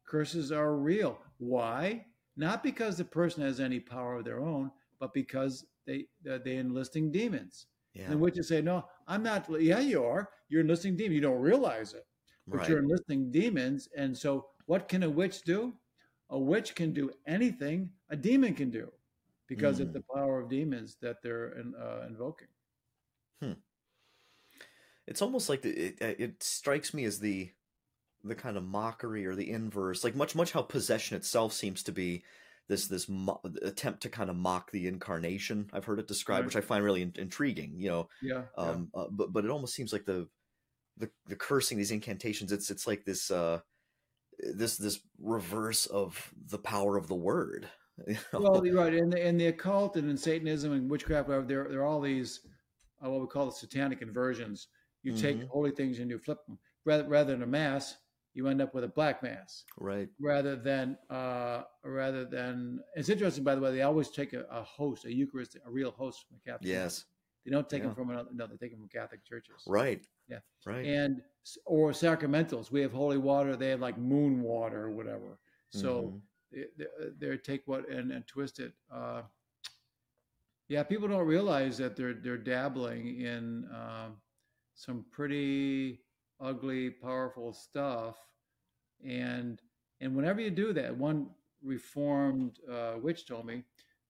curses 0.06 0.52
are 0.52 0.76
real. 0.76 1.18
Why? 1.38 2.04
Not 2.36 2.62
because 2.62 2.96
the 2.96 3.04
person 3.04 3.42
has 3.42 3.60
any 3.60 3.80
power 3.80 4.16
of 4.18 4.24
their 4.24 4.40
own, 4.40 4.70
but 5.00 5.14
because 5.14 5.64
they 5.86 6.06
they 6.22 6.56
enlisting 6.56 7.10
demons. 7.10 7.66
Yeah. 7.94 8.10
And 8.10 8.20
witches 8.20 8.48
say, 8.48 8.60
no, 8.60 8.84
I'm 9.06 9.22
not. 9.22 9.48
Yeah, 9.60 9.78
you 9.78 10.04
are. 10.04 10.28
You're 10.48 10.62
enlisting 10.62 10.96
demons. 10.96 11.14
You 11.14 11.20
don't 11.20 11.40
realize 11.40 11.94
it, 11.94 12.06
but 12.48 12.58
right. 12.58 12.68
you're 12.68 12.80
enlisting 12.80 13.30
demons. 13.30 13.88
And 13.96 14.16
so, 14.16 14.48
what 14.66 14.88
can 14.88 15.04
a 15.04 15.10
witch 15.10 15.42
do? 15.42 15.74
A 16.30 16.38
witch 16.38 16.74
can 16.74 16.92
do 16.92 17.10
anything 17.26 17.90
a 18.10 18.16
demon 18.16 18.54
can 18.54 18.70
do, 18.70 18.90
because 19.48 19.78
mm. 19.78 19.82
it's 19.82 19.92
the 19.92 20.04
power 20.14 20.40
of 20.40 20.48
demons 20.48 20.96
that 21.00 21.16
they're 21.22 21.54
uh, 21.80 22.06
invoking. 22.06 22.48
Hmm. 23.42 23.52
It's 25.06 25.22
almost 25.22 25.48
like 25.48 25.62
the, 25.62 25.70
it, 25.70 25.96
it 26.00 26.42
strikes 26.42 26.94
me 26.94 27.04
as 27.04 27.20
the 27.20 27.50
the 28.22 28.34
kind 28.34 28.56
of 28.56 28.64
mockery 28.64 29.26
or 29.26 29.34
the 29.34 29.50
inverse, 29.50 30.02
like 30.02 30.16
much 30.16 30.34
much 30.34 30.52
how 30.52 30.62
possession 30.62 31.16
itself 31.16 31.52
seems 31.52 31.82
to 31.84 31.92
be 31.92 32.24
this 32.68 32.86
this 32.86 33.08
mo- 33.08 33.40
attempt 33.62 34.02
to 34.02 34.08
kind 34.08 34.30
of 34.30 34.36
mock 34.36 34.70
the 34.70 34.86
incarnation. 34.86 35.68
I've 35.72 35.84
heard 35.84 35.98
it 35.98 36.08
described, 36.08 36.40
right. 36.40 36.46
which 36.46 36.56
I 36.56 36.62
find 36.62 36.82
really 36.82 37.02
in- 37.02 37.12
intriguing. 37.16 37.74
You 37.76 37.90
know, 37.90 38.08
yeah. 38.22 38.42
Um, 38.56 38.88
yeah. 38.94 39.02
Uh, 39.02 39.06
but 39.10 39.32
but 39.32 39.44
it 39.44 39.50
almost 39.50 39.74
seems 39.74 39.92
like 39.92 40.06
the 40.06 40.28
the 40.96 41.10
the 41.26 41.36
cursing 41.36 41.76
these 41.76 41.90
incantations. 41.90 42.52
It's 42.52 42.70
it's 42.70 42.86
like 42.86 43.04
this 43.04 43.30
uh 43.30 43.60
this 44.38 44.76
this 44.76 45.00
reverse 45.20 45.86
of 45.86 46.32
the 46.48 46.58
power 46.58 46.96
of 46.96 47.08
the 47.08 47.14
word. 47.14 47.68
You 48.08 48.16
know? 48.32 48.40
Well, 48.40 48.66
you're 48.66 48.74
right. 48.74 48.92
In 48.92 49.08
the 49.08 49.24
in 49.24 49.36
the 49.36 49.46
occult 49.46 49.96
and 49.96 50.10
in 50.10 50.16
Satanism 50.16 50.72
and 50.72 50.90
witchcraft, 50.90 51.28
there 51.28 51.68
there 51.68 51.78
are 51.78 51.86
all 51.86 52.00
these 52.00 52.40
uh, 53.04 53.08
what 53.08 53.20
we 53.20 53.28
call 53.28 53.46
the 53.46 53.52
satanic 53.52 54.02
inversions. 54.02 54.66
You 55.04 55.12
mm-hmm. 55.12 55.22
take 55.22 55.48
holy 55.48 55.70
things 55.70 56.00
and 56.00 56.10
you 56.10 56.18
flip 56.18 56.44
them 56.46 56.58
rather 56.84 57.04
rather 57.04 57.32
than 57.32 57.42
a 57.42 57.46
mass 57.46 57.96
you 58.34 58.48
end 58.48 58.60
up 58.60 58.74
with 58.74 58.82
a 58.82 58.88
black 58.88 59.22
mass, 59.22 59.64
right? 59.78 60.08
Rather 60.20 60.56
than 60.56 60.98
uh, 61.08 61.62
rather 61.84 62.24
than 62.24 62.80
it's 62.96 63.08
interesting, 63.08 63.44
by 63.44 63.54
the 63.54 63.60
way. 63.60 63.72
They 63.72 63.82
always 63.82 64.10
take 64.10 64.32
a, 64.32 64.44
a 64.50 64.62
host, 64.62 65.04
a 65.04 65.14
Eucharist, 65.14 65.56
a 65.64 65.70
real 65.70 65.92
host 65.92 66.26
from 66.26 66.36
the 66.36 66.50
Catholic. 66.50 66.68
Yes, 66.68 66.98
Church. 66.98 67.06
they 67.44 67.50
don't 67.52 67.70
take 67.70 67.80
yeah. 67.80 67.86
them 67.86 67.94
from 67.94 68.10
another. 68.10 68.30
No, 68.34 68.48
they 68.48 68.56
take 68.56 68.72
them 68.72 68.80
from 68.80 68.88
Catholic 68.88 69.24
churches. 69.24 69.62
Right. 69.66 70.04
Yeah. 70.28 70.38
Right. 70.66 70.84
And 70.84 71.22
or 71.64 71.92
sacramentals. 71.92 72.72
We 72.72 72.80
have 72.80 72.92
holy 72.92 73.18
water. 73.18 73.54
They 73.54 73.68
have 73.68 73.80
like 73.80 73.98
moon 73.98 74.42
water 74.42 74.82
or 74.82 74.90
whatever. 74.90 75.38
So 75.70 76.20
mm-hmm. 76.52 76.62
they, 76.76 77.28
they, 77.28 77.36
take 77.36 77.62
what 77.66 77.88
and, 77.88 78.10
and 78.10 78.26
twist 78.26 78.58
it. 78.58 78.72
Uh, 78.92 79.22
yeah, 80.68 80.82
people 80.82 81.08
don't 81.08 81.26
realize 81.26 81.78
that 81.78 81.94
they're 81.94 82.14
they're 82.14 82.38
dabbling 82.38 83.20
in 83.20 83.66
uh, 83.66 84.08
some 84.74 85.04
pretty 85.10 86.00
ugly, 86.40 86.90
powerful 86.90 87.52
stuff. 87.52 88.16
And 89.06 89.60
and 90.00 90.14
whenever 90.14 90.40
you 90.40 90.50
do 90.50 90.72
that, 90.72 90.96
one 90.96 91.30
reformed 91.62 92.58
uh, 92.70 92.94
witch 93.00 93.26
told 93.26 93.46
me, 93.46 93.64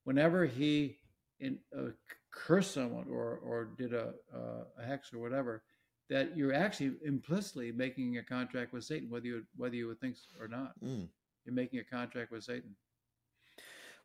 whenever 0.04 0.44
he 0.44 0.98
in, 1.40 1.58
uh, 1.76 1.90
cursed 2.30 2.74
someone 2.74 3.06
or 3.10 3.38
or 3.44 3.70
did 3.76 3.92
a, 3.92 4.14
uh, 4.34 4.64
a 4.78 4.84
hex 4.84 5.12
or 5.12 5.18
whatever, 5.18 5.62
that 6.10 6.36
you're 6.36 6.54
actually 6.54 6.92
implicitly 7.04 7.72
making 7.72 8.18
a 8.18 8.22
contract 8.22 8.72
with 8.72 8.84
Satan, 8.84 9.10
whether 9.10 9.26
you 9.26 9.42
whether 9.56 9.74
you 9.74 9.88
would 9.88 10.00
think 10.00 10.16
or 10.40 10.48
not. 10.48 10.72
Mm. 10.82 11.08
You're 11.44 11.54
making 11.54 11.80
a 11.80 11.84
contract 11.84 12.30
with 12.30 12.44
Satan. 12.44 12.76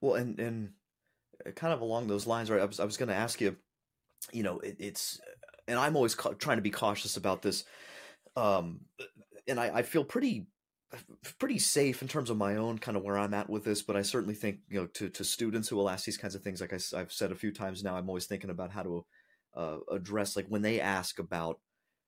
Well, 0.01 0.15
and 0.15 0.39
and 0.39 0.69
uh, 1.45 1.51
kind 1.51 1.73
of 1.73 1.81
along 1.81 2.07
those 2.07 2.27
lines, 2.27 2.49
right? 2.49 2.61
I 2.61 2.65
was 2.65 2.79
I 2.79 2.85
was 2.85 2.97
going 2.97 3.09
to 3.09 3.15
ask 3.15 3.39
you, 3.41 3.55
you 4.31 4.43
know, 4.43 4.59
it, 4.59 4.75
it's, 4.79 5.19
and 5.69 5.79
I'm 5.79 5.95
always 5.95 6.15
ca- 6.15 6.34
trying 6.34 6.58
to 6.58 6.63
be 6.63 6.71
cautious 6.71 7.15
about 7.15 7.41
this 7.41 7.63
um, 8.36 8.82
and 9.47 9.60
I, 9.60 9.77
I 9.77 9.82
feel 9.82 10.03
pretty 10.03 10.47
pretty 11.38 11.60
safe 11.60 12.01
in 12.01 12.08
terms 12.08 12.32
of 12.32 12.38
my 12.38 12.55
own 12.55 12.79
kind 12.79 12.97
of 12.97 13.03
where 13.03 13.17
I'm 13.17 13.34
at 13.36 13.49
with 13.49 13.63
this, 13.63 13.84
but 13.84 13.95
I 13.95 14.01
certainly 14.01 14.34
think 14.34 14.60
you 14.69 14.82
know 14.82 14.88
to 14.88 15.10
to 15.10 15.23
students 15.23 15.67
who 15.67 15.75
will 15.75 15.89
ask 15.89 16.05
these 16.05 16.17
kinds 16.17 16.36
of 16.36 16.41
things, 16.41 16.62
like 16.62 16.73
I, 16.73 16.97
have 16.97 17.12
said 17.12 17.32
a 17.32 17.36
few 17.36 17.51
times 17.51 17.84
now, 17.84 17.95
I'm 17.95 18.10
always 18.10 18.25
thinking 18.25 18.49
about 18.49 18.71
how 18.71 18.84
to 18.84 19.05
uh, 19.55 19.77
address 19.91 20.36
like 20.36 20.47
when 20.47 20.62
they 20.62 20.79
ask 20.79 21.19
about 21.19 21.60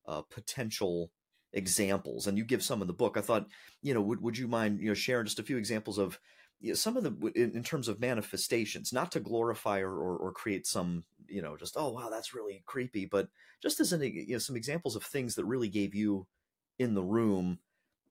uh, 0.07 0.21
potential 0.21 1.11
examples, 1.53 2.27
and 2.27 2.37
you 2.37 2.43
give 2.43 2.63
some 2.63 2.81
in 2.81 2.87
the 2.87 2.93
book. 2.93 3.17
I 3.17 3.21
thought, 3.21 3.47
you 3.81 3.93
know, 3.93 4.01
would 4.01 4.21
would 4.21 4.37
you 4.37 4.47
mind 4.47 4.79
you 4.79 4.87
know 4.87 4.93
sharing 4.93 5.25
just 5.25 5.39
a 5.39 5.43
few 5.43 5.57
examples 5.57 5.97
of 5.97 6.19
you 6.61 6.69
know, 6.69 6.75
some 6.75 6.95
of 6.95 7.03
the 7.03 7.31
in, 7.35 7.51
in, 7.51 7.63
terms 7.63 7.87
of 7.87 7.99
manifestations, 7.99 8.93
not 8.93 9.11
to 9.11 9.19
glorify 9.19 9.79
or, 9.79 9.93
or, 9.93 10.17
or 10.17 10.31
create 10.31 10.67
some 10.67 11.03
you 11.27 11.41
know 11.41 11.57
just 11.57 11.75
oh 11.77 11.89
wow 11.89 12.09
that's 12.09 12.33
really 12.33 12.63
creepy, 12.65 13.05
but 13.05 13.27
just 13.61 13.79
as 13.79 13.91
an 13.91 14.01
you 14.01 14.33
know 14.33 14.37
some 14.37 14.55
examples 14.55 14.95
of 14.95 15.03
things 15.03 15.35
that 15.35 15.45
really 15.45 15.69
gave 15.69 15.95
you 15.95 16.27
in 16.79 16.93
the 16.93 17.03
room 17.03 17.59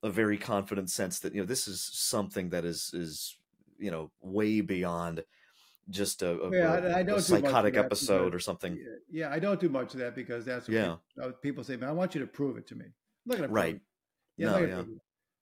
a 0.03 0.11
very 0.11 0.37
confident 0.37 0.91
sense 0.91 1.21
that 1.21 1.35
you 1.35 1.41
know 1.41 1.47
this 1.47 1.69
is 1.69 1.81
something 1.83 2.51
that 2.51 2.65
is 2.65 2.93
is 2.93 3.37
you 3.79 3.91
know 3.91 4.11
way 4.21 4.61
beyond 4.61 5.23
just 5.89 6.23
a, 6.23 6.41
a, 6.41 6.51
yeah, 6.51 6.79
a, 6.79 6.97
I 6.97 7.03
don't 7.03 7.19
a 7.19 7.23
psychotic 7.23 7.77
episode 7.77 8.27
because, 8.27 8.35
or 8.35 8.39
something. 8.39 8.79
Yeah, 9.11 9.31
I 9.31 9.39
don't 9.39 9.61
do 9.61 9.69
much 9.69 9.95
of 9.95 10.01
that 10.01 10.15
because 10.15 10.45
that's 10.45 10.69
yeah. 10.69 10.97
People, 11.17 11.29
uh, 11.29 11.33
people 11.43 11.65
say, 11.65 11.77
"Man, 11.77 11.89
I 11.89 11.93
want 11.93 12.15
you 12.15 12.21
to 12.21 12.27
prove 12.27 12.57
it 12.57 12.67
to 12.69 12.75
me." 12.75 12.85
I'm 12.85 13.41
not 13.41 13.47
to 13.47 13.53
right. 13.53 13.81
Yeah, 14.37 14.51
no, 14.51 14.59
yeah. 14.59 14.83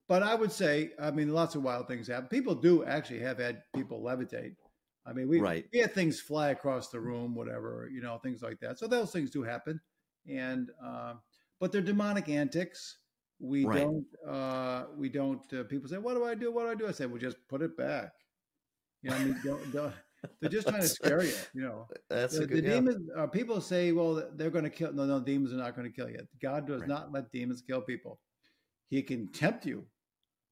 But 0.09 0.23
I 0.23 0.35
would 0.35 0.53
say, 0.53 0.91
I 1.01 1.11
mean, 1.11 1.35
lots 1.35 1.55
of 1.55 1.63
wild 1.63 1.87
things 1.87 2.09
happen. 2.09 2.29
People 2.29 2.55
do 2.55 2.85
actually 2.85 3.21
have 3.21 3.39
had 3.39 3.63
people 3.75 4.01
levitate. 4.01 4.55
I 5.07 5.13
mean, 5.13 5.29
we, 5.29 5.41
right. 5.41 5.67
we 5.73 5.79
had 5.79 5.95
things 5.95 6.21
fly 6.21 6.51
across 6.51 6.89
the 6.89 7.01
room, 7.01 7.35
whatever, 7.35 7.89
you 7.93 8.01
know, 8.01 8.19
things 8.19 8.43
like 8.43 8.59
that. 8.61 8.79
So 8.79 8.87
those 8.87 9.11
things 9.11 9.31
do 9.31 9.43
happen 9.43 9.81
and 10.29 10.71
uh, 10.85 11.15
but 11.61 11.73
they're 11.73 11.81
demonic 11.81 12.29
antics. 12.29 12.99
We 13.41 13.65
right. 13.65 13.79
don't. 13.79 14.05
Uh, 14.27 14.85
we 14.97 15.09
don't. 15.09 15.53
Uh, 15.53 15.65
people 15.65 15.89
say, 15.89 15.99
"What 15.99 16.15
do 16.15 16.25
I 16.25 16.35
do? 16.35 16.53
What 16.53 16.65
do 16.65 16.71
I 16.71 16.75
do?" 16.75 16.89
I 16.89 16.93
say, 16.93 17.07
"Well, 17.07 17.19
just 17.19 17.37
put 17.49 17.63
it 17.63 17.77
back." 17.77 18.13
You 19.03 19.11
know, 19.11 19.17
I 19.17 19.25
mean, 19.25 19.41
don't, 19.45 19.73
don't, 19.73 19.95
they're 20.41 20.51
just 20.51 20.69
trying 20.69 20.81
to 20.81 20.89
scare 20.89 21.23
you. 21.23 21.35
You 21.55 21.63
know, 21.63 21.87
that's 22.11 22.39
the, 22.39 22.47
good, 22.47 22.65
the 22.65 22.71
demons. 22.71 23.09
Uh, 23.17 23.27
people 23.27 23.61
say, 23.61 23.93
"Well, 23.93 24.29
they're 24.35 24.51
going 24.51 24.65
to 24.65 24.71
kill." 24.71 24.93
No, 24.93 25.05
no, 25.05 25.21
demons 25.21 25.53
are 25.53 25.57
not 25.57 25.77
going 25.77 25.91
to 25.91 25.95
kill 25.95 26.11
you. 26.11 26.21
God 26.43 26.67
does 26.67 26.81
right. 26.81 26.89
not 26.89 27.13
let 27.13 27.31
demons 27.31 27.63
kill 27.63 27.81
people. 27.81 28.19
He 28.89 29.03
can 29.03 29.31
tempt 29.33 29.67
you. 29.67 29.85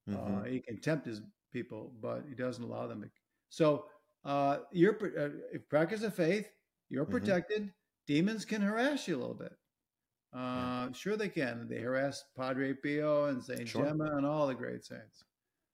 Uh, 0.09 0.17
mm-hmm. 0.17 0.39
Uh, 0.39 0.45
he 0.45 0.61
can 0.61 0.81
tempt 0.81 1.07
his 1.07 1.23
people, 1.53 1.93
but 2.01 2.25
he 2.29 2.35
doesn't 2.35 2.65
allow 2.65 2.87
them. 2.87 3.03
To. 3.03 3.09
So, 3.49 3.87
uh, 4.25 4.59
you're 4.73 4.97
uh, 5.19 5.59
practice 5.69 6.03
of 6.03 6.15
faith. 6.15 6.49
You're 6.89 7.05
mm-hmm. 7.05 7.13
protected. 7.13 7.63
Mm-hmm. 7.63 7.71
Demons 8.07 8.45
can 8.45 8.63
harass 8.63 9.09
you 9.09 9.17
a 9.17 9.19
little 9.19 9.35
bit. 9.35 9.53
Uh, 10.33 10.93
sure, 10.93 11.17
they 11.17 11.29
can. 11.29 11.67
They 11.69 11.81
harass 11.81 12.25
Padre 12.37 12.75
Pio 12.75 13.27
and 13.27 13.43
Saint 13.43 13.69
sure. 13.69 13.85
Gemma 13.85 14.17
and 14.17 14.27
all 14.27 14.47
the 14.47 14.55
great 14.55 14.85
saints. 14.85 15.25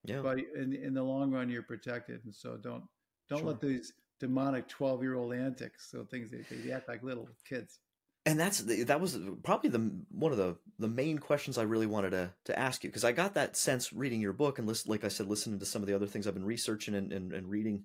Yeah. 0.05 0.21
But 0.23 0.39
in 0.57 0.73
in 0.73 0.95
the 0.95 1.03
long 1.03 1.31
run, 1.31 1.49
you're 1.49 1.63
protected, 1.63 2.25
and 2.25 2.35
so 2.35 2.57
don't 2.57 2.85
don't 3.29 3.41
sure. 3.41 3.49
let 3.49 3.61
these 3.61 3.93
demonic 4.21 4.69
twelve 4.69 5.03
year 5.03 5.15
old 5.15 5.35
antics. 5.35 5.91
So 5.91 6.05
things 6.05 6.31
they, 6.31 6.45
they 6.57 6.73
act 6.73 6.89
like 6.89 7.03
little 7.03 7.29
kids. 7.49 7.79
And 8.25 8.39
that's 8.39 8.61
that 8.61 9.01
was 9.01 9.19
probably 9.43 9.71
the 9.71 9.91
one 10.11 10.31
of 10.31 10.39
the 10.39 10.57
the 10.79 10.89
main 10.89 11.19
questions 11.19 11.59
I 11.59 11.63
really 11.63 11.87
wanted 11.87 12.11
to 12.11 12.31
to 12.45 12.59
ask 12.59 12.85
you 12.85 12.91
because 12.91 13.05
I 13.05 13.11
got 13.11 13.35
that 13.35 13.57
sense 13.57 13.93
reading 13.93 14.21
your 14.21 14.33
book 14.33 14.59
and 14.59 14.69
listen, 14.69 14.91
like 14.91 15.05
I 15.05 15.09
said, 15.09 15.27
listening 15.27 15.59
to 15.59 15.67
some 15.67 15.83
of 15.83 15.89
the 15.89 15.95
other 15.95 16.07
things 16.07 16.27
I've 16.27 16.35
been 16.35 16.45
researching 16.45 16.95
and, 16.95 17.13
and, 17.13 17.33
and 17.33 17.51
reading. 17.51 17.83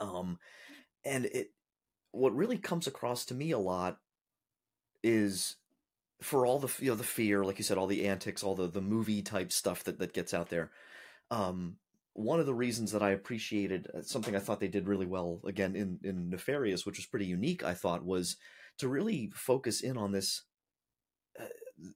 Um, 0.00 0.38
and 1.04 1.26
it 1.26 1.50
what 2.12 2.36
really 2.36 2.58
comes 2.58 2.86
across 2.86 3.24
to 3.26 3.34
me 3.34 3.50
a 3.50 3.58
lot 3.58 3.98
is 5.02 5.56
for 6.20 6.46
all 6.46 6.58
the 6.58 6.72
you 6.80 6.90
know 6.90 6.96
the 6.96 7.04
fear, 7.04 7.44
like 7.44 7.58
you 7.58 7.64
said, 7.64 7.78
all 7.78 7.86
the 7.86 8.06
antics, 8.06 8.42
all 8.42 8.54
the 8.54 8.68
the 8.68 8.80
movie 8.80 9.22
type 9.22 9.52
stuff 9.52 9.84
that 9.84 9.98
that 9.98 10.12
gets 10.12 10.34
out 10.34 10.50
there. 10.50 10.70
Um, 11.30 11.76
one 12.14 12.40
of 12.40 12.46
the 12.46 12.54
reasons 12.54 12.92
that 12.92 13.02
I 13.02 13.10
appreciated 13.10 13.88
uh, 13.94 14.02
something 14.02 14.34
I 14.34 14.40
thought 14.40 14.60
they 14.60 14.68
did 14.68 14.88
really 14.88 15.06
well 15.06 15.40
again 15.44 15.76
in 15.76 16.00
in 16.02 16.30
Nefarious, 16.30 16.84
which 16.84 16.98
was 16.98 17.06
pretty 17.06 17.26
unique, 17.26 17.62
I 17.62 17.74
thought, 17.74 18.04
was 18.04 18.36
to 18.78 18.88
really 18.88 19.30
focus 19.34 19.80
in 19.80 19.96
on 19.96 20.12
this 20.12 20.44
uh, 21.38 21.44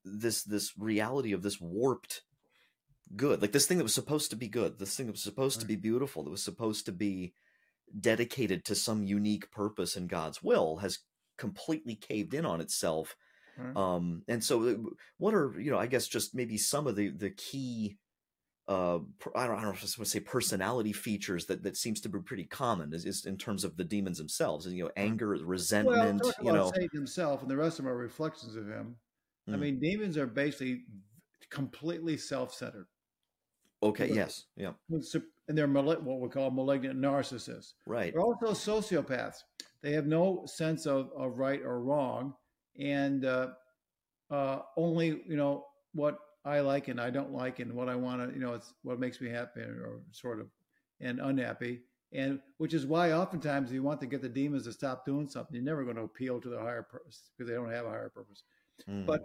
this 0.04 0.42
this 0.44 0.72
reality 0.78 1.32
of 1.32 1.42
this 1.42 1.60
warped 1.60 2.22
good, 3.16 3.42
like 3.42 3.52
this 3.52 3.66
thing 3.66 3.78
that 3.78 3.84
was 3.84 3.94
supposed 3.94 4.30
to 4.30 4.36
be 4.36 4.48
good, 4.48 4.78
this 4.78 4.96
thing 4.96 5.06
that 5.06 5.12
was 5.12 5.22
supposed 5.22 5.58
right. 5.58 5.62
to 5.62 5.66
be 5.68 5.76
beautiful, 5.76 6.24
that 6.24 6.30
was 6.30 6.42
supposed 6.42 6.86
to 6.86 6.92
be 6.92 7.34
dedicated 7.98 8.64
to 8.64 8.74
some 8.74 9.04
unique 9.04 9.50
purpose 9.50 9.96
in 9.96 10.06
God's 10.06 10.42
will, 10.42 10.76
has 10.76 10.98
completely 11.36 11.94
caved 11.94 12.34
in 12.34 12.46
on 12.46 12.60
itself. 12.60 13.16
Right. 13.58 13.76
Um, 13.76 14.22
and 14.28 14.42
so, 14.42 14.66
uh, 14.66 14.74
what 15.18 15.34
are 15.34 15.54
you 15.58 15.70
know? 15.70 15.78
I 15.78 15.86
guess 15.86 16.08
just 16.08 16.34
maybe 16.34 16.56
some 16.56 16.86
of 16.86 16.96
the 16.96 17.10
the 17.10 17.30
key 17.30 17.98
uh 18.68 18.96
I 18.96 18.98
don't, 18.98 19.36
I 19.36 19.46
don't 19.46 19.62
know 19.62 19.70
if 19.70 19.82
I 19.82 19.86
want 19.86 19.88
to 19.88 20.04
say 20.06 20.20
personality 20.20 20.92
features 20.92 21.46
that 21.46 21.62
that 21.64 21.76
seems 21.76 22.00
to 22.02 22.08
be 22.08 22.20
pretty 22.20 22.44
common 22.44 22.92
is, 22.92 23.04
is 23.04 23.26
in 23.26 23.36
terms 23.36 23.64
of 23.64 23.76
the 23.76 23.84
demons 23.84 24.18
themselves 24.18 24.66
and 24.66 24.76
you 24.76 24.84
know 24.84 24.90
anger 24.96 25.28
resentment 25.28 26.22
well, 26.22 26.34
you 26.42 26.52
know 26.52 26.70
Satan 26.74 26.88
himself 26.92 27.42
and 27.42 27.50
the 27.50 27.56
rest 27.56 27.78
of 27.78 27.84
them 27.84 27.92
are 27.92 27.96
reflections 27.96 28.56
of 28.56 28.68
him. 28.68 28.96
Mm. 29.48 29.54
I 29.54 29.56
mean 29.56 29.80
demons 29.80 30.16
are 30.16 30.26
basically 30.26 30.82
completely 31.50 32.16
self-centered. 32.16 32.86
Okay 33.82 34.12
yes 34.12 34.44
yeah. 34.56 34.72
and 35.48 35.58
they're 35.58 35.66
what 35.66 36.20
we 36.20 36.28
call 36.28 36.50
malignant 36.50 37.00
narcissists. 37.00 37.72
Right. 37.86 38.12
They're 38.12 38.22
also 38.22 38.52
sociopaths. 38.52 39.38
They 39.82 39.92
have 39.92 40.06
no 40.06 40.44
sense 40.46 40.86
of, 40.86 41.10
of 41.16 41.38
right 41.38 41.60
or 41.64 41.80
wrong 41.80 42.34
and 42.78 43.24
uh, 43.24 43.48
uh, 44.30 44.60
only 44.76 45.22
you 45.26 45.36
know 45.36 45.66
what 45.94 46.18
I 46.44 46.60
like 46.60 46.88
and 46.88 47.00
I 47.00 47.10
don't 47.10 47.32
like 47.32 47.60
and 47.60 47.72
what 47.72 47.88
I 47.88 47.94
want 47.94 48.28
to, 48.28 48.34
you 48.34 48.40
know, 48.44 48.54
it's 48.54 48.74
what 48.82 48.98
makes 48.98 49.20
me 49.20 49.28
happy 49.30 49.60
or 49.60 50.00
sort 50.10 50.40
of 50.40 50.48
and 51.00 51.20
unhappy. 51.20 51.82
And 52.12 52.40
which 52.58 52.74
is 52.74 52.84
why 52.84 53.12
oftentimes 53.12 53.72
you 53.72 53.82
want 53.82 54.00
to 54.00 54.06
get 54.06 54.20
the 54.20 54.28
demons 54.28 54.64
to 54.64 54.72
stop 54.72 55.06
doing 55.06 55.28
something. 55.28 55.54
You're 55.54 55.64
never 55.64 55.84
going 55.84 55.96
to 55.96 56.02
appeal 56.02 56.40
to 56.40 56.48
the 56.48 56.58
higher 56.58 56.82
purpose 56.82 57.30
because 57.36 57.48
they 57.48 57.54
don't 57.54 57.70
have 57.70 57.86
a 57.86 57.90
higher 57.90 58.10
purpose. 58.14 58.42
Mm. 58.88 59.06
But 59.06 59.22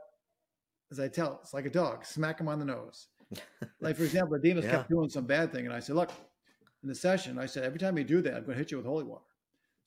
as 0.91 0.99
I 0.99 1.07
tell, 1.07 1.39
it's 1.41 1.53
like 1.53 1.65
a 1.65 1.69
dog, 1.69 2.05
smack 2.05 2.39
him 2.39 2.47
on 2.47 2.59
the 2.59 2.65
nose. 2.65 3.07
like, 3.81 3.97
for 3.97 4.03
example, 4.03 4.37
the 4.37 4.47
demons 4.47 4.65
yeah. 4.65 4.71
kept 4.71 4.89
doing 4.89 5.09
some 5.09 5.25
bad 5.25 5.51
thing. 5.51 5.65
And 5.65 5.75
I 5.75 5.79
said, 5.79 5.95
look, 5.95 6.11
in 6.83 6.87
the 6.87 6.95
session, 6.95 7.37
I 7.37 7.45
said, 7.45 7.63
every 7.63 7.79
time 7.79 7.97
you 7.97 8.05
do 8.05 8.21
that, 8.21 8.35
I'm 8.35 8.43
going 8.43 8.53
to 8.53 8.59
hit 8.59 8.71
you 8.71 8.77
with 8.77 8.85
holy 8.85 9.03
water. 9.03 9.23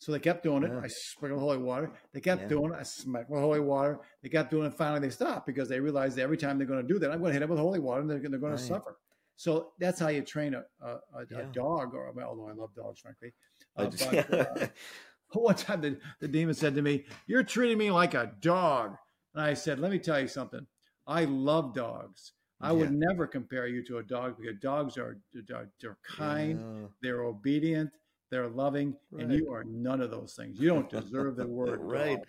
So 0.00 0.12
they 0.12 0.18
kept 0.18 0.42
doing 0.42 0.62
it. 0.62 0.70
Yeah. 0.72 0.80
I 0.82 0.88
sprinkled 0.88 1.42
holy 1.42 1.58
water. 1.58 1.92
They 2.14 2.20
kept 2.20 2.42
yeah. 2.42 2.48
doing 2.48 2.72
it. 2.72 2.78
I 2.80 2.84
smacked 2.84 3.28
with 3.28 3.40
holy 3.40 3.60
water. 3.60 4.00
They 4.22 4.30
kept 4.30 4.50
doing 4.50 4.66
it. 4.66 4.72
Finally, 4.72 5.00
they 5.00 5.10
stopped 5.10 5.46
because 5.46 5.68
they 5.68 5.78
realized 5.78 6.16
that 6.16 6.22
every 6.22 6.38
time 6.38 6.56
they're 6.56 6.66
going 6.66 6.80
to 6.80 6.88
do 6.88 6.98
that, 7.00 7.10
I'm 7.12 7.18
going 7.20 7.30
to 7.30 7.32
hit 7.34 7.40
them 7.40 7.50
with 7.50 7.58
holy 7.58 7.80
water 7.80 8.00
and 8.00 8.08
they're, 8.08 8.18
they're 8.18 8.38
going 8.38 8.52
right. 8.52 8.58
to 8.58 8.64
suffer. 8.64 8.96
So 9.36 9.72
that's 9.78 10.00
how 10.00 10.08
you 10.08 10.22
train 10.22 10.54
a, 10.54 10.64
a, 10.82 10.88
a, 10.88 11.00
yeah. 11.30 11.38
a 11.40 11.44
dog, 11.44 11.94
or 11.94 12.12
although 12.26 12.48
I 12.48 12.52
love 12.52 12.74
dogs, 12.74 13.00
frankly. 13.00 13.34
Uh, 13.76 13.86
just, 13.86 14.10
but, 14.10 14.62
uh, 14.62 14.66
one 15.32 15.54
time 15.54 15.82
the, 15.82 15.98
the 16.18 16.28
demon 16.28 16.54
said 16.54 16.74
to 16.76 16.82
me, 16.82 17.04
You're 17.26 17.42
treating 17.42 17.76
me 17.76 17.90
like 17.90 18.14
a 18.14 18.32
dog. 18.40 18.96
And 19.34 19.44
I 19.44 19.52
said, 19.52 19.78
Let 19.78 19.90
me 19.90 19.98
tell 19.98 20.18
you 20.18 20.28
something. 20.28 20.66
I 21.06 21.26
love 21.26 21.74
dogs. 21.74 22.32
I 22.62 22.72
would 22.72 22.92
never 22.92 23.26
compare 23.26 23.66
you 23.66 23.82
to 23.84 23.98
a 23.98 24.02
dog 24.02 24.36
because 24.38 24.58
dogs 24.60 24.98
are, 24.98 25.18
are 25.52 25.68
they're 25.80 25.96
kind, 26.06 26.88
they're 27.02 27.22
obedient, 27.22 27.90
they're 28.30 28.48
loving, 28.48 28.94
right. 29.10 29.24
and 29.24 29.32
you 29.32 29.52
are 29.52 29.64
none 29.64 30.00
of 30.00 30.10
those 30.10 30.34
things. 30.34 30.60
You 30.60 30.68
don't 30.68 30.88
deserve 30.88 31.36
the 31.36 31.46
word 31.48 31.80
right. 31.82 32.16
God. 32.16 32.26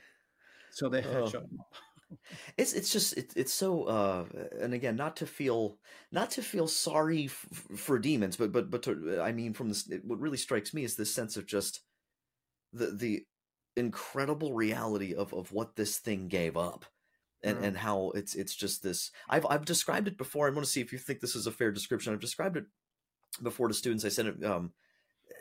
So 0.71 0.89
they 0.89 1.01
had 1.01 1.15
oh. 1.15 1.29
shut 1.29 1.47
them 1.49 1.59
up. 1.59 1.73
it's 2.57 2.73
it's 2.73 2.91
just 2.91 3.17
it, 3.17 3.31
it's 3.35 3.53
so 3.53 3.83
uh 3.83 4.25
and 4.59 4.73
again 4.73 4.95
not 4.95 5.15
to 5.15 5.25
feel 5.25 5.77
not 6.11 6.31
to 6.31 6.41
feel 6.41 6.67
sorry 6.67 7.27
for 7.27 7.97
demons 7.97 8.35
but 8.35 8.51
but 8.51 8.69
but 8.69 8.83
to, 8.83 9.21
i 9.21 9.31
mean 9.31 9.53
from 9.53 9.69
this 9.69 9.89
what 10.03 10.19
really 10.19 10.37
strikes 10.37 10.73
me 10.73 10.83
is 10.83 10.95
this 10.95 11.13
sense 11.13 11.37
of 11.37 11.45
just 11.45 11.81
the 12.73 12.87
the 12.87 13.25
incredible 13.75 14.53
reality 14.53 15.13
of 15.13 15.33
of 15.33 15.51
what 15.51 15.75
this 15.75 15.97
thing 15.97 16.27
gave 16.27 16.57
up 16.57 16.85
and 17.43 17.57
mm. 17.57 17.63
and 17.63 17.77
how 17.77 18.11
it's 18.15 18.35
it's 18.35 18.55
just 18.55 18.83
this 18.83 19.11
i've 19.29 19.45
i've 19.49 19.65
described 19.65 20.07
it 20.07 20.17
before 20.17 20.47
i 20.47 20.51
want 20.51 20.65
to 20.65 20.71
see 20.71 20.81
if 20.81 20.91
you 20.91 20.99
think 20.99 21.19
this 21.19 21.35
is 21.35 21.47
a 21.47 21.51
fair 21.51 21.71
description 21.71 22.13
i've 22.13 22.19
described 22.19 22.57
it 22.57 22.65
before 23.41 23.67
to 23.67 23.73
students 23.73 24.03
i 24.03 24.09
said 24.09 24.25
it 24.25 24.43
um 24.43 24.73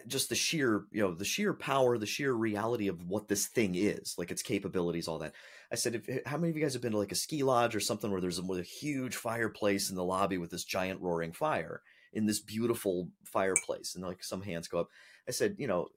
just 0.07 0.29
the 0.29 0.35
sheer 0.35 0.85
you 0.91 1.03
know 1.03 1.15
the 1.15 1.25
sheer 1.25 1.53
power 1.53 1.99
the 1.99 2.07
sheer 2.07 2.33
reality 2.33 2.89
of 2.89 3.09
what 3.09 3.29
this 3.29 3.47
thing 3.47 3.75
is 3.75 4.15
like 4.19 4.31
its 4.31 4.43
capabilities 4.43 5.09
all 5.09 5.19
that. 5.19 5.35
I 5.73 5.77
said 5.77 5.95
if, 5.95 6.27
how 6.27 6.37
many 6.37 6.51
of 6.51 6.57
you 6.57 6.63
guys 6.63 6.73
have 6.73 6.83
been 6.83 6.93
to 6.93 6.99
like 6.99 7.13
a 7.13 7.17
ski 7.17 7.43
lodge 7.43 7.77
or 7.77 7.81
something 7.81 8.11
where 8.11 8.21
there's 8.21 8.39
a, 8.39 8.43
a 8.43 8.63
huge 8.63 9.17
fireplace 9.17 9.91
in 9.91 9.97
the 9.97 10.05
lobby 10.05 10.39
with 10.39 10.51
this 10.51 10.65
giant 10.65 11.01
roaring 11.01 11.33
fire 11.33 11.83
in 12.13 12.27
this 12.27 12.41
beautiful 12.41 13.09
fireplace? 13.25 13.95
And 13.95 14.05
like 14.05 14.25
some 14.25 14.43
hands 14.43 14.69
go 14.69 14.81
up. 14.81 14.89
I 15.29 15.33
said 15.33 15.57
you 15.59 15.67
know 15.67 15.89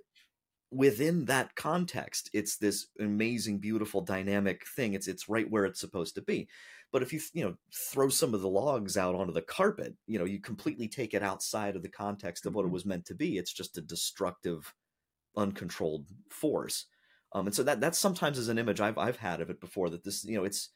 within 0.72 1.26
that 1.26 1.56
context 1.56 2.30
it's 2.34 2.58
this 2.58 2.88
amazing 3.00 3.60
beautiful 3.60 4.02
dynamic 4.02 4.66
thing. 4.76 4.94
It's 4.94 5.08
it's 5.08 5.30
right 5.30 5.50
where 5.50 5.66
it's 5.66 5.80
supposed 5.80 6.16
to 6.16 6.22
be 6.22 6.48
but 6.94 7.02
if 7.02 7.12
you 7.12 7.20
you 7.34 7.44
know 7.44 7.56
throw 7.92 8.08
some 8.08 8.34
of 8.34 8.42
the 8.42 8.48
logs 8.48 8.96
out 8.96 9.16
onto 9.16 9.34
the 9.34 9.42
carpet, 9.42 9.96
you 10.08 10.20
know 10.20 10.26
you 10.26 10.40
completely 10.40 10.88
take 10.88 11.14
it 11.14 11.24
outside 11.24 11.76
of 11.76 11.82
the 11.82 11.90
context 11.90 12.46
of 12.46 12.54
what 12.54 12.62
it 12.62 12.66
mm-hmm. 12.68 12.74
was 12.74 12.86
meant 12.86 13.06
to 13.08 13.16
be. 13.16 13.38
It's 13.38 13.52
just 13.52 13.78
a 13.78 13.82
destructive, 13.82 14.74
uncontrolled 15.36 16.06
force. 16.30 16.86
Um, 17.34 17.48
and 17.48 17.56
so 17.56 17.64
that 17.64 17.82
that 17.82 17.96
sometimes 17.96 18.38
is 18.38 18.48
an 18.48 18.60
image 18.60 18.80
I've 18.80 19.00
I've 19.00 19.18
had 19.18 19.42
of 19.42 19.50
it 19.50 19.60
before. 19.60 19.90
That 19.90 20.04
this 20.04 20.24
you 20.24 20.38
know 20.38 20.46
it's 20.46 20.70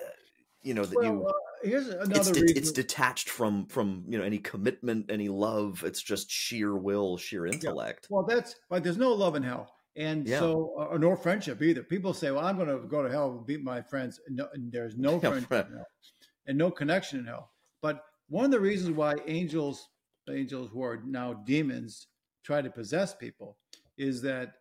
uh, 0.00 0.08
you 0.62 0.72
know 0.72 0.86
that 0.86 0.96
well, 0.96 1.04
you. 1.04 1.26
Uh, 1.26 1.32
here's 1.62 1.88
another 1.88 2.30
it's, 2.30 2.30
reason. 2.30 2.56
it's 2.56 2.72
detached 2.72 3.28
from 3.28 3.66
from 3.66 4.04
you 4.08 4.18
know 4.18 4.24
any 4.24 4.38
commitment, 4.38 5.10
any 5.10 5.28
love. 5.28 5.84
It's 5.86 6.02
just 6.02 6.30
sheer 6.30 6.74
will, 6.74 7.18
sheer 7.18 7.46
intellect. 7.46 8.08
Yeah. 8.10 8.14
Well, 8.16 8.24
that's 8.26 8.56
like 8.70 8.82
there's 8.82 8.96
no 8.96 9.12
love 9.12 9.36
in 9.36 9.42
hell. 9.42 9.70
And 9.96 10.26
yeah. 10.26 10.38
so, 10.38 10.88
uh, 10.92 10.96
no 10.96 11.14
friendship 11.14 11.60
either. 11.60 11.82
People 11.82 12.14
say, 12.14 12.30
"Well, 12.30 12.44
I'm 12.44 12.56
going 12.56 12.68
to 12.68 12.86
go 12.86 13.02
to 13.02 13.10
hell 13.10 13.32
and 13.32 13.46
beat 13.46 13.62
my 13.62 13.82
friends." 13.82 14.18
No, 14.28 14.48
and 14.54 14.72
there's 14.72 14.96
no 14.96 15.20
friendship 15.20 15.50
in 15.52 15.76
hell, 15.76 15.86
and 16.46 16.56
no 16.56 16.70
connection 16.70 17.18
in 17.18 17.26
hell. 17.26 17.50
But 17.82 18.02
one 18.28 18.46
of 18.46 18.50
the 18.50 18.60
reasons 18.60 18.96
why 18.96 19.16
angels, 19.26 19.88
angels 20.30 20.70
who 20.72 20.82
are 20.82 21.02
now 21.04 21.34
demons, 21.34 22.06
try 22.42 22.62
to 22.62 22.70
possess 22.70 23.14
people, 23.14 23.58
is 23.98 24.22
that 24.22 24.54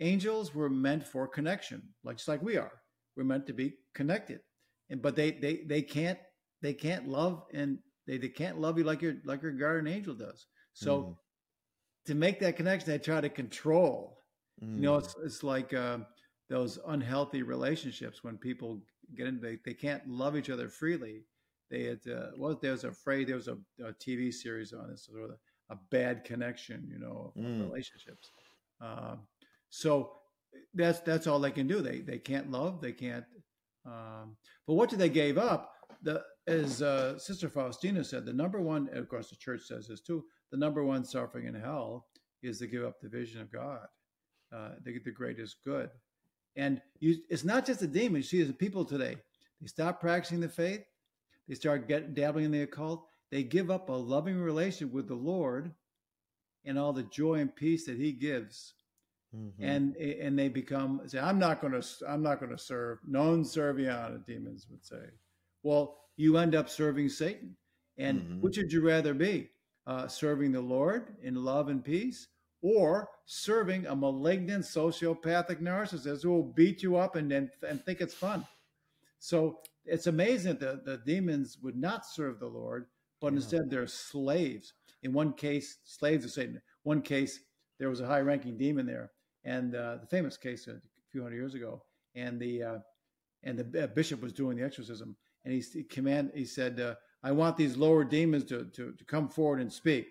angels 0.00 0.52
were 0.52 0.68
meant 0.68 1.06
for 1.06 1.28
connection, 1.28 1.82
like 2.02 2.16
just 2.16 2.28
like 2.28 2.42
we 2.42 2.56
are. 2.56 2.72
We're 3.16 3.24
meant 3.24 3.46
to 3.46 3.52
be 3.52 3.74
connected, 3.94 4.40
and 4.90 5.00
but 5.00 5.14
they 5.14 5.30
they 5.30 5.62
they 5.66 5.82
can't 5.82 6.18
they 6.60 6.74
can't 6.74 7.08
love 7.08 7.44
and 7.54 7.78
they, 8.08 8.18
they 8.18 8.28
can't 8.28 8.60
love 8.60 8.78
you 8.78 8.84
like 8.84 9.00
your 9.00 9.14
like 9.24 9.42
your 9.42 9.52
guardian 9.52 9.94
angel 9.94 10.14
does. 10.14 10.46
So. 10.74 11.02
Mm. 11.02 11.16
To 12.06 12.16
make 12.16 12.40
that 12.40 12.56
connection, 12.56 12.90
they 12.90 12.98
try 12.98 13.20
to 13.20 13.28
control 13.28 14.21
Mm. 14.62 14.76
You 14.76 14.82
know, 14.82 14.96
it's 14.96 15.14
it's 15.24 15.42
like 15.42 15.72
uh, 15.72 15.98
those 16.48 16.78
unhealthy 16.88 17.42
relationships 17.42 18.24
when 18.24 18.36
people 18.36 18.80
get 19.14 19.26
into 19.26 19.40
they, 19.40 19.58
they 19.64 19.74
can't 19.74 20.06
love 20.08 20.36
each 20.36 20.50
other 20.50 20.68
freely. 20.68 21.24
They 21.70 21.84
had 21.84 22.00
uh, 22.06 22.30
well, 22.36 22.58
there 22.60 22.72
was 22.72 22.84
a 22.84 22.92
phrase, 22.92 23.26
there 23.26 23.36
was 23.36 23.48
a, 23.48 23.56
a 23.82 23.92
TV 23.94 24.32
series 24.32 24.72
on 24.72 24.90
this 24.90 25.06
sort 25.06 25.30
of 25.30 25.36
a 25.70 25.76
bad 25.90 26.24
connection, 26.24 26.86
you 26.90 26.98
know, 26.98 27.32
mm. 27.36 27.62
relationships. 27.62 28.30
Um, 28.80 29.20
so 29.70 30.12
that's 30.74 31.00
that's 31.00 31.26
all 31.26 31.38
they 31.38 31.50
can 31.50 31.66
do. 31.66 31.80
They 31.80 32.00
they 32.00 32.18
can't 32.18 32.50
love, 32.50 32.80
they 32.80 32.92
can't 32.92 33.24
Um, 33.86 34.36
but 34.66 34.74
what 34.74 34.90
do 34.90 34.96
they 34.96 35.08
gave 35.08 35.38
up? 35.38 35.72
The 36.02 36.22
as 36.46 36.82
uh, 36.82 37.18
Sister 37.18 37.48
Faustina 37.48 38.02
said, 38.04 38.26
the 38.26 38.32
number 38.32 38.60
one, 38.60 38.88
of 38.92 39.08
course, 39.08 39.30
the 39.30 39.36
church 39.36 39.62
says 39.62 39.86
this 39.88 40.00
too. 40.00 40.24
The 40.50 40.58
number 40.58 40.84
one 40.84 41.04
suffering 41.04 41.46
in 41.46 41.54
hell 41.54 42.06
is 42.42 42.58
to 42.58 42.66
give 42.66 42.84
up 42.84 43.00
the 43.00 43.08
vision 43.08 43.40
of 43.40 43.52
God, 43.52 43.86
uh, 44.54 44.70
the, 44.82 44.98
the 45.04 45.10
greatest 45.10 45.56
good. 45.64 45.90
And 46.56 46.80
you, 47.00 47.16
it's 47.30 47.44
not 47.44 47.66
just 47.66 47.80
the 47.80 47.86
demons. 47.86 48.32
You 48.32 48.40
see, 48.40 48.46
the 48.46 48.52
people 48.52 48.84
today, 48.84 49.16
they 49.60 49.66
stop 49.66 50.00
practicing 50.00 50.40
the 50.40 50.48
faith, 50.48 50.82
they 51.48 51.54
start 51.54 51.88
get, 51.88 52.14
dabbling 52.14 52.46
in 52.46 52.50
the 52.50 52.62
occult, 52.62 53.06
they 53.30 53.42
give 53.42 53.70
up 53.70 53.88
a 53.88 53.92
loving 53.92 54.38
relationship 54.38 54.92
with 54.92 55.08
the 55.08 55.14
Lord 55.14 55.72
and 56.64 56.78
all 56.78 56.92
the 56.92 57.02
joy 57.04 57.36
and 57.36 57.54
peace 57.54 57.86
that 57.86 57.96
He 57.96 58.12
gives. 58.12 58.74
Mm-hmm. 59.34 59.64
And 59.64 59.96
and 59.96 60.38
they 60.38 60.50
become 60.50 61.00
say, 61.06 61.18
I'm 61.18 61.38
not 61.38 61.62
going 61.62 61.72
to 61.72 61.82
I'm 62.06 62.22
not 62.22 62.38
going 62.38 62.52
to 62.52 62.58
serve 62.58 62.98
non 63.06 63.44
serviam. 63.44 64.26
Demons 64.26 64.66
would 64.70 64.84
say, 64.84 65.04
well, 65.62 65.96
you 66.16 66.36
end 66.36 66.54
up 66.54 66.68
serving 66.68 67.08
Satan. 67.08 67.56
And 67.96 68.20
mm-hmm. 68.20 68.40
which 68.40 68.58
would 68.58 68.72
you 68.72 68.86
rather 68.86 69.14
be, 69.14 69.48
uh, 69.86 70.08
serving 70.08 70.52
the 70.52 70.60
Lord 70.60 71.14
in 71.22 71.34
love 71.34 71.68
and 71.68 71.84
peace, 71.84 72.28
or 72.62 73.08
serving 73.26 73.86
a 73.86 73.94
malignant 73.94 74.64
sociopathic 74.64 75.60
narcissist 75.60 76.22
who 76.22 76.30
will 76.30 76.42
beat 76.42 76.82
you 76.82 76.96
up 76.96 77.16
and 77.16 77.32
and, 77.32 77.50
and 77.68 77.84
think 77.84 78.00
it's 78.00 78.14
fun? 78.14 78.46
So 79.18 79.58
it's 79.84 80.06
amazing 80.06 80.58
that 80.58 80.84
the, 80.84 81.00
demons 81.04 81.58
would 81.62 81.76
not 81.76 82.06
serve 82.06 82.38
the 82.38 82.46
Lord, 82.46 82.86
but 83.20 83.32
yeah. 83.32 83.36
instead 83.36 83.68
they're 83.68 83.86
slaves. 83.86 84.74
In 85.02 85.12
one 85.12 85.32
case, 85.32 85.78
slaves 85.84 86.24
of 86.24 86.30
Satan. 86.30 86.60
One 86.84 87.02
case, 87.02 87.40
there 87.78 87.88
was 87.88 88.00
a 88.00 88.06
high-ranking 88.06 88.56
demon 88.56 88.86
there, 88.86 89.10
and 89.44 89.74
uh, 89.74 89.96
the 89.96 90.06
famous 90.06 90.36
case 90.36 90.68
a 90.68 90.80
few 91.10 91.22
hundred 91.22 91.36
years 91.36 91.54
ago, 91.54 91.82
and 92.14 92.40
the 92.40 92.62
uh, 92.62 92.78
and 93.42 93.58
the 93.58 93.88
bishop 93.88 94.22
was 94.22 94.32
doing 94.32 94.56
the 94.56 94.64
exorcism, 94.64 95.16
and 95.44 95.52
he, 95.52 95.60
he 95.60 95.82
command 95.82 96.30
he 96.34 96.44
said, 96.44 96.78
uh, 96.78 96.94
"I 97.22 97.32
want 97.32 97.56
these 97.56 97.76
lower 97.76 98.04
demons 98.04 98.44
to, 98.44 98.64
to 98.64 98.92
to 98.92 99.04
come 99.04 99.28
forward 99.28 99.60
and 99.60 99.72
speak." 99.72 100.06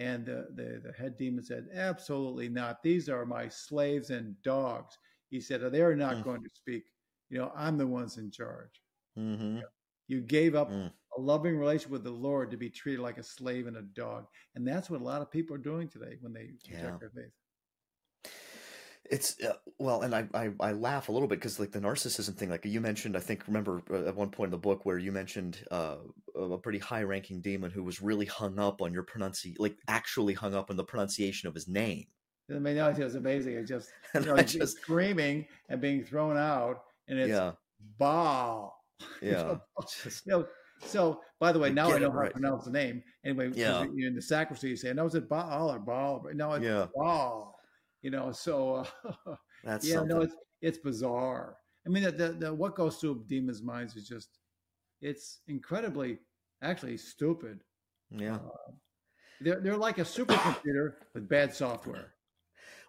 And 0.00 0.30
uh, 0.30 0.42
the 0.54 0.80
the 0.82 0.92
head 0.98 1.18
demon 1.18 1.44
said, 1.44 1.68
"Absolutely 1.74 2.48
not. 2.48 2.82
These 2.82 3.10
are 3.10 3.26
my 3.26 3.48
slaves 3.48 4.08
and 4.08 4.34
dogs." 4.42 4.96
He 5.28 5.40
said, 5.40 5.60
"They 5.60 5.82
are 5.82 5.94
not 5.94 6.16
mm. 6.16 6.24
going 6.24 6.42
to 6.42 6.48
speak. 6.48 6.84
You 7.28 7.38
know, 7.38 7.52
I'm 7.54 7.76
the 7.76 7.86
ones 7.86 8.16
in 8.16 8.30
charge." 8.30 8.80
Mm-hmm. 9.18 9.56
You, 9.56 9.60
know, 9.60 9.68
you 10.08 10.20
gave 10.22 10.54
up 10.54 10.70
mm. 10.70 10.90
a 11.18 11.20
loving 11.20 11.58
relationship 11.58 11.90
with 11.90 12.04
the 12.04 12.10
Lord 12.10 12.50
to 12.50 12.56
be 12.56 12.70
treated 12.70 13.02
like 13.02 13.18
a 13.18 13.22
slave 13.22 13.66
and 13.66 13.76
a 13.76 13.82
dog, 13.82 14.24
and 14.54 14.66
that's 14.66 14.88
what 14.88 15.02
a 15.02 15.04
lot 15.04 15.20
of 15.20 15.30
people 15.30 15.54
are 15.54 15.58
doing 15.58 15.86
today 15.86 16.16
when 16.22 16.32
they 16.32 16.44
reject 16.44 16.82
yeah. 16.82 16.96
their 16.98 17.10
faith. 17.10 17.32
It's 19.10 19.42
uh, 19.42 19.54
well, 19.78 20.02
and 20.02 20.14
I, 20.14 20.24
I, 20.32 20.50
I 20.60 20.72
laugh 20.72 21.08
a 21.08 21.12
little 21.12 21.26
bit 21.26 21.40
because 21.40 21.58
like 21.58 21.72
the 21.72 21.80
narcissism 21.80 22.36
thing, 22.36 22.48
like 22.48 22.64
you 22.64 22.80
mentioned, 22.80 23.16
I 23.16 23.20
think 23.20 23.46
remember 23.48 23.82
uh, 23.90 24.06
at 24.06 24.14
one 24.14 24.30
point 24.30 24.48
in 24.48 24.52
the 24.52 24.58
book 24.58 24.86
where 24.86 24.98
you 24.98 25.10
mentioned 25.10 25.58
uh, 25.72 25.96
a 26.36 26.56
pretty 26.58 26.78
high 26.78 27.02
ranking 27.02 27.40
demon 27.40 27.72
who 27.72 27.82
was 27.82 28.00
really 28.00 28.26
hung 28.26 28.60
up 28.60 28.80
on 28.80 28.92
your 28.92 29.02
pronunciation, 29.02 29.56
like 29.58 29.76
actually 29.88 30.34
hung 30.34 30.54
up 30.54 30.70
on 30.70 30.76
the 30.76 30.84
pronunciation 30.84 31.48
of 31.48 31.54
his 31.54 31.66
name. 31.66 32.06
I 32.54 32.58
mean, 32.60 32.76
it 32.76 32.98
was 32.98 33.16
amazing. 33.16 33.54
It 33.54 33.66
just, 33.66 33.90
you 34.14 34.20
know, 34.20 34.36
just 34.36 34.78
screaming 34.78 35.46
and 35.68 35.80
being 35.80 36.04
thrown 36.04 36.36
out, 36.36 36.82
and 37.08 37.18
it's 37.18 37.30
yeah. 37.30 37.52
Baal. 37.98 38.76
Yeah. 39.22 39.56
you 40.04 40.12
know, 40.26 40.46
so, 40.82 41.20
by 41.38 41.52
the 41.52 41.58
way, 41.58 41.70
now 41.70 41.90
I 41.90 41.98
know 41.98 42.10
how 42.10 42.18
right. 42.18 42.26
to 42.26 42.32
pronounce 42.32 42.66
the 42.66 42.70
name. 42.70 43.02
Anyway, 43.24 43.50
yeah. 43.54 43.82
in 43.82 44.14
the 44.14 44.20
sacristy, 44.20 44.68
you 44.68 44.76
say, 44.76 44.92
"No, 44.92 45.06
is 45.06 45.14
it 45.14 45.26
Baal 45.26 45.72
or 45.72 45.78
Baal?" 45.78 46.22
No, 46.34 46.52
it's 46.52 46.64
yeah. 46.64 46.86
Baal 46.94 47.49
you 48.02 48.10
know 48.10 48.32
so 48.32 48.84
uh, 49.26 49.34
That's 49.64 49.86
yeah 49.86 49.96
something. 49.96 50.16
no 50.16 50.22
it's 50.22 50.34
it's 50.62 50.78
bizarre 50.78 51.56
i 51.86 51.90
mean 51.90 52.02
the, 52.02 52.12
the, 52.12 52.28
the, 52.32 52.54
what 52.54 52.74
goes 52.74 52.96
through 52.96 53.24
demons 53.26 53.62
minds 53.62 53.96
is 53.96 54.08
just 54.08 54.38
it's 55.00 55.40
incredibly 55.48 56.18
actually 56.62 56.96
stupid 56.96 57.60
yeah 58.10 58.36
uh, 58.36 58.72
they're, 59.40 59.60
they're 59.60 59.76
like 59.76 59.98
a 59.98 60.02
supercomputer 60.02 60.94
with 61.14 61.28
bad 61.28 61.54
software 61.54 62.14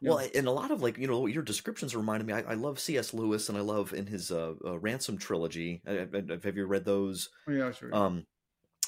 well, 0.01 0.18
know? 0.18 0.28
and 0.34 0.47
a 0.47 0.51
lot 0.51 0.72
of 0.72 0.82
like 0.82 0.97
you 0.97 1.07
know 1.07 1.28
your 1.28 1.43
descriptions 1.43 1.95
reminded 1.95 2.26
me. 2.26 2.34
I, 2.34 2.41
I 2.41 2.53
love 2.55 2.80
C.S. 2.80 3.14
Lewis, 3.14 3.49
and 3.49 3.57
I 3.57 3.62
love 3.62 3.93
in 3.93 4.07
his 4.07 4.32
uh, 4.32 4.53
uh, 4.66 4.80
Ransom 4.80 5.18
trilogy. 5.18 5.82
have 5.86 6.57
you 6.57 6.66
read 6.66 6.86
those? 6.86 7.30
Oh, 7.47 7.51
yeah, 7.51 7.72
sure. 7.72 7.93
Um, 7.95 8.26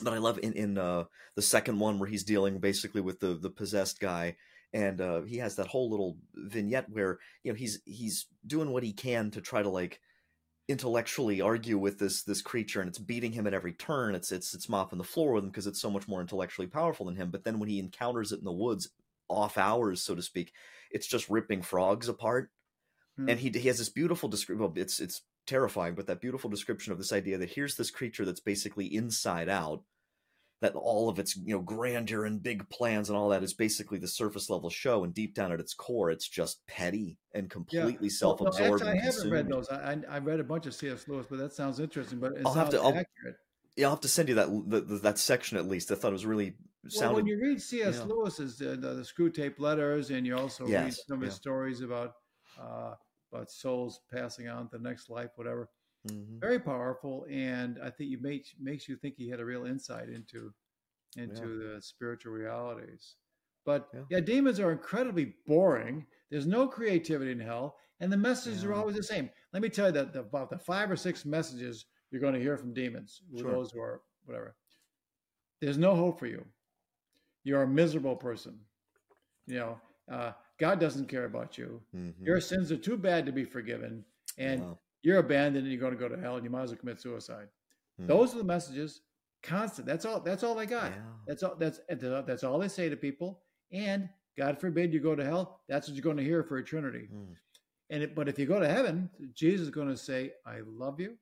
but 0.01 0.13
I 0.13 0.17
love 0.17 0.39
in 0.41 0.53
in 0.53 0.77
uh, 0.77 1.03
the 1.35 1.41
second 1.41 1.79
one 1.79 1.99
where 1.99 2.09
he's 2.09 2.23
dealing 2.23 2.59
basically 2.59 3.01
with 3.01 3.19
the 3.19 3.35
the 3.35 3.51
possessed 3.51 3.99
guy, 3.99 4.35
and 4.73 4.99
uh, 4.99 5.21
he 5.21 5.37
has 5.37 5.55
that 5.55 5.67
whole 5.67 5.89
little 5.89 6.17
vignette 6.33 6.89
where 6.89 7.19
you 7.43 7.51
know 7.51 7.55
he's 7.55 7.81
he's 7.85 8.25
doing 8.45 8.71
what 8.71 8.83
he 8.83 8.91
can 8.91 9.31
to 9.31 9.41
try 9.41 9.61
to 9.61 9.69
like 9.69 9.99
intellectually 10.67 11.41
argue 11.41 11.77
with 11.77 11.99
this 11.99 12.23
this 12.23 12.41
creature 12.41 12.79
and 12.79 12.87
it's 12.87 12.97
beating 12.97 13.33
him 13.33 13.45
at 13.45 13.53
every 13.53 13.73
turn 13.73 14.15
it's 14.15 14.31
it's 14.31 14.53
it's 14.53 14.69
mopping 14.69 14.97
the 14.97 15.03
floor 15.03 15.33
with 15.33 15.43
him 15.43 15.49
because 15.49 15.67
it's 15.67 15.81
so 15.81 15.91
much 15.91 16.07
more 16.07 16.21
intellectually 16.21 16.67
powerful 16.67 17.05
than 17.05 17.15
him 17.15 17.29
but 17.29 17.43
then 17.43 17.59
when 17.59 17.67
he 17.67 17.79
encounters 17.79 18.31
it 18.31 18.39
in 18.39 18.45
the 18.45 18.51
woods 18.51 18.89
off 19.27 19.57
hours 19.57 20.01
so 20.01 20.15
to 20.15 20.21
speak 20.21 20.53
it's 20.89 21.07
just 21.07 21.29
ripping 21.29 21.61
frogs 21.61 22.07
apart 22.07 22.49
mm. 23.19 23.29
and 23.29 23.41
he 23.41 23.49
he 23.49 23.67
has 23.67 23.77
this 23.77 23.89
beautiful 23.89 24.29
description 24.29 24.63
well, 24.63 24.73
it's 24.77 25.01
it's 25.01 25.23
terrifying 25.45 25.95
but 25.95 26.07
that 26.07 26.21
beautiful 26.21 26.49
description 26.49 26.93
of 26.93 26.97
this 26.97 27.11
idea 27.11 27.37
that 27.37 27.51
here's 27.51 27.75
this 27.75 27.91
creature 27.91 28.23
that's 28.23 28.39
basically 28.39 28.85
inside 28.85 29.49
out 29.49 29.83
that 30.63 30.75
all 30.75 31.09
of 31.09 31.19
its 31.19 31.35
you 31.35 31.53
know 31.53 31.61
grandeur 31.61 32.23
and 32.23 32.41
big 32.41 32.67
plans 32.69 33.09
and 33.09 33.17
all 33.17 33.27
that 33.29 33.43
is 33.43 33.53
basically 33.53 33.97
the 33.97 34.07
surface 34.07 34.49
level 34.49 34.69
show 34.69 35.03
and 35.03 35.13
deep 35.13 35.35
down 35.35 35.51
at 35.51 35.59
its 35.59 35.73
core 35.73 36.09
it's 36.09 36.27
just 36.27 36.65
petty 36.67 37.17
and 37.33 37.49
completely 37.49 38.07
yeah. 38.07 38.09
self-absorbed 38.09 38.81
well, 38.81 38.89
actually, 38.89 38.99
i 38.99 39.03
haven't 39.03 39.29
read 39.29 39.49
those. 39.49 39.69
I, 39.69 39.97
I 40.09 40.19
read 40.19 40.39
a 40.39 40.43
bunch 40.43 40.65
of 40.65 40.73
cs 40.73 41.05
lewis 41.09 41.25
but 41.29 41.37
that 41.39 41.51
sounds 41.51 41.81
interesting 41.81 42.19
but 42.19 42.31
i'll 42.45 42.53
have 42.53 42.69
to 42.69 42.77
I'll, 42.77 42.87
accurate. 42.87 43.35
yeah 43.75 43.87
i'll 43.87 43.91
have 43.91 44.01
to 44.01 44.07
send 44.07 44.29
you 44.29 44.35
that 44.35 44.47
the, 44.69 44.79
the, 44.79 44.95
that 44.99 45.19
section 45.19 45.57
at 45.57 45.67
least. 45.67 45.91
I 45.91 45.95
thought 45.95 46.09
it 46.09 46.13
was 46.13 46.25
really 46.25 46.55
sounded, 46.87 47.07
well 47.07 47.15
when 47.15 47.27
you 47.27 47.41
read 47.41 47.61
cs 47.61 47.99
know, 47.99 48.05
lewis's 48.05 48.61
uh, 48.61 48.77
the, 48.79 48.93
the, 48.93 49.01
Screwtape 49.03 49.59
letters 49.59 50.11
and 50.11 50.25
you 50.25 50.37
also 50.37 50.65
yes, 50.65 50.83
read 50.85 50.93
some 50.93 51.17
of 51.17 51.23
his 51.23 51.33
stories 51.33 51.81
about 51.81 52.13
uh, 52.57 52.93
about 53.33 53.51
souls 53.51 53.99
passing 54.13 54.47
on 54.47 54.69
to 54.69 54.77
the 54.77 54.83
next 54.83 55.09
life 55.09 55.31
whatever 55.35 55.69
Mm-hmm. 56.09 56.39
Very 56.39 56.59
powerful, 56.59 57.25
and 57.31 57.79
I 57.81 57.89
think 57.89 58.11
it 58.11 58.21
makes 58.21 58.53
makes 58.59 58.89
you 58.89 58.97
think 58.97 59.15
he 59.17 59.29
had 59.29 59.39
a 59.39 59.45
real 59.45 59.65
insight 59.65 60.09
into 60.09 60.53
into 61.15 61.61
yeah. 61.61 61.75
the 61.75 61.81
spiritual 61.81 62.33
realities. 62.33 63.15
But 63.65 63.87
yeah. 63.93 64.01
yeah. 64.09 64.19
demons 64.19 64.59
are 64.59 64.71
incredibly 64.71 65.35
boring. 65.47 66.05
There's 66.29 66.47
no 66.47 66.67
creativity 66.67 67.31
in 67.31 67.39
hell, 67.39 67.77
and 68.01 68.11
the 68.11 68.17
messages 68.17 68.63
yeah. 68.63 68.69
are 68.69 68.73
always 68.73 68.97
the 68.97 69.03
same. 69.03 69.29
Let 69.53 69.61
me 69.61 69.69
tell 69.69 69.87
you 69.87 69.91
that 69.93 70.11
the, 70.11 70.19
about 70.21 70.49
the 70.49 70.57
five 70.57 70.91
or 70.91 70.97
six 70.97 71.23
messages 71.23 71.85
you're 72.11 72.21
going 72.21 72.33
to 72.33 72.41
hear 72.41 72.57
from 72.57 72.73
demons, 72.73 73.21
sure. 73.37 73.51
those 73.51 73.71
who 73.71 73.79
are 73.79 74.01
whatever. 74.25 74.55
There's 75.61 75.77
no 75.77 75.95
hope 75.95 76.19
for 76.19 76.27
you. 76.27 76.45
You're 77.45 77.63
a 77.63 77.67
miserable 77.67 78.17
person. 78.17 78.59
You 79.47 79.59
know, 79.59 79.81
uh, 80.11 80.31
God 80.59 80.81
doesn't 80.81 81.07
care 81.07 81.25
about 81.25 81.57
you. 81.57 81.81
Mm-hmm. 81.95 82.25
Your 82.25 82.41
sins 82.41 82.73
are 82.73 82.77
too 82.77 82.97
bad 82.97 83.25
to 83.25 83.31
be 83.31 83.45
forgiven, 83.45 84.03
and 84.37 84.61
wow 84.61 84.77
you're 85.03 85.19
abandoned 85.19 85.65
and 85.65 85.67
you're 85.67 85.79
going 85.79 85.93
to 85.93 85.99
go 85.99 86.09
to 86.09 86.19
hell 86.19 86.35
and 86.35 86.43
you 86.43 86.49
might 86.49 86.63
as 86.63 86.69
well 86.71 86.79
commit 86.79 86.99
suicide. 86.99 87.47
Hmm. 87.99 88.07
Those 88.07 88.33
are 88.33 88.39
the 88.39 88.43
messages. 88.43 89.01
Constant. 89.43 89.85
That's 89.85 90.05
all. 90.05 90.21
That's 90.21 90.43
all 90.43 90.55
they 90.55 90.65
got. 90.65 90.91
Yeah. 90.91 91.01
That's 91.27 91.43
all. 91.43 91.55
That's 91.59 91.81
that's 91.89 92.43
all 92.43 92.57
they 92.57 92.69
say 92.69 92.89
to 92.89 92.95
people. 92.95 93.41
And 93.71 94.07
God 94.37 94.59
forbid 94.59 94.93
you 94.93 95.01
go 95.01 95.15
to 95.15 95.23
hell. 95.23 95.59
That's 95.67 95.87
what 95.87 95.95
you're 95.95 96.03
going 96.03 96.17
to 96.17 96.23
hear 96.23 96.43
for 96.43 96.57
eternity. 96.57 97.09
Hmm. 97.11 97.33
And 97.89 98.03
it, 98.03 98.15
but 98.15 98.29
if 98.29 98.39
you 98.39 98.45
go 98.45 98.59
to 98.59 98.67
heaven, 98.67 99.09
Jesus 99.35 99.65
is 99.65 99.69
going 99.69 99.89
to 99.89 99.97
say, 99.97 100.31
"I 100.45 100.59
love 100.65 100.99
you. 101.01 101.17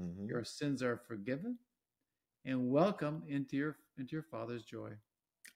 Mm-hmm. 0.00 0.26
Your 0.26 0.44
sins 0.44 0.82
are 0.82 0.96
forgiven, 1.06 1.58
and 2.46 2.70
welcome 2.70 3.22
into 3.28 3.56
your 3.56 3.76
into 3.98 4.12
your 4.12 4.22
Father's 4.22 4.64
joy." 4.64 4.90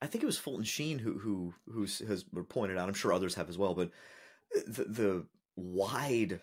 I 0.03 0.07
think 0.07 0.23
it 0.23 0.27
was 0.27 0.39
Fulton 0.39 0.65
Sheen 0.65 0.99
who 0.99 1.19
who 1.19 1.55
who 1.67 1.83
has 1.83 2.25
pointed 2.51 2.77
out. 2.77 2.89
I'm 2.89 2.95
sure 2.95 3.13
others 3.13 3.35
have 3.37 3.49
as 3.49 3.57
well, 3.57 3.75
but 3.75 3.91
the, 4.67 4.85
the 4.85 5.27
wide 5.57 6.41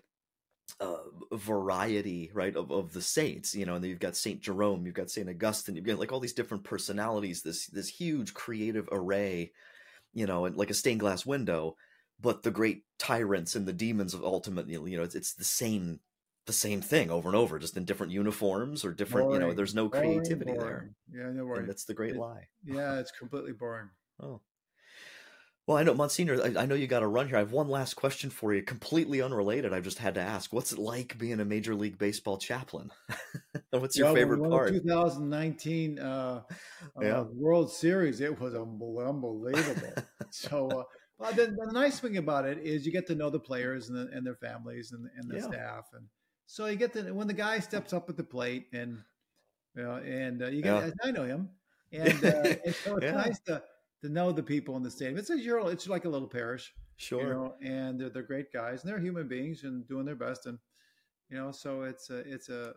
uh, 0.79 0.97
variety, 1.33 2.31
right, 2.33 2.55
of, 2.55 2.71
of 2.71 2.93
the 2.93 3.01
saints, 3.01 3.55
you 3.55 3.65
know, 3.65 3.75
and 3.75 3.85
you've 3.85 3.99
got 3.99 4.15
Saint 4.15 4.41
Jerome, 4.41 4.85
you've 4.85 4.95
got 4.95 5.09
Saint 5.09 5.29
Augustine, 5.29 5.75
you've 5.75 5.85
got 5.85 5.99
like 5.99 6.11
all 6.11 6.19
these 6.19 6.33
different 6.33 6.63
personalities, 6.63 7.41
this 7.41 7.67
this 7.67 7.87
huge 7.87 8.33
creative 8.33 8.87
array, 8.91 9.51
you 10.13 10.25
know, 10.25 10.45
and 10.45 10.55
like 10.55 10.69
a 10.69 10.73
stained 10.73 10.99
glass 10.99 11.25
window. 11.25 11.75
But 12.21 12.43
the 12.43 12.51
great 12.51 12.83
tyrants 12.97 13.55
and 13.55 13.65
the 13.65 13.73
demons 13.73 14.13
of 14.13 14.23
ultimately, 14.23 14.73
you 14.91 14.97
know, 14.97 15.03
it's, 15.03 15.15
it's 15.15 15.33
the 15.33 15.45
same 15.45 15.99
the 16.45 16.53
same 16.53 16.81
thing 16.81 17.11
over 17.11 17.29
and 17.29 17.35
over, 17.35 17.59
just 17.59 17.77
in 17.77 17.85
different 17.85 18.11
uniforms 18.11 18.83
or 18.83 18.91
different, 18.91 19.27
boring, 19.27 19.41
you 19.41 19.47
know, 19.47 19.53
there's 19.53 19.75
no 19.75 19.87
creativity 19.87 20.51
boring, 20.51 20.59
boring. 20.59 20.95
there. 21.11 21.27
Yeah, 21.27 21.31
no 21.31 21.45
worries. 21.45 21.67
that's 21.67 21.85
the 21.85 21.93
great 21.93 22.15
it, 22.15 22.17
lie. 22.17 22.47
yeah, 22.65 22.99
it's 22.99 23.11
completely 23.11 23.51
boring. 23.51 23.89
Oh. 24.21 24.41
Well, 25.69 25.77
I 25.77 25.83
know, 25.83 25.93
Monsignor, 25.93 26.41
I, 26.43 26.63
I 26.63 26.65
know 26.65 26.73
you 26.73 26.87
got 26.87 27.01
to 27.01 27.07
run 27.07 27.27
here. 27.27 27.35
I 27.35 27.41
have 27.41 27.51
one 27.51 27.69
last 27.69 27.93
question 27.93 28.31
for 28.31 28.51
you, 28.55 28.63
completely 28.63 29.21
unrelated. 29.21 29.71
I've 29.71 29.83
just 29.83 29.99
had 29.99 30.15
to 30.15 30.19
ask. 30.19 30.51
What's 30.51 30.71
it 30.71 30.79
like 30.79 31.15
being 31.19 31.39
a 31.39 31.45
Major 31.45 31.75
League 31.75 31.99
Baseball 31.99 32.39
chaplain? 32.39 32.89
What's 33.69 33.95
your 33.95 34.07
well, 34.07 34.15
favorite 34.15 34.49
part? 34.49 34.69
2019 34.69 35.99
uh, 35.99 36.41
yeah. 37.03 37.19
uh, 37.19 37.25
World 37.35 37.71
Series, 37.71 38.19
it 38.19 38.41
was 38.41 38.55
unbelievable. 38.55 39.93
so, 40.31 40.69
uh, 40.69 40.83
well, 41.19 41.33
the, 41.33 41.55
the, 41.55 41.71
nice 41.71 41.99
thing 41.99 42.17
about 42.17 42.47
it 42.47 42.57
is 42.63 42.83
you 42.83 42.91
get 42.91 43.05
to 43.05 43.13
know 43.13 43.29
the 43.29 43.39
players 43.39 43.89
and, 43.89 43.97
the, 43.99 44.11
and 44.11 44.25
their 44.25 44.37
families 44.37 44.91
and, 44.91 45.07
and 45.17 45.29
the 45.29 45.35
yeah. 45.35 45.51
staff. 45.51 45.85
And 45.93 46.07
So 46.47 46.65
you 46.65 46.77
get 46.77 46.93
to, 46.93 47.11
when 47.11 47.27
the 47.27 47.33
guy 47.33 47.59
steps 47.59 47.93
up 47.93 48.09
at 48.09 48.17
the 48.17 48.23
plate, 48.23 48.65
and 48.73 48.97
you 49.75 49.83
know, 49.83 49.97
and 49.97 50.41
uh, 50.41 50.47
you 50.47 50.63
get 50.63 50.83
yeah. 50.83 50.89
I 51.03 51.11
know 51.11 51.25
him, 51.25 51.49
and, 51.91 52.25
uh, 52.25 52.55
and 52.65 52.73
so 52.73 52.95
it's 52.97 53.13
nice 53.13 53.39
to 53.41 53.61
to 54.01 54.09
know 54.09 54.31
the 54.31 54.43
people 54.43 54.77
in 54.77 54.83
the 54.83 54.91
stadium. 54.91 55.17
It's 55.17 55.29
a 55.29 55.39
you're, 55.39 55.71
it's 55.71 55.87
like 55.87 56.05
a 56.05 56.09
little 56.09 56.27
parish, 56.27 56.73
sure, 56.97 57.21
you 57.21 57.29
know, 57.29 57.55
and 57.61 57.99
they're, 57.99 58.09
they're 58.09 58.23
great 58.23 58.51
guys, 58.51 58.83
and 58.83 58.91
they're 58.91 58.99
human 58.99 59.27
beings 59.27 59.63
and 59.63 59.87
doing 59.87 60.05
their 60.05 60.15
best, 60.15 60.45
and 60.45 60.57
you 61.29 61.37
know, 61.37 61.51
so 61.51 61.83
it's 61.83 62.09
a 62.09 62.19
it's 62.19 62.49
a 62.49 62.73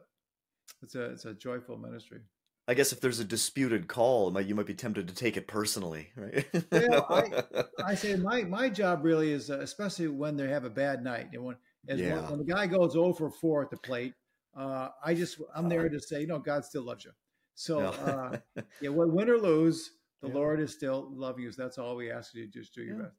it's 0.82 0.94
a 0.94 1.04
it's 1.04 1.24
a 1.24 1.34
joyful 1.34 1.76
ministry. 1.76 2.20
I 2.68 2.74
guess 2.74 2.92
if 2.92 3.00
there's 3.00 3.18
a 3.18 3.24
disputed 3.24 3.88
call, 3.88 4.40
you 4.40 4.54
might 4.54 4.66
be 4.66 4.74
tempted 4.74 5.08
to 5.08 5.14
take 5.14 5.36
it 5.36 5.48
personally, 5.48 6.10
right? 6.16 6.46
yeah, 6.72 7.00
I, 7.10 7.44
I, 7.84 7.94
say 7.96 8.14
my 8.14 8.44
my 8.44 8.68
job 8.68 9.04
really 9.04 9.32
is, 9.32 9.50
uh, 9.50 9.58
especially 9.58 10.06
when 10.08 10.36
they 10.36 10.48
have 10.48 10.64
a 10.64 10.70
bad 10.70 11.02
night, 11.02 11.30
and 11.32 11.44
when 11.44 11.56
yeah. 11.86 12.14
when, 12.14 12.30
when, 12.30 12.38
the 12.38 12.44
guy 12.44 12.68
goes 12.68 12.94
over 12.94 13.30
four 13.30 13.62
at 13.62 13.70
the 13.70 13.76
plate, 13.78 14.14
uh, 14.56 14.90
I 15.04 15.14
just 15.14 15.38
I'm 15.54 15.68
there 15.68 15.88
to 15.88 16.00
say, 16.00 16.20
you 16.20 16.28
know, 16.28 16.38
God 16.38 16.64
still 16.64 16.82
loves 16.82 17.04
you. 17.04 17.10
So 17.54 17.80
uh, 17.80 18.38
yeah, 18.80 18.90
win 18.90 19.28
or 19.28 19.38
lose, 19.38 19.90
the 20.22 20.28
yeah. 20.28 20.34
Lord 20.34 20.60
is 20.60 20.72
still 20.72 21.08
love 21.12 21.38
you. 21.38 21.50
So 21.52 21.62
That's 21.62 21.78
all 21.78 21.96
we 21.96 22.10
ask 22.10 22.34
you. 22.34 22.46
To 22.46 22.50
just 22.50 22.74
do 22.74 22.82
your 22.82 22.96
yeah. 22.96 23.02
best. 23.04 23.16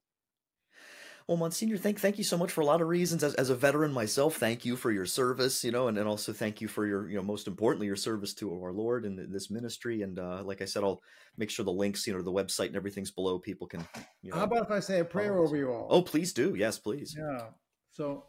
Well, 1.28 1.38
Monsignor, 1.38 1.78
thank 1.78 2.02
thank 2.02 2.18
you 2.18 2.24
so 2.24 2.38
much 2.38 2.52
for 2.52 2.62
a 2.62 2.66
lot 2.66 2.82
of 2.82 2.88
reasons. 2.90 3.24
As, 3.24 3.34
as 3.36 3.50
a 3.50 3.56
veteran 3.56 3.94
myself, 3.94 4.36
thank 4.36 4.66
you 4.66 4.76
for 4.76 4.92
your 4.92 5.06
service, 5.06 5.64
you 5.64 5.72
know, 5.72 5.88
and, 5.88 5.98
and 5.98 6.06
also 6.06 6.34
thank 6.34 6.60
you 6.60 6.68
for 6.68 6.86
your, 6.86 7.10
you 7.10 7.16
know, 7.16 7.24
most 7.24 7.48
importantly, 7.48 7.88
your 7.88 7.96
service 7.96 8.34
to 8.36 8.52
our 8.52 8.74
Lord 8.74 9.06
and 9.06 9.34
this 9.34 9.50
ministry. 9.50 10.02
And 10.02 10.20
uh, 10.20 10.44
like 10.44 10.62
I 10.62 10.66
said, 10.66 10.84
I'll 10.84 11.02
make 11.38 11.50
sure 11.50 11.64
the 11.64 11.72
links, 11.72 12.06
you 12.06 12.14
know, 12.14 12.22
the 12.22 12.32
website 12.32 12.68
and 12.68 12.76
everything's 12.76 13.12
below. 13.12 13.40
People 13.40 13.68
can. 13.68 13.88
You 14.22 14.32
know, 14.32 14.38
How 14.38 14.44
about 14.44 14.66
if 14.66 14.72
I 14.72 14.82
say 14.82 15.00
a 15.00 15.06
prayer 15.06 15.38
over 15.38 15.56
you 15.56 15.72
all? 15.72 15.88
Oh, 15.90 16.02
please 16.02 16.34
do. 16.34 16.56
Yes, 16.56 16.78
please. 16.78 17.16
Yeah. 17.18 17.46
So 17.90 18.26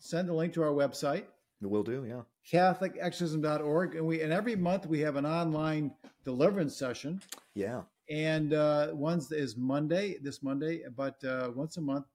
send 0.00 0.28
a 0.28 0.34
link 0.34 0.54
to 0.54 0.62
our 0.62 0.72
website. 0.72 1.24
We'll 1.62 1.82
do, 1.82 2.06
yeah. 2.08 2.22
CatholicExorcism.org. 2.50 3.94
And 3.96 4.06
we 4.06 4.22
and 4.22 4.32
every 4.32 4.56
month 4.56 4.86
we 4.86 5.00
have 5.00 5.16
an 5.16 5.26
online 5.26 5.92
deliverance 6.24 6.76
session. 6.76 7.20
Yeah 7.54 7.82
and 8.10 8.52
uh, 8.52 8.88
one's 8.92 9.30
is 9.30 9.56
Monday, 9.56 10.18
this 10.20 10.42
Monday, 10.42 10.82
but 10.96 11.22
uh, 11.24 11.50
once 11.54 11.76
a 11.76 11.80
month, 11.80 12.06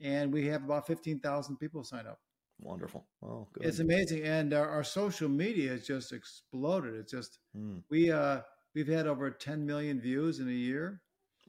and 0.00 0.32
we 0.32 0.46
have 0.46 0.62
about 0.62 0.86
fifteen 0.86 1.18
thousand 1.18 1.56
people 1.56 1.82
sign 1.82 2.06
up. 2.06 2.20
Wonderful! 2.60 3.06
Oh, 3.22 3.48
good. 3.52 3.66
It's 3.66 3.78
amazing, 3.78 4.22
and 4.24 4.52
our, 4.52 4.68
our, 4.68 4.84
social 4.84 5.30
media 5.30 5.70
has 5.70 5.86
just 5.86 6.12
exploded. 6.12 6.94
It's 6.94 7.10
just 7.10 7.38
mm. 7.56 7.82
we 7.90 8.12
uh, 8.12 8.40
we've 8.74 8.86
had 8.86 9.06
over 9.06 9.30
ten 9.30 9.64
million 9.64 9.98
views 9.98 10.40
in 10.40 10.48
a 10.48 10.52
year. 10.52 11.00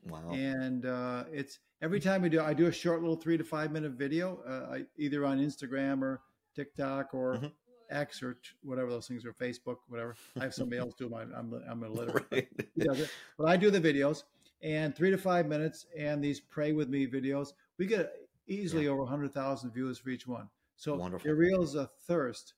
Wow! 0.06 0.30
And 0.32 0.86
uh, 0.86 1.26
it's 1.32 1.60
every 1.82 2.00
time 2.00 2.22
we 2.22 2.30
do, 2.30 2.42
I 2.42 2.54
do 2.54 2.68
a 2.68 2.72
short 2.72 3.02
little 3.02 3.18
three 3.18 3.38
to 3.38 3.44
five 3.44 3.74
minute 3.74 3.92
video, 3.92 4.40
uh, 4.48 4.80
either 4.98 5.26
on 5.26 5.40
Instagram 5.40 6.02
or 6.02 6.22
TikTok 6.56 7.14
or 7.14 7.36
mm-hmm. 7.36 7.48
X 7.90 8.24
or 8.24 8.38
whatever 8.64 8.90
those 8.90 9.08
things 9.08 9.26
are, 9.26 9.34
Facebook, 9.34 9.78
whatever. 9.88 10.16
I 10.40 10.44
have 10.44 10.54
somebody 10.54 10.80
else 10.80 10.94
do 10.98 11.10
mine. 11.10 11.32
I'm 11.36 11.62
I'm 11.70 11.84
illiterate. 11.84 12.26
Right. 12.32 12.48
It, 12.76 13.10
but 13.38 13.48
I 13.48 13.58
do 13.58 13.70
the 13.70 13.82
videos 13.82 14.24
and 14.64 14.96
three 14.96 15.12
to 15.12 15.18
five 15.18 15.48
minutes 15.48 15.86
and 15.98 16.24
these 16.24 16.40
pray 16.40 16.72
with 16.72 16.90
me 16.90 17.08
videos. 17.08 17.54
We 17.78 17.86
get 17.86 18.14
easily 18.48 18.86
yeah. 18.86 18.92
over 18.92 19.06
hundred 19.06 19.34
thousand 19.34 19.72
views 19.72 19.98
for 19.98 20.10
each 20.10 20.28
one. 20.28 20.50
So 20.76 20.96
Wonderful. 20.96 21.26
there 21.26 21.36
really 21.36 21.64
is 21.64 21.76
a 21.76 21.90
thirst 22.08 22.54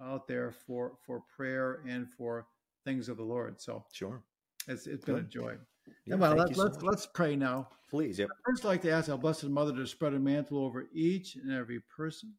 out 0.00 0.26
there 0.26 0.52
for 0.52 0.92
for 1.04 1.22
prayer 1.34 1.80
and 1.86 2.08
for 2.08 2.46
things 2.84 3.08
of 3.08 3.16
the 3.16 3.24
Lord. 3.24 3.60
So 3.60 3.84
sure, 3.92 4.22
it's 4.68 4.86
it's 4.86 5.04
been 5.04 5.16
a 5.16 5.22
joy. 5.22 5.56
Yeah, 6.04 6.16
well, 6.16 6.34
let, 6.34 6.50
us 6.50 6.56
so 6.56 6.62
let's, 6.64 6.82
let's 6.82 7.06
pray 7.06 7.36
now. 7.36 7.68
Please, 7.90 8.18
yep. 8.18 8.28
I'd 8.30 8.50
first 8.50 8.64
like 8.64 8.82
to 8.82 8.90
ask 8.90 9.08
our 9.08 9.18
Blessed 9.18 9.44
Mother 9.44 9.74
to 9.76 9.86
spread 9.86 10.14
a 10.14 10.18
mantle 10.18 10.58
over 10.58 10.86
each 10.92 11.36
and 11.36 11.52
every 11.52 11.80
person 11.80 12.32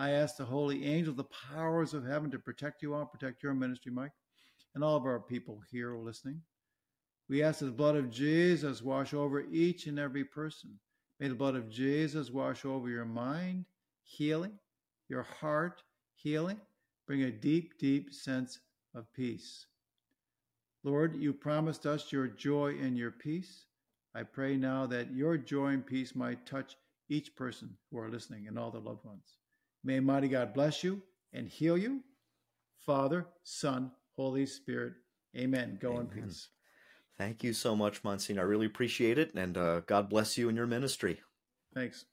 I 0.00 0.12
ask 0.12 0.38
the 0.38 0.46
holy 0.46 0.86
angel, 0.86 1.12
the 1.12 1.24
powers 1.24 1.92
of 1.92 2.06
heaven, 2.06 2.30
to 2.30 2.38
protect 2.38 2.80
you 2.80 2.94
all, 2.94 3.04
protect 3.04 3.42
your 3.42 3.52
ministry, 3.52 3.92
Mike, 3.92 4.14
and 4.74 4.82
all 4.82 4.96
of 4.96 5.04
our 5.04 5.20
people 5.20 5.60
here 5.70 5.94
listening. 5.94 6.40
We 7.28 7.42
ask 7.42 7.58
that 7.58 7.66
the 7.66 7.72
blood 7.72 7.96
of 7.96 8.08
Jesus 8.08 8.80
wash 8.80 9.12
over 9.12 9.42
each 9.52 9.88
and 9.88 9.98
every 9.98 10.24
person. 10.24 10.70
May 11.18 11.28
the 11.28 11.34
blood 11.34 11.54
of 11.54 11.68
Jesus 11.68 12.30
wash 12.30 12.64
over 12.64 12.88
your 12.88 13.04
mind, 13.04 13.66
healing, 14.02 14.52
your 15.10 15.22
heart, 15.22 15.82
healing, 16.14 16.58
bring 17.06 17.24
a 17.24 17.30
deep, 17.30 17.76
deep 17.78 18.10
sense 18.14 18.58
of 18.94 19.12
peace. 19.12 19.66
Lord, 20.82 21.14
you 21.14 21.34
promised 21.34 21.84
us 21.84 22.10
your 22.10 22.26
joy 22.26 22.78
and 22.80 22.96
your 22.96 23.10
peace. 23.10 23.66
I 24.14 24.22
pray 24.22 24.56
now 24.56 24.86
that 24.86 25.12
your 25.12 25.36
joy 25.36 25.66
and 25.66 25.86
peace 25.86 26.14
might 26.14 26.46
touch 26.46 26.76
each 27.10 27.36
person 27.36 27.76
who 27.90 27.98
are 27.98 28.08
listening 28.08 28.48
and 28.48 28.58
all 28.58 28.70
their 28.70 28.80
loved 28.80 29.04
ones. 29.04 29.39
May 29.82 30.00
mighty 30.00 30.28
God 30.28 30.52
bless 30.52 30.84
you 30.84 31.02
and 31.32 31.48
heal 31.48 31.78
you. 31.78 32.02
Father, 32.78 33.26
Son, 33.44 33.90
Holy 34.16 34.46
Spirit. 34.46 34.94
Amen. 35.36 35.78
Go 35.80 35.92
Amen. 35.92 36.08
in 36.14 36.22
peace. 36.22 36.48
Thank 37.18 37.44
you 37.44 37.52
so 37.52 37.76
much, 37.76 38.02
Monsignor. 38.02 38.42
I 38.42 38.44
really 38.44 38.66
appreciate 38.66 39.18
it. 39.18 39.34
And 39.34 39.56
uh, 39.56 39.80
God 39.80 40.08
bless 40.08 40.38
you 40.38 40.48
and 40.48 40.56
your 40.56 40.66
ministry. 40.66 41.20
Thanks. 41.74 42.06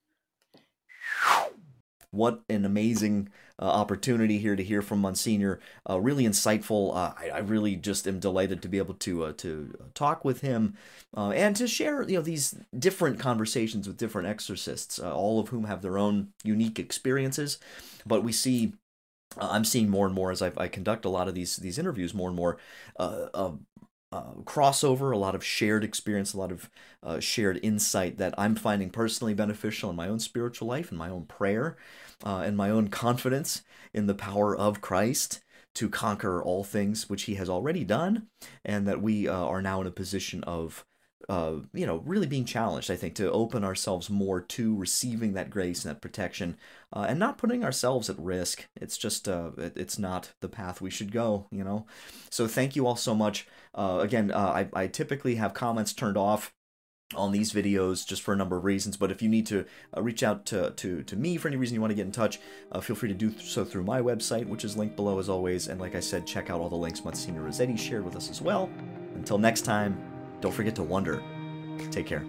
What 2.11 2.41
an 2.49 2.65
amazing 2.65 3.29
uh, 3.59 3.65
opportunity 3.65 4.37
here 4.37 4.55
to 4.55 4.63
hear 4.63 4.81
from 4.81 4.99
Monsignor. 4.99 5.59
Uh, 5.89 5.99
really 5.99 6.23
insightful. 6.23 6.95
Uh, 6.95 7.13
I, 7.17 7.29
I, 7.35 7.37
really 7.39 7.75
just 7.75 8.07
am 8.07 8.19
delighted 8.19 8.61
to 8.61 8.69
be 8.69 8.77
able 8.77 8.93
to 8.95 9.25
uh, 9.25 9.33
to 9.37 9.73
talk 9.93 10.23
with 10.23 10.41
him 10.41 10.75
uh, 11.15 11.31
and 11.31 11.55
to 11.55 11.67
share 11.67 12.03
you 12.03 12.17
know 12.17 12.21
these 12.21 12.55
different 12.77 13.19
conversations 13.19 13.87
with 13.87 13.97
different 13.97 14.27
exorcists, 14.27 14.99
uh, 14.99 15.13
all 15.13 15.39
of 15.39 15.49
whom 15.49 15.65
have 15.65 15.81
their 15.81 15.97
own 15.97 16.29
unique 16.43 16.79
experiences. 16.79 17.57
But 18.05 18.23
we 18.23 18.31
see 18.31 18.73
I'm 19.37 19.65
seeing 19.65 19.89
more 19.89 20.05
and 20.05 20.15
more 20.15 20.31
as 20.31 20.41
I, 20.41 20.51
I, 20.55 20.67
conduct 20.67 21.03
a 21.03 21.09
lot 21.09 21.27
of 21.27 21.35
these 21.35 21.57
these 21.57 21.77
interviews, 21.77 22.13
more 22.13 22.29
and 22.29 22.37
more 22.37 22.57
uh, 22.97 23.51
uh, 24.11 24.33
crossover, 24.43 25.13
a 25.13 25.17
lot 25.17 25.35
of 25.35 25.43
shared 25.43 25.83
experience, 25.83 26.33
a 26.33 26.37
lot 26.37 26.51
of 26.51 26.69
uh, 27.03 27.19
shared 27.19 27.59
insight 27.61 28.17
that 28.17 28.33
I'm 28.37 28.55
finding 28.55 28.89
personally 28.89 29.33
beneficial 29.33 29.89
in 29.89 29.95
my 29.95 30.07
own 30.07 30.19
spiritual 30.19 30.67
life, 30.67 30.91
in 30.91 30.97
my 30.97 31.09
own 31.09 31.25
prayer, 31.25 31.77
uh, 32.25 32.43
and 32.45 32.55
my 32.55 32.69
own 32.69 32.87
confidence 32.87 33.63
in 33.93 34.07
the 34.07 34.15
power 34.15 34.55
of 34.55 34.81
Christ 34.81 35.41
to 35.75 35.89
conquer 35.89 36.41
all 36.41 36.63
things 36.63 37.09
which 37.09 37.23
He 37.23 37.35
has 37.35 37.49
already 37.49 37.83
done, 37.83 38.27
and 38.63 38.87
that 38.87 39.01
we 39.01 39.27
uh, 39.27 39.33
are 39.33 39.61
now 39.61 39.81
in 39.81 39.87
a 39.87 39.91
position 39.91 40.43
of 40.45 40.85
uh, 41.29 41.55
you 41.73 41.85
know, 41.85 41.97
really 42.05 42.27
being 42.27 42.45
challenged, 42.45 42.89
I 42.89 42.95
think, 42.95 43.15
to 43.15 43.31
open 43.31 43.63
ourselves 43.63 44.09
more 44.09 44.39
to 44.39 44.75
receiving 44.77 45.33
that 45.33 45.49
grace 45.49 45.83
and 45.83 45.93
that 45.93 46.01
protection 46.01 46.57
uh, 46.93 47.05
and 47.09 47.19
not 47.19 47.37
putting 47.37 47.65
ourselves 47.65 48.09
at 48.09 48.17
risk. 48.17 48.67
It's 48.79 48.97
just, 48.97 49.27
it, 49.27 49.73
it's 49.75 49.99
not 49.99 50.31
the 50.41 50.47
path 50.47 50.79
we 50.79 50.89
should 50.89 51.11
go, 51.11 51.47
you 51.51 51.63
know? 51.63 51.85
So 52.31 52.47
thank 52.47 52.75
you 52.75 52.87
all 52.87 52.95
so 52.95 53.13
much. 53.13 53.45
Uh, 53.77 53.99
again, 54.01 54.31
uh, 54.31 54.37
I, 54.37 54.69
I 54.73 54.87
typically 54.87 55.35
have 55.35 55.53
comments 55.53 55.93
turned 55.93 56.17
off 56.17 56.53
on 57.15 57.31
these 57.31 57.53
videos 57.53 58.05
just 58.05 58.21
for 58.21 58.33
a 58.33 58.35
number 58.35 58.57
of 58.57 58.65
reasons 58.65 58.97
but 58.97 59.11
if 59.11 59.21
you 59.21 59.29
need 59.29 59.45
to 59.45 59.63
uh, 59.95 60.01
reach 60.01 60.23
out 60.23 60.45
to, 60.45 60.71
to, 60.71 61.03
to 61.03 61.15
me 61.15 61.37
for 61.37 61.47
any 61.47 61.55
reason 61.55 61.73
you 61.73 61.79
want 61.79 61.89
to 61.89 61.95
get 61.95 62.05
in 62.05 62.11
touch 62.11 62.37
uh, 62.73 62.81
feel 62.81 62.97
free 62.97 63.07
to 63.07 63.15
do 63.15 63.33
so 63.39 63.63
through 63.63 63.83
my 63.83 64.01
website 64.01 64.45
which 64.45 64.65
is 64.65 64.75
linked 64.75 64.97
below 64.97 65.17
as 65.17 65.29
always 65.29 65.69
and 65.69 65.79
like 65.79 65.95
i 65.95 66.01
said 66.01 66.27
check 66.27 66.49
out 66.49 66.59
all 66.59 66.67
the 66.67 66.75
links 66.75 67.05
monsignor 67.05 67.43
rossetti 67.43 67.77
shared 67.77 68.03
with 68.03 68.17
us 68.17 68.29
as 68.29 68.41
well 68.41 68.69
until 69.15 69.37
next 69.37 69.61
time 69.61 69.97
don't 70.41 70.53
forget 70.53 70.75
to 70.75 70.83
wonder. 70.83 71.21
Take 71.91 72.05
care. 72.05 72.23